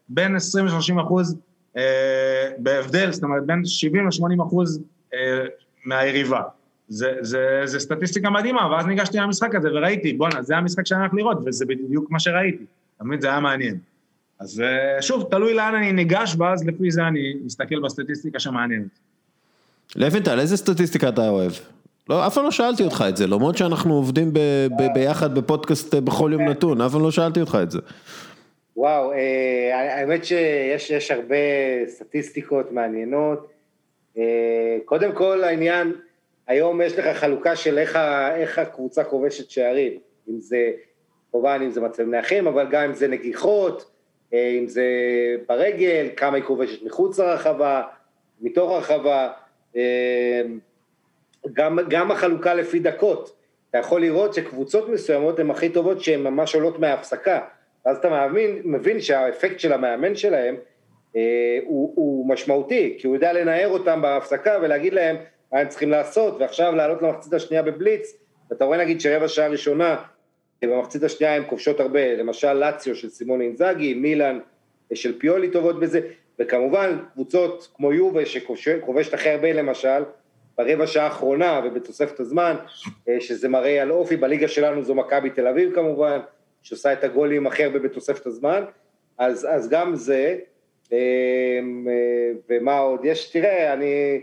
[0.09, 1.35] בין 20 ל-30 אחוז
[1.77, 4.81] אה, בהבדל, זאת אומרת בין 70 ל-80 אחוז
[5.13, 5.45] אה,
[5.89, 6.41] מהיריבה.
[6.87, 11.13] זה, זה, זה סטטיסטיקה מדהימה, ואז ניגשתי למשחק הזה וראיתי, בואנה, זה המשחק שאני הולך
[11.13, 12.63] לראות, וזה בדיוק מה שראיתי.
[12.99, 13.77] תמיד זה היה מעניין.
[14.39, 18.87] אז אה, שוב, תלוי לאן אני ניגש, ואז לפי זה אני מסתכל בסטטיסטיקה שמעניינת.
[19.95, 21.51] לבנטל, איזה סטטיסטיקה אתה אוהב?
[22.09, 24.39] לא, אף פעם לא שאלתי אותך את זה, למרות שאנחנו עובדים ב,
[24.79, 27.79] ב, ביחד בפודקאסט בכל יום נתון, אף פעם לא שאלתי אותך את זה.
[28.77, 31.35] וואו, אה, האמת שיש הרבה
[31.87, 33.58] סטטיסטיקות מעניינות.
[34.19, 35.93] אה, קודם כל העניין,
[36.47, 37.99] היום יש לך חלוקה של איך,
[38.35, 40.71] איך הקבוצה כובשת שערים, אם זה,
[41.31, 43.91] כמובן אם זה מצב נייחים, אבל גם אם זה נגיחות,
[44.33, 44.85] אה, אם זה
[45.47, 47.83] ברגל, כמה היא כובשת מחוץ לרחבה,
[48.41, 49.31] מתוך הרחבה,
[51.53, 53.35] גם, גם החלוקה לפי דקות.
[53.69, 57.39] אתה יכול לראות שקבוצות מסוימות הן הכי טובות שהן ממש עולות מההפסקה.
[57.85, 60.61] ואז אתה מבין, מבין שהאפקט של המאמן שלהם אה,
[61.65, 65.15] הוא, הוא משמעותי, כי הוא יודע לנער אותם בהפסקה ולהגיד להם
[65.53, 68.15] מה הם צריכים לעשות, ועכשיו לעלות למחצית השנייה בבליץ,
[68.49, 70.03] ואתה רואה נגיד שרבע שעה ראשונה,
[70.61, 74.39] במחצית השנייה הם כובשות הרבה, למשל לאציו של סימון אינזאגי, מילאן
[74.93, 76.01] של פיולי טובות בזה,
[76.39, 80.03] וכמובן קבוצות כמו יובה שכובשת הכי הרבה למשל,
[80.57, 82.55] ברבע שעה האחרונה ובתוספת הזמן,
[83.09, 86.19] אה, שזה מראה על אופי, בליגה שלנו זו מכבי תל אביב כמובן,
[86.63, 88.63] שעושה את הגולים הכי הרבה בתוספת הזמן,
[89.17, 90.35] אז, אז גם זה, אה,
[92.49, 94.21] ומה עוד, יש, תראה, אני,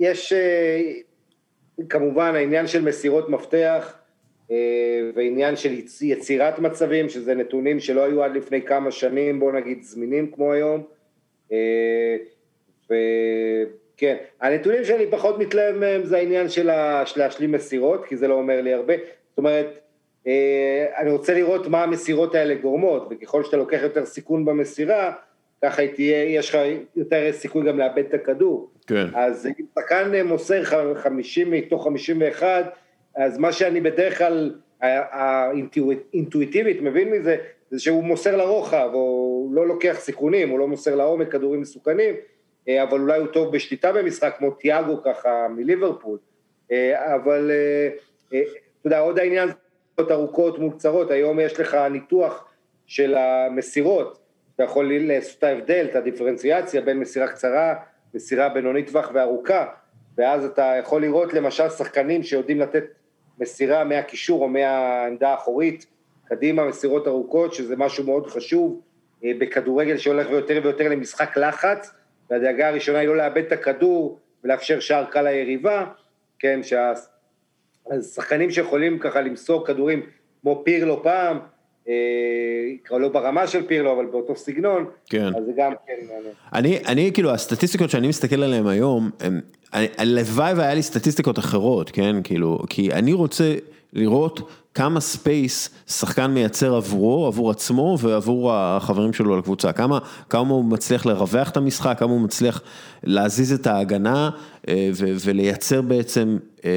[0.00, 0.92] יש אה,
[1.88, 3.98] כמובן העניין של מסירות מפתח,
[4.50, 9.82] אה, ועניין של יצירת מצבים, שזה נתונים שלא היו עד לפני כמה שנים, בוא נגיד
[9.82, 10.84] זמינים כמו היום,
[12.84, 16.70] וכן, הנתונים שאני פחות מתלהב מהם זה העניין של
[17.16, 18.94] להשלים מסירות, כי זה לא אומר לי הרבה,
[19.28, 19.87] זאת אומרת, אה,
[20.96, 25.12] אני רוצה לראות מה המסירות האלה גורמות, וככל שאתה לוקח יותר סיכון במסירה,
[25.64, 26.58] ככה תהיה, יש לך
[26.96, 28.70] יותר סיכוי גם לאבד את הכדור.
[28.86, 29.06] כן.
[29.14, 32.64] אז אם שחקן מוסר 50 מתוך 51,
[33.16, 37.36] אז מה שאני בדרך כלל, האינטואיטיבית מבין מזה,
[37.70, 42.14] זה שהוא מוסר לרוחב, או לא לוקח סיכונים, הוא לא מוסר לעומק כדורים מסוכנים,
[42.68, 46.18] אה, אבל אולי הוא טוב בשליטה במשחק, כמו תיאגו ככה מליברפול.
[46.72, 47.50] אה, אבל
[48.30, 48.36] אתה
[48.84, 49.48] יודע, עוד העניין
[50.00, 52.44] ארוכות מול קצרות, היום יש לך ניתוח
[52.86, 54.18] של המסירות,
[54.54, 57.74] אתה יכול לעשות את ההבדל, את הדיפרנציאציה בין מסירה קצרה,
[58.14, 59.66] מסירה בינונית טווח וארוכה,
[60.18, 62.84] ואז אתה יכול לראות למשל שחקנים שיודעים לתת
[63.38, 65.86] מסירה מהקישור או מהעמדה האחורית,
[66.24, 68.80] קדימה מסירות ארוכות, שזה משהו מאוד חשוב
[69.24, 71.94] אה, בכדורגל שהולך ויותר ויותר למשחק לחץ,
[72.30, 75.84] והדאגה הראשונה היא לא לאבד את הכדור ולאפשר שער קל ליריבה,
[76.38, 76.92] כן, שה...
[77.90, 80.02] אז שחקנים שיכולים ככה למסור כדורים
[80.42, 81.38] כמו פירלו פעם,
[81.88, 81.94] אה,
[82.84, 85.26] כבר לא ברמה של פירלו, אבל באותו סגנון, כן.
[85.26, 86.06] אז זה גם כן...
[86.52, 89.10] אני, אני כאילו, הסטטיסטיקות שאני מסתכל עליהן היום,
[89.72, 93.54] הלוואי והיה לי סטטיסטיקות אחרות, כן, כאילו, כי אני רוצה
[93.92, 94.40] לראות
[94.78, 99.98] כמה space שחקן מייצר עבורו, עבור עצמו ועבור החברים שלו לקבוצה, כמה,
[100.30, 102.62] כמה הוא מצליח לרווח את המשחק, כמה הוא מצליח
[103.04, 104.30] להזיז את ההגנה
[104.68, 106.38] אה, ו- ולייצר בעצם...
[106.64, 106.70] אה,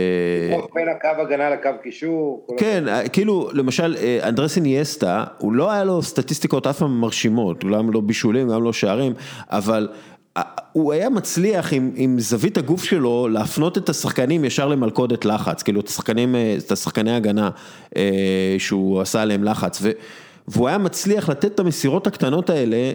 [0.76, 2.48] בין הקו הגנה לקו קישור.
[2.58, 2.84] כן,
[3.14, 8.50] כאילו למשל אנדרס איניאסטה, הוא לא היה לו סטטיסטיקות אף פעם מרשימות, גם לא בישולים,
[8.50, 9.14] גם לא שערים,
[9.50, 9.88] אבל
[10.72, 15.80] הוא היה מצליח עם, עם זווית הגוף שלו להפנות את השחקנים ישר למלכודת לחץ, כאילו
[15.80, 17.50] את השחקנים, את השחקני הגנה
[17.98, 19.92] אה, שהוא עשה עליהם לחץ, ו,
[20.48, 22.92] והוא היה מצליח לתת את המסירות הקטנות האלה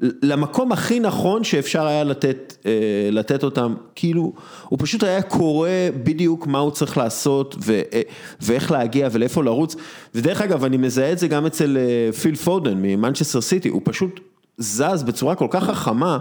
[0.00, 2.72] למקום הכי נכון שאפשר היה לתת, אה,
[3.10, 4.32] לתת אותם, כאילו,
[4.68, 5.68] הוא פשוט היה קורא
[6.04, 8.02] בדיוק מה הוא צריך לעשות ו, אה,
[8.40, 9.76] ואיך להגיע ולאיפה לרוץ,
[10.14, 11.78] ודרך אגב אני מזהה את זה גם אצל
[12.22, 14.20] פיל פודן ממנצ'סטר סיטי, הוא פשוט
[14.58, 16.18] זז בצורה כל כך חכמה,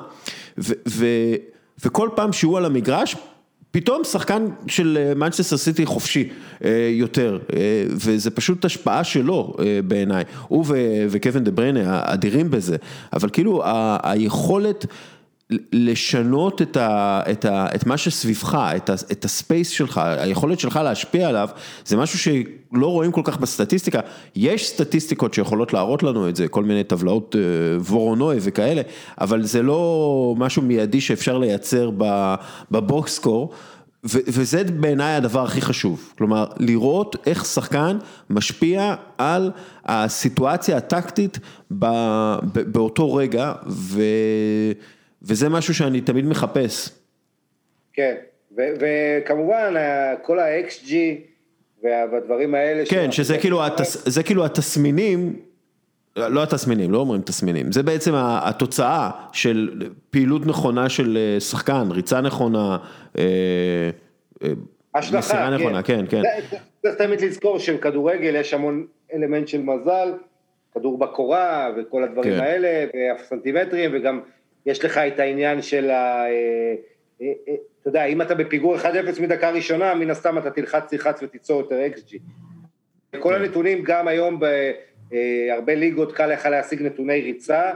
[0.58, 1.06] ו, ו,
[1.86, 3.16] וכל פעם שהוא על המגרש,
[3.74, 6.30] פתאום שחקן של מנצ'סטר סיטי חופשי
[6.64, 10.66] אה, יותר, אה, וזה פשוט השפעה שלו אה, בעיניי, הוא
[11.10, 12.76] וקווין דה בריינה אדירים בזה,
[13.14, 13.62] אבל כאילו
[14.04, 14.86] היכולת
[15.72, 20.60] לשנות את, ה, את, ה, את מה שסביבך, את, ה, את ה space שלך, היכולת
[20.60, 21.50] שלך להשפיע עליו,
[21.86, 24.00] זה משהו שלא רואים כל כך בסטטיסטיקה.
[24.36, 27.42] יש סטטיסטיקות שיכולות להראות לנו את זה, כל מיני טבלאות אה,
[27.82, 28.82] וורונוי וכאלה,
[29.22, 31.92] אבל זה לא משהו מיידי שאפשר לייצר
[32.72, 33.54] בבוקסקור.
[34.06, 37.98] וזה בעיניי הדבר הכי חשוב, כלומר לראות איך שחקן
[38.30, 39.52] משפיע על
[39.86, 41.40] הסיטואציה הטקטית
[41.72, 44.02] באותו רגע, ו...
[45.24, 46.90] וזה משהו שאני תמיד מחפש.
[47.94, 48.16] כן,
[48.56, 49.74] וכמובן
[50.22, 50.94] כל ה-XG
[51.84, 52.84] והדברים האלה.
[52.90, 55.40] כן, שזה כאילו, התס, זה כאילו התסמינים,
[56.16, 62.22] לא התסמינים, לא אומרים תסמינים, זה בעצם התוצאה של פעילות נכונה של אה, שחקן, ריצה
[62.22, 62.78] נכונה,
[63.18, 63.24] אה,
[64.44, 64.50] אה,
[64.96, 65.54] השלכה, מסירה כן.
[65.54, 66.22] נכונה, כן, כן.
[66.82, 70.14] צריך תמיד לזכור שבכדורגל יש המון אלמנט של מזל,
[70.74, 72.40] כדור בקורה וכל הדברים כן.
[72.40, 74.20] האלה, והסנטימטרים, וגם
[74.66, 76.26] יש לך את העניין של ה...
[76.26, 76.76] אה,
[77.22, 81.24] אה, אה, אתה יודע, אם אתה בפיגור 1-0 מדקה ראשונה, מן הסתם אתה תלחץ, תלחץ
[81.24, 82.18] ותיצור יותר XG.
[83.20, 83.42] כל כן.
[83.42, 87.72] הנתונים, גם היום בהרבה ליגות קל לך להשיג נתוני ריצה,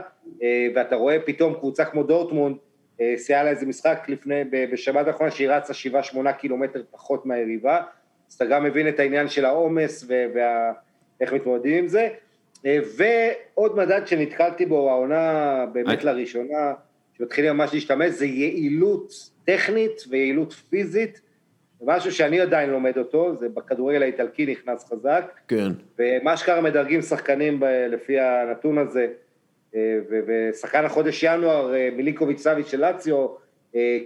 [0.74, 2.56] ואתה רואה פתאום קבוצה כמו דורטמונד,
[3.16, 5.72] סייעה לה איזה משחק לפני, בשבת האחרונה, שהיא רצה
[6.14, 7.82] 7-8 קילומטר פחות מהיריבה,
[8.28, 12.08] אז אתה גם מבין את העניין של העומס ואיך מתמודדים עם זה.
[12.66, 16.72] אה, ועוד מדד שנתקלתי בו, העונה באמת לראשונה,
[17.18, 19.12] שמתחילים ממש להשתמש, זה יעילות
[19.44, 21.20] טכנית ויעילות פיזית.
[21.82, 25.32] משהו שאני עדיין לומד אותו, זה בכדורגל האיטלקי נכנס חזק.
[25.48, 25.68] כן.
[25.98, 29.06] ומה שקרה מדרגים שחקנים ב, לפי הנתון הזה,
[29.74, 33.48] אה, ושחקן החודש ינואר, אה, מיליקוביץ' סאביץ' של לאציו,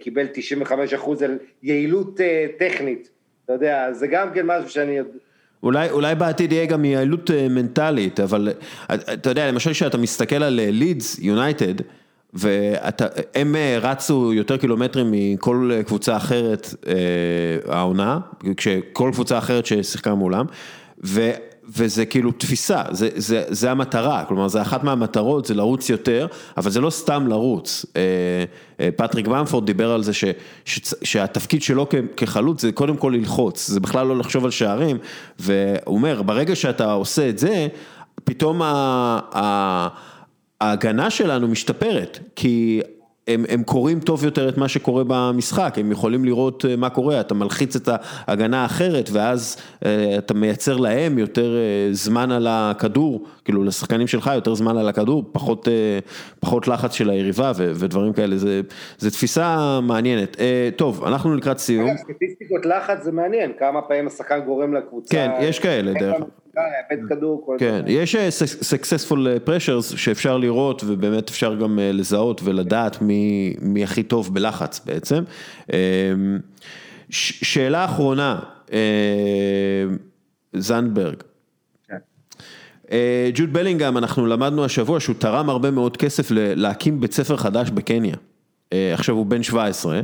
[0.00, 2.20] קיבל 95 אחוז על יעילות
[2.58, 3.10] טכנית.
[3.44, 4.98] אתה יודע, זה גם כן משהו שאני...
[5.62, 8.48] אולי, אולי בעתיד יהיה גם יעילות אה, מנטלית, אבל
[8.90, 11.74] אה, אתה יודע, למשל כשאתה מסתכל על לידס אה, יונייטד,
[12.34, 16.74] והם רצו יותר קילומטרים מכל קבוצה אחרת
[17.68, 18.18] העונה,
[18.56, 20.47] כשכל קבוצה אחרת ששיחקה מולם,
[21.05, 21.30] ו...
[21.76, 26.26] וזה כאילו תפיסה, זה, זה, זה המטרה, כלומר זה אחת מהמטרות, זה לרוץ יותר,
[26.56, 27.86] אבל זה לא סתם לרוץ.
[27.96, 28.02] אה,
[28.80, 30.24] אה, פטריק במפורד דיבר על זה ש,
[30.64, 31.86] ש, שהתפקיד שלו
[32.16, 34.98] כחלוץ זה קודם כל ללחוץ, זה בכלל לא לחשוב על שערים,
[35.38, 37.68] והוא אומר, ברגע שאתה עושה את זה,
[38.24, 38.66] פתאום ה,
[39.34, 39.88] ה,
[40.60, 42.80] ההגנה שלנו משתפרת, כי
[43.28, 47.20] הם, הם קוראים טוב יותר את מה שקורה במשחק, הם יכולים לראות אה, מה קורה,
[47.20, 47.88] אתה מלחיץ את
[48.26, 54.30] ההגנה האחרת ואז אה, אתה מייצר להם יותר אה, זמן על הכדור, כאילו לשחקנים שלך
[54.34, 55.68] יותר זמן על הכדור, פחות,
[56.40, 58.60] פחות לחץ של היריבה ו, ודברים כאלה, זה,
[58.98, 60.36] זה תפיסה מעניינת.
[60.76, 61.96] טוב, אנחנו לקראת סיום.
[61.96, 65.14] סטטיסטיקות לחץ זה מעניין, כמה פעמים השחקן גורם לקבוצה.
[65.14, 66.41] כן, יש כאלה דרך אגב.
[67.08, 68.28] כדור, כל כן, יש אה,
[68.60, 74.34] successful אה, pressures שאפשר לראות ובאמת אפשר גם אה, לזהות ולדעת מי, מי הכי טוב
[74.34, 75.24] בלחץ בעצם.
[77.10, 78.40] שאלה אחרונה,
[80.52, 81.16] זנדברג.
[81.88, 81.96] כן.
[83.34, 88.16] ג'וד בלינגהם, אנחנו למדנו השבוע שהוא תרם הרבה מאוד כסף להקים בית ספר חדש בקניה.
[88.70, 90.00] עכשיו הוא בן 17.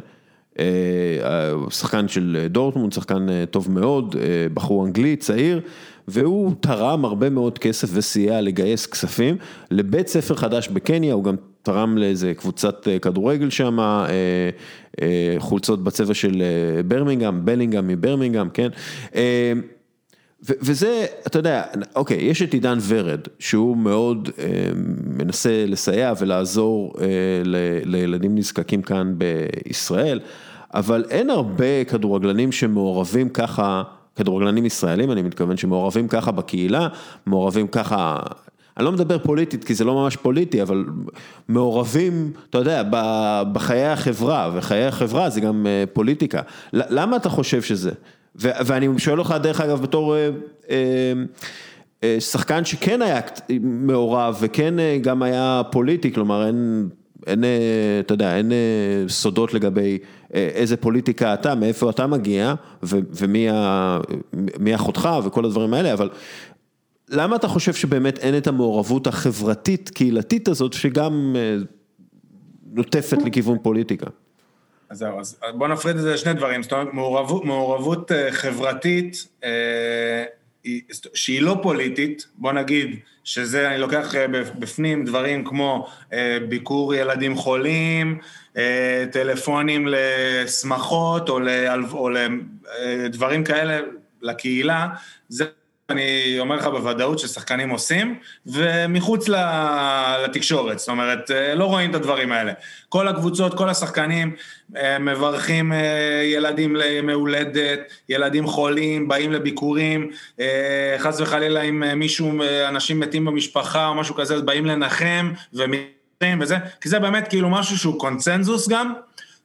[1.70, 4.16] שחקן של דורטמונד, שחקן טוב מאוד,
[4.54, 5.60] בחור אנגלי, צעיר,
[6.08, 9.36] והוא תרם הרבה מאוד כסף וסייע לגייס כספים
[9.70, 14.06] לבית ספר חדש בקניה, הוא גם תרם לאיזה קבוצת אה, כדורגל שם, אה,
[15.02, 16.42] אה, חולצות בצבע של
[16.86, 18.68] ברמינגהם, בלינגהם מברמינגהם, כן.
[20.42, 21.62] וזה, אתה יודע,
[21.96, 24.44] אוקיי, יש את עידן ורד, שהוא מאוד אה,
[25.06, 27.06] מנסה לסייע ולעזור אה,
[27.44, 30.20] ל, לילדים נזקקים כאן בישראל,
[30.74, 33.82] אבל אין הרבה כדורגלנים שמעורבים ככה
[34.18, 36.88] כדורגלנים ישראלים, אני מתכוון שמעורבים ככה בקהילה,
[37.26, 38.16] מעורבים ככה,
[38.76, 40.84] אני לא מדבר פוליטית כי זה לא ממש פוליטי, אבל
[41.48, 42.82] מעורבים, אתה יודע,
[43.52, 46.40] בחיי החברה, וחיי החברה זה גם אה, פוליטיקה.
[46.72, 47.90] למה אתה חושב שזה?
[48.36, 50.28] ואני שואל אותך, דרך אגב, בתור אה,
[52.02, 53.20] אה, שחקן שכן היה
[53.60, 56.88] מעורב וכן גם היה פוליטי, כלומר אין...
[57.28, 57.44] אין,
[58.00, 58.52] אתה יודע, אין
[59.08, 59.98] סודות לגבי
[60.34, 66.10] איזה פוליטיקה אתה, מאיפה אתה מגיע, ומי אחותך וכל הדברים האלה, אבל
[67.08, 71.36] למה אתה חושב שבאמת אין את המעורבות החברתית, קהילתית הזאת, שגם
[72.72, 74.06] נוטפת לכיוון פוליטיקה?
[74.90, 80.24] אז זהו, אז בוא נפריד את זה לשני דברים, זאת אומרת, מעורבות, מעורבות חברתית אה,
[81.14, 84.26] שהיא לא פוליטית, בוא נגיד שזה, אני לוקח אה,
[84.58, 88.18] בפנים דברים כמו אה, ביקור ילדים חולים,
[88.56, 91.40] אה, טלפונים לשמחות או,
[92.80, 93.80] לדברים כאלה
[94.22, 94.88] לקהילה,
[95.28, 95.44] זה
[95.90, 99.28] אני אומר לך בוודאות ששחקנים עושים, ומחוץ
[100.24, 102.52] לתקשורת, זאת אומרת, לא רואים את הדברים האלה.
[102.88, 104.36] כל הקבוצות, כל השחקנים
[104.76, 110.10] אה, מברכים אה, ילדים לימי הולדת, ילדים חולים, באים לביקורים,
[110.40, 112.32] אה, חס וחלילה אם מישהו,
[112.68, 117.50] אנשים מתים במשפחה או משהו כזה, אז באים לנחם ומתים וזה, כי זה באמת כאילו
[117.50, 118.92] משהו שהוא קונצנזוס גם.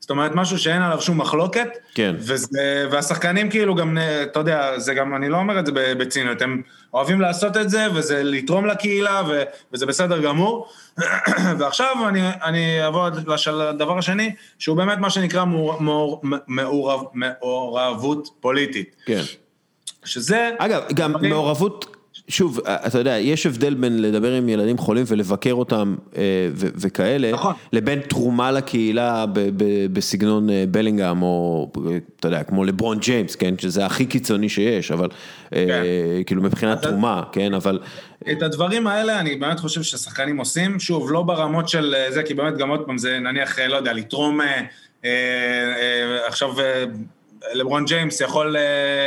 [0.04, 1.68] זאת אומרת, משהו שאין עליו שום מחלוקת.
[1.94, 2.16] כן.
[2.20, 6.62] וזה, והשחקנים כאילו גם, אתה יודע, זה גם, אני לא אומר את זה בציניות, הם
[6.94, 9.44] אוהבים לעשות את זה, וזה לתרום לקהילה, ו,
[9.74, 10.68] וזה בסדר גמור.
[11.60, 13.08] ועכשיו אני, אני אעבור
[13.54, 18.96] לדבר השני, שהוא באמת מה שנקרא מעור, מעור, מעורב, מעורבות פוליטית.
[19.06, 19.22] כן.
[20.06, 20.50] שזה...
[20.58, 22.03] אגב, גם מעורבות...
[22.28, 26.22] שוב, אתה יודע, יש הבדל בין לדבר עם ילדים חולים ולבקר אותם אה,
[26.56, 27.54] וכאלה, נכון.
[27.74, 29.26] לבין תרומה לקהילה
[29.94, 31.72] בסגנון אה, בלינגהם, או
[32.20, 35.08] אתה יודע, כמו לברון ג'יימס, כן, שזה הכי קיצוני שיש, אבל
[35.56, 35.84] אה, כן.
[36.26, 37.80] כאילו מבחינת תרומה, כן, אבל...
[38.32, 42.58] את הדברים האלה אני באמת חושב ששחקנים עושים, שוב, לא ברמות של זה, כי באמת
[42.58, 44.40] גם עוד פעם זה נניח, לא יודע, לתרום
[46.28, 46.50] עכשיו
[47.54, 48.56] לברון ג'יימס יכול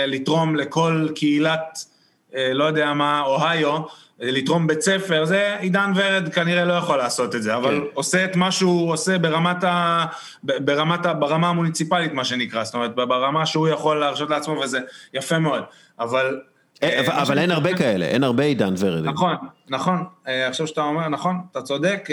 [0.07, 1.96] לתרום לכל קהילת...
[2.37, 3.79] אה, לא יודע מה, אוהיו,
[4.21, 7.87] לתרום בית ספר, זה עידן ורד כנראה לא יכול לעשות את זה, אבל כן.
[7.95, 10.05] עושה את מה שהוא עושה ברמת ה...
[10.43, 11.15] ברמת ה...
[11.15, 14.81] ברמה המוניציפלית, מה שנקרא, זאת אומרת, ברמה שהוא יכול להרשות לעצמו, וזה
[15.15, 15.63] יפה מאוד,
[16.01, 16.41] אבל...
[16.83, 19.05] אה, אבל, אבל אין הרבה כאלה, אין הרבה עידן ורד.
[19.05, 19.37] נכון,
[19.69, 22.09] נכון, אה, עכשיו שאתה אומר, נכון, אתה צודק,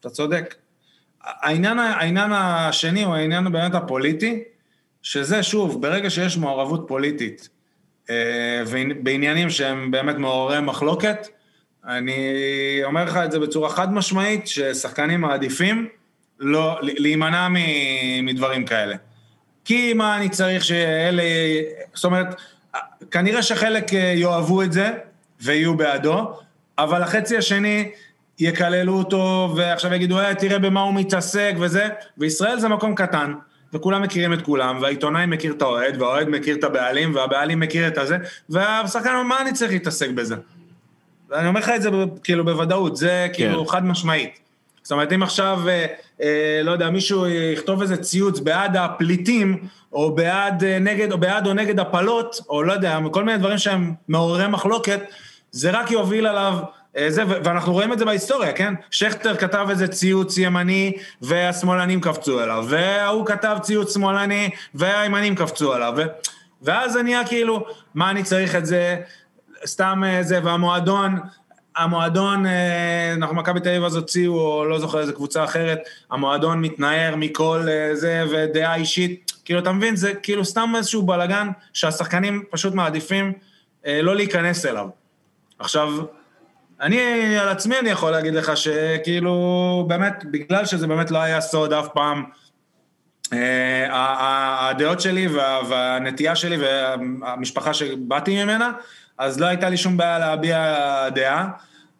[0.00, 0.54] אתה צודק.
[1.24, 4.42] העניין, העניין השני הוא העניין באמת הפוליטי,
[5.02, 7.48] שזה שוב, ברגע שיש מעורבות פוליטית,
[8.10, 8.62] אה,
[9.02, 11.28] בעניינים שהם באמת מעוררי מחלוקת.
[11.86, 15.88] אני אומר לך את זה בצורה חד משמעית, ששחקנים מעדיפים
[16.40, 17.48] לא, להימנע
[18.22, 18.96] מדברים כאלה.
[19.64, 21.22] כי מה אני צריך שאלה,
[21.94, 22.26] זאת אומרת,
[23.10, 24.90] כנראה שחלק אה, יאהבו את זה
[25.40, 26.32] ויהיו בעדו,
[26.78, 27.90] אבל החצי השני
[28.38, 33.34] יקללו אותו ועכשיו יגידו, אה, תראה במה הוא מתעסק וזה, וישראל זה מקום קטן.
[33.72, 37.98] וכולם מכירים את כולם, והעיתונאי מכיר את האוהד, והאוהד מכיר את הבעלים, והבעלים מכיר את
[37.98, 38.16] הזה,
[38.48, 40.36] והשחקן אומר, מה אני צריך להתעסק בזה?
[41.28, 41.90] ואני אומר לך את זה
[42.22, 43.72] כאילו בוודאות, זה כאילו כן.
[43.72, 44.38] חד משמעית.
[44.82, 45.86] זאת אומרת, אם עכשיו, אה,
[46.22, 49.58] אה, לא יודע, מישהו יכתוב איזה ציוץ בעד הפליטים,
[49.92, 53.58] או בעד אה, נגד, או בעד או נגד הפלות, או לא יודע, כל מיני דברים
[53.58, 55.00] שהם מעוררי מחלוקת,
[55.50, 56.58] זה רק יוביל עליו
[57.08, 58.74] זה, ואנחנו רואים את זה בהיסטוריה, כן?
[58.90, 60.92] שכטר כתב איזה ציוץ ימני
[61.22, 66.02] והשמאלנים קפצו אליו, וההוא כתב ציוץ שמאלני והימנים קפצו עליו, ו...
[66.62, 68.96] ואז זה נהיה כאילו, מה אני צריך את זה,
[69.66, 71.18] סתם אה, זה, והמועדון,
[71.76, 75.78] המועדון, אה, אנחנו מכבי תל אביב אז הוציאו, או לא זוכר איזה קבוצה אחרת,
[76.10, 79.96] המועדון מתנער מכל זה ודעה אישית, כאילו, אתה מבין?
[79.96, 83.32] זה כאילו סתם איזשהו בלאגן שהשחקנים פשוט מעדיפים
[83.86, 84.88] לא להיכנס אליו.
[85.58, 85.92] עכשיו,
[86.80, 91.72] אני על עצמי אני יכול להגיד לך שכאילו, באמת, בגלל שזה באמת לא היה סוד
[91.72, 92.24] אף פעם,
[93.32, 95.28] אה, הדעות שלי
[95.68, 98.72] והנטייה שלי והמשפחה שבאתי ממנה,
[99.18, 101.48] אז לא הייתה לי שום בעיה להביע דעה,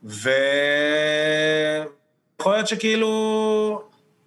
[0.03, 0.23] ויכול
[2.53, 3.83] להיות שכאילו,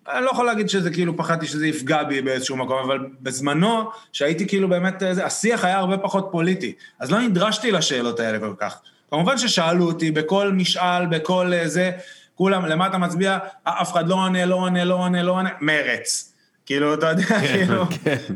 [0.09, 4.47] אני לא יכול להגיד שזה כאילו, פחדתי שזה יפגע בי באיזשהו מקום, אבל בזמנו, שהייתי
[4.47, 8.81] כאילו באמת, השיח היה הרבה פחות פוליטי, אז לא נדרשתי לשאלות האלה כל כך.
[9.11, 11.91] כמובן ששאלו אותי בכל משאל, בכל אה, זה,
[12.35, 13.37] כולם, למה אתה מצביע?
[13.63, 16.33] אף אחד לא עונה, לא עונה, לא עונה, לא עונה, מרץ.
[16.65, 17.85] כאילו, אתה יודע, כאילו,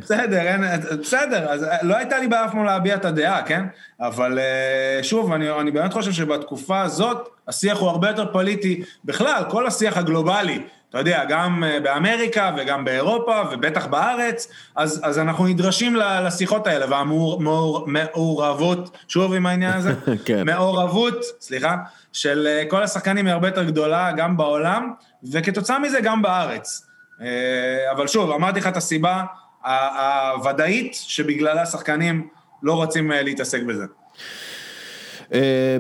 [0.02, 0.64] בסדר, אין,
[1.02, 3.65] בסדר, אז לא הייתה לי בעיה אף פעם להביע את הדעה, כן?
[4.02, 9.43] אבל אה, שוב, אני, אני באמת חושב שבתקופה הזאת, השיח הוא הרבה יותר פוליטי, בכלל,
[9.49, 15.45] כל השיח הגלובלי, אתה יודע, גם אה, באמריקה וגם באירופה ובטח בארץ, אז, אז אנחנו
[15.45, 19.94] נדרשים לשיחות האלה, והמעורבות, שוב עם העניין הזה,
[20.26, 20.45] כן.
[20.45, 21.78] מעורבות, סליחה,
[22.14, 24.94] של אה, כל השחקנים היא הרבה יותר גדולה, גם בעולם,
[25.32, 26.86] וכתוצאה מזה גם בארץ.
[27.22, 29.24] אה, אבל שוב, אמרתי לך את הסיבה
[29.64, 32.28] הוודאית שבגללה שחקנים
[32.64, 33.86] לא רוצים להתעסק בזה.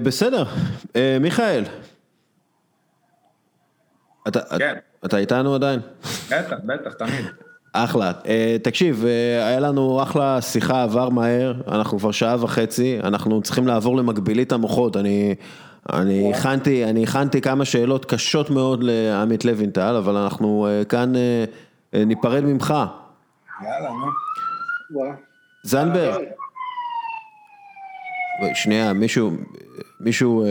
[0.03, 0.45] בסדר,
[1.21, 1.63] מיכאל.
[4.57, 4.75] כן.
[5.05, 5.79] אתה איתנו עדיין?
[6.29, 7.25] בטח, בטח, תמיד.
[7.73, 8.11] אחלה.
[8.23, 8.27] Uh,
[8.63, 13.97] תקשיב, uh, היה לנו אחלה שיחה, עבר מהר, אנחנו כבר שעה וחצי, אנחנו צריכים לעבור
[13.97, 15.35] למקבילית המוחות, אני...
[15.93, 21.97] אני הכנתי, אני הכנתי כמה שאלות קשות מאוד לעמית לוינטל, אבל אנחנו uh, כאן uh,
[22.05, 22.73] ניפרד ממך.
[23.63, 25.11] יאללה, נו.
[25.63, 26.23] זנברג.
[28.53, 29.31] שנייה, מישהו,
[29.99, 30.45] מישהו...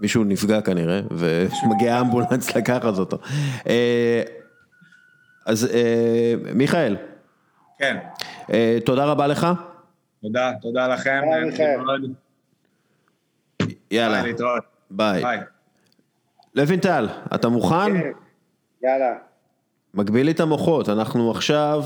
[0.00, 3.18] מישהו נפגע כנראה, ומגיע אמבולנס לקחת אותו.
[3.68, 4.22] אה,
[5.46, 6.96] אז אה, מיכאל.
[7.78, 7.96] כן.
[8.52, 9.46] אה, תודה רבה לך.
[10.22, 11.20] תודה, תודה לכם.
[13.90, 14.22] יאללה.
[14.90, 15.22] ביי.
[16.54, 18.00] לוינטל, אתה מוכן?
[18.00, 18.10] כן.
[18.82, 19.14] יאללה.
[19.94, 21.84] מגביל לי את המוחות, אנחנו עכשיו,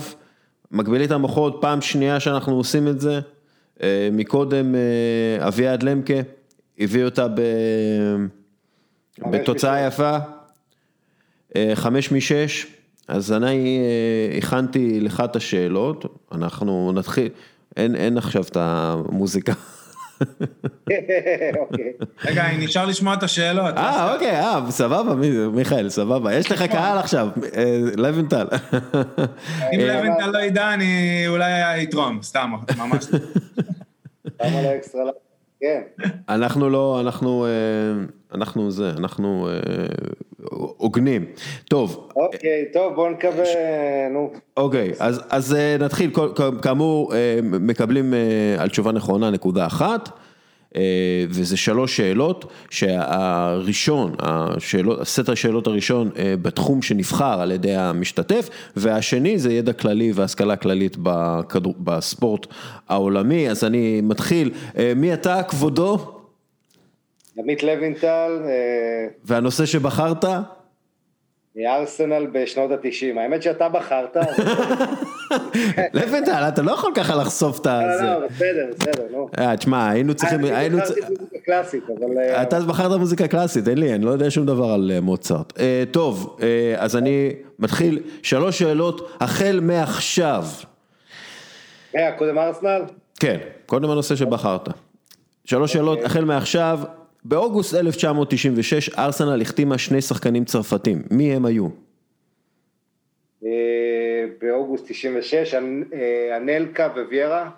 [0.70, 3.20] מגביל לי את המוחות, פעם שנייה שאנחנו עושים את זה.
[4.12, 4.74] מקודם
[5.40, 6.14] אביעד למקה.
[6.78, 7.40] הביא אותה ב...
[9.30, 10.18] בתוצאה יפה,
[11.56, 12.66] אה, חמש משש,
[13.08, 17.28] אז אני אה, הכנתי לך את השאלות, אנחנו נתחיל,
[17.76, 19.52] אין, אין עכשיו את המוזיקה.
[21.60, 21.92] אוקיי.
[22.24, 23.76] רגע, נשאר לשמוע את השאלות.
[23.76, 25.14] אה, אוקיי, אה, סבבה,
[25.52, 26.34] מיכאל, סבבה.
[26.34, 28.46] יש לך קהל עכשיו, אה, לוינטל.
[29.74, 33.04] אם לוינטל לא ידע, אני אולי אתרום, סתם, ממש.
[34.40, 35.02] למה לא אקסטרה
[35.64, 36.04] כן.
[36.28, 38.04] אנחנו לא, אנחנו, אה,
[38.34, 39.54] אנחנו זה, אנחנו אה,
[40.76, 41.24] הוגנים.
[41.68, 42.08] טוב.
[42.16, 43.44] אוקיי, טוב, בוא נקווה,
[44.12, 44.32] נו.
[44.56, 46.10] אוקיי, אז, אז אה, נתחיל,
[46.62, 47.12] כאמור,
[47.42, 48.14] מקבלים
[48.58, 50.08] על תשובה נכונה נקודה אחת.
[50.76, 58.48] אה, וזה שלוש שאלות, שהראשון, השאלות, הסט השאלות הראשון אה, בתחום שנבחר על ידי המשתתף,
[58.76, 62.46] והשני זה ידע כללי והשכלה כללית בכדור, בספורט
[62.88, 66.20] העולמי, אז אני מתחיל, אה, מי אתה כבודו?
[67.38, 68.30] עמית לוינטל.
[69.24, 70.24] והנושא שבחרת?
[71.56, 74.16] מארסנל בשנות התשעים, האמת שאתה בחרת.
[75.94, 77.80] לבנטל, אתה לא יכול ככה לחשוף את ה...
[77.82, 79.28] לא, לא, בסדר, בסדר, נו.
[79.38, 80.44] אה, תשמע, היינו צריכים...
[80.44, 82.18] אני בחרתי מוזיקה קלאסית, אבל...
[82.18, 85.52] אה, אתה בחרת מוזיקה קלאסית, אין לי, אני לא יודע שום דבר על אה, מוצרט.
[85.90, 86.38] טוב,
[86.76, 90.44] אז אני מתחיל, שלוש שאלות, החל מעכשיו.
[92.18, 92.82] קודם ארסנל?
[93.20, 94.68] כן, קודם הנושא שבחרת.
[95.44, 96.06] שלוש שאלות, אוקיי.
[96.06, 96.80] החל מעכשיו.
[97.24, 101.68] באוגוסט 1996 ארסנל החתימה שני שחקנים צרפתים, מי הם היו?
[103.44, 103.50] אה,
[104.40, 107.50] באוגוסט 96, אה, אנלקה וויירה?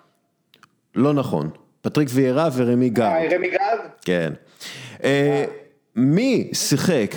[0.95, 1.49] לא נכון,
[1.81, 3.31] פטריק ויירה ורמי גארד.
[3.31, 3.79] אה, רמי גארד?
[4.01, 4.33] כן.
[5.95, 7.15] מי שיחק,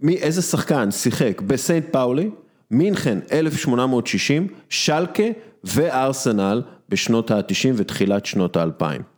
[0.00, 2.30] מי, איזה שחקן שיחק בסיינט פאולי,
[2.70, 5.22] מינכן 1860, שלקה
[5.64, 9.11] וארסנל בשנות ה-90 ותחילת שנות ה-2000.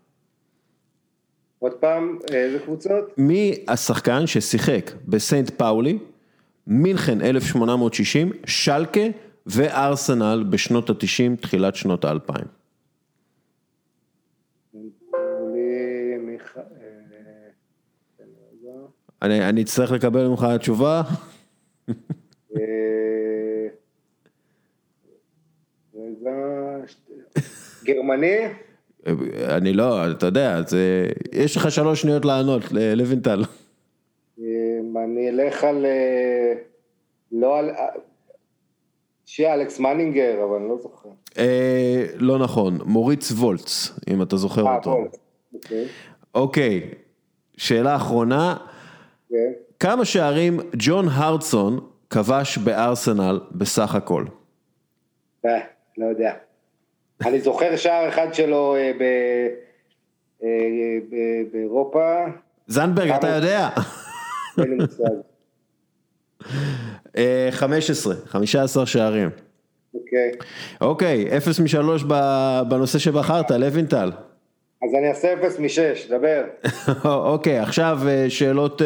[1.64, 3.04] עוד פעם, איזה קבוצות?
[3.18, 5.98] מי השחקן ששיחק בסנט פאולי,
[6.66, 9.00] מינכן 1860, שלקה
[9.46, 12.44] וארסנל בשנות ה-90, תחילת שנות ה-2000.
[19.22, 21.02] אני, אני אצטרך לקבל ממך תשובה.
[22.56, 23.68] אה,
[27.84, 28.63] גרמני?
[29.48, 33.42] אני לא, אתה יודע, זה, יש לך שלוש שניות לענות, לוינטל.
[35.04, 36.52] אני אלך על, אה,
[37.32, 37.70] לא על,
[39.26, 41.08] שיהיה אלכס מנינגר, אבל אני לא זוכר.
[41.38, 44.90] אה, לא נכון, מוריץ וולץ, אם אתה זוכר אה, אותו.
[44.90, 45.16] אה, וולץ,
[45.54, 45.86] אוקיי.
[46.34, 46.90] אוקיי,
[47.56, 48.56] שאלה אחרונה.
[49.28, 49.52] כן.
[49.80, 54.24] כמה שערים ג'ון הרדסון כבש בארסנל בסך הכל?
[55.46, 55.60] אה,
[55.98, 56.34] לא יודע.
[57.26, 58.92] אני זוכר שער אחד שלו אה,
[60.42, 60.48] אה,
[61.52, 62.24] באירופה.
[62.66, 63.68] זנדברג, אתה יודע?
[64.58, 65.04] אין לי מושג.
[67.50, 69.30] 15, 15 שערים.
[69.94, 70.30] אוקיי.
[70.80, 72.04] אוקיי, 0 מ-3
[72.68, 74.12] בנושא שבחרת, לוינטל.
[74.82, 76.42] אז אני אעשה 0 מ-6, דבר.
[77.32, 78.82] אוקיי, עכשיו אה, שאלות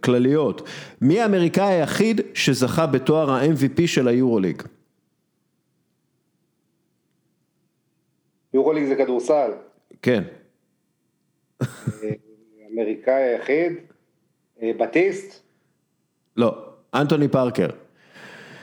[0.00, 0.68] כלליות.
[1.00, 4.62] מי האמריקאי היחיד שזכה בתואר ה-MVP של היורוליג?
[8.54, 9.50] יורוליג זה כדורסל.
[10.02, 10.22] כן.
[12.72, 13.72] אמריקאי היחיד?
[14.62, 15.42] בטיסט?
[16.36, 16.64] לא,
[16.94, 17.68] אנטוני פארקר.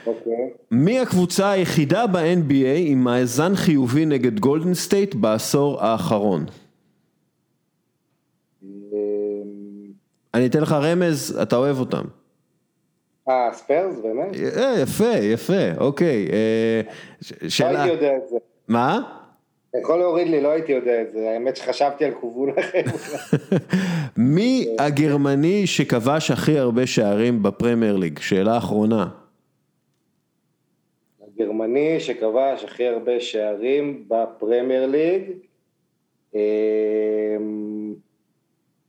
[0.06, 0.50] אוקיי.
[0.70, 6.44] מי הקבוצה היחידה ב-NBA עם מאזן חיובי נגד גולדן סטייט בעשור האחרון?
[10.34, 12.04] אני אתן לך רמז, אתה אוהב אותם.
[13.28, 14.36] אה, ספיירס באמת?
[14.82, 16.28] יפה, יפה, אוקיי.
[17.48, 17.72] שאלה...
[17.72, 18.36] לא הייתי יודע את זה.
[18.68, 19.15] מה?
[19.80, 22.82] יכול להוריד לי, לא הייתי יודע את זה, האמת שחשבתי על כיוון אחר.
[24.34, 28.18] מי הגרמני שכבש הכי הרבה שערים בפרמייר ליג?
[28.18, 29.08] שאלה אחרונה.
[31.22, 35.22] הגרמני שכבש הכי הרבה שערים בפרמייר ליג,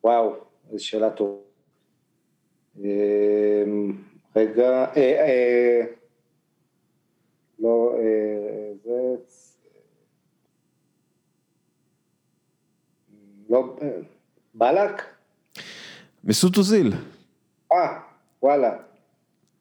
[0.03, 0.33] וואו,
[0.71, 1.41] איזו שאלה טובה.
[4.35, 4.85] רגע,
[7.59, 7.95] לא,
[8.83, 9.15] זה...
[13.49, 13.75] לא,
[14.53, 15.03] בלק?
[16.23, 16.93] מסות אוזיל.
[17.73, 17.97] אה,
[18.43, 18.71] וואלה.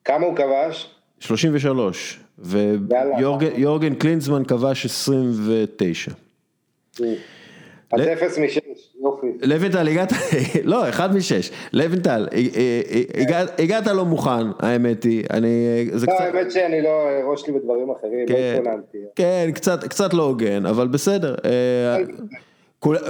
[0.05, 0.95] כמה הוא כבש?
[1.19, 6.11] 33, ויורגן קלינזמן כבש 29.
[7.91, 8.59] אז אפס משש,
[9.01, 9.27] יופי.
[9.41, 10.11] לבנטל הגעת,
[10.63, 11.51] לא, אחד משש.
[11.73, 12.27] לבנטל,
[13.59, 15.85] הגעת לא מוכן, האמת היא, אני...
[16.07, 18.97] לא, האמת שאני לא, ראש לי בדברים אחרים, לא התכוננתי.
[19.15, 19.49] כן,
[19.89, 21.35] קצת לא הוגן, אבל בסדר.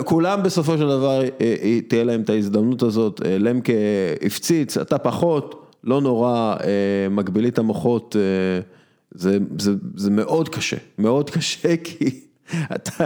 [0.05, 1.21] כולם בסופו של דבר
[1.87, 3.73] תהיה להם את ההזדמנות הזאת, למקה
[4.25, 6.55] הפציץ, אתה פחות, לא נורא,
[7.09, 8.15] מגבילית המוחות,
[9.95, 12.27] זה מאוד קשה, מאוד קשה כי
[12.75, 13.05] אתה...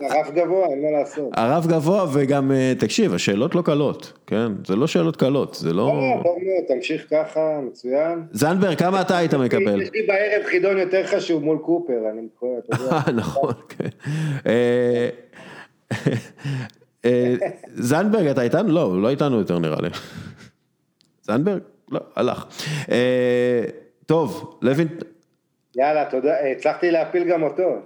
[0.00, 1.28] הרף גבוה, אין מה לעשות.
[1.32, 4.52] הרף גבוה וגם, תקשיב, השאלות לא קלות, כן?
[4.66, 5.86] זה לא שאלות קלות, זה לא...
[5.86, 8.22] לא, טוב מאוד, תמשיך ככה, מצוין.
[8.32, 9.82] זנדברג, כמה אתה היית מקבל?
[9.82, 13.00] יש לי בערב חידון יותר חשוב מול קופר, אני מקווה, אתה יודע.
[13.22, 13.88] נכון, כן.
[17.74, 18.68] זנדברג, אתה איתנו?
[18.68, 19.88] לא, לא איתנו יותר נראה לי.
[21.22, 21.60] זנדברג?
[21.90, 22.46] לא, הלך.
[24.06, 24.88] טוב, לוין...
[25.76, 27.62] יאללה, תודה, הצלחתי להפיל גם אותו.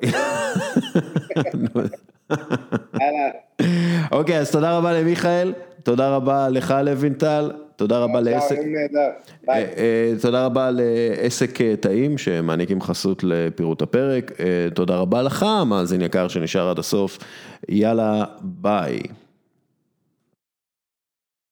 [3.01, 3.29] יאללה.
[4.13, 5.53] אוקיי, אז תודה רבה למיכאל,
[5.83, 8.59] תודה רבה לך לוינטל, תודה רבה לעסק,
[10.21, 14.33] תודה רבה לעסק טעים שמעניקים חסות לפירוט הפרק,
[14.75, 17.19] תודה רבה לך, מאזין יקר שנשאר עד הסוף,
[17.69, 18.99] יאללה, ביי.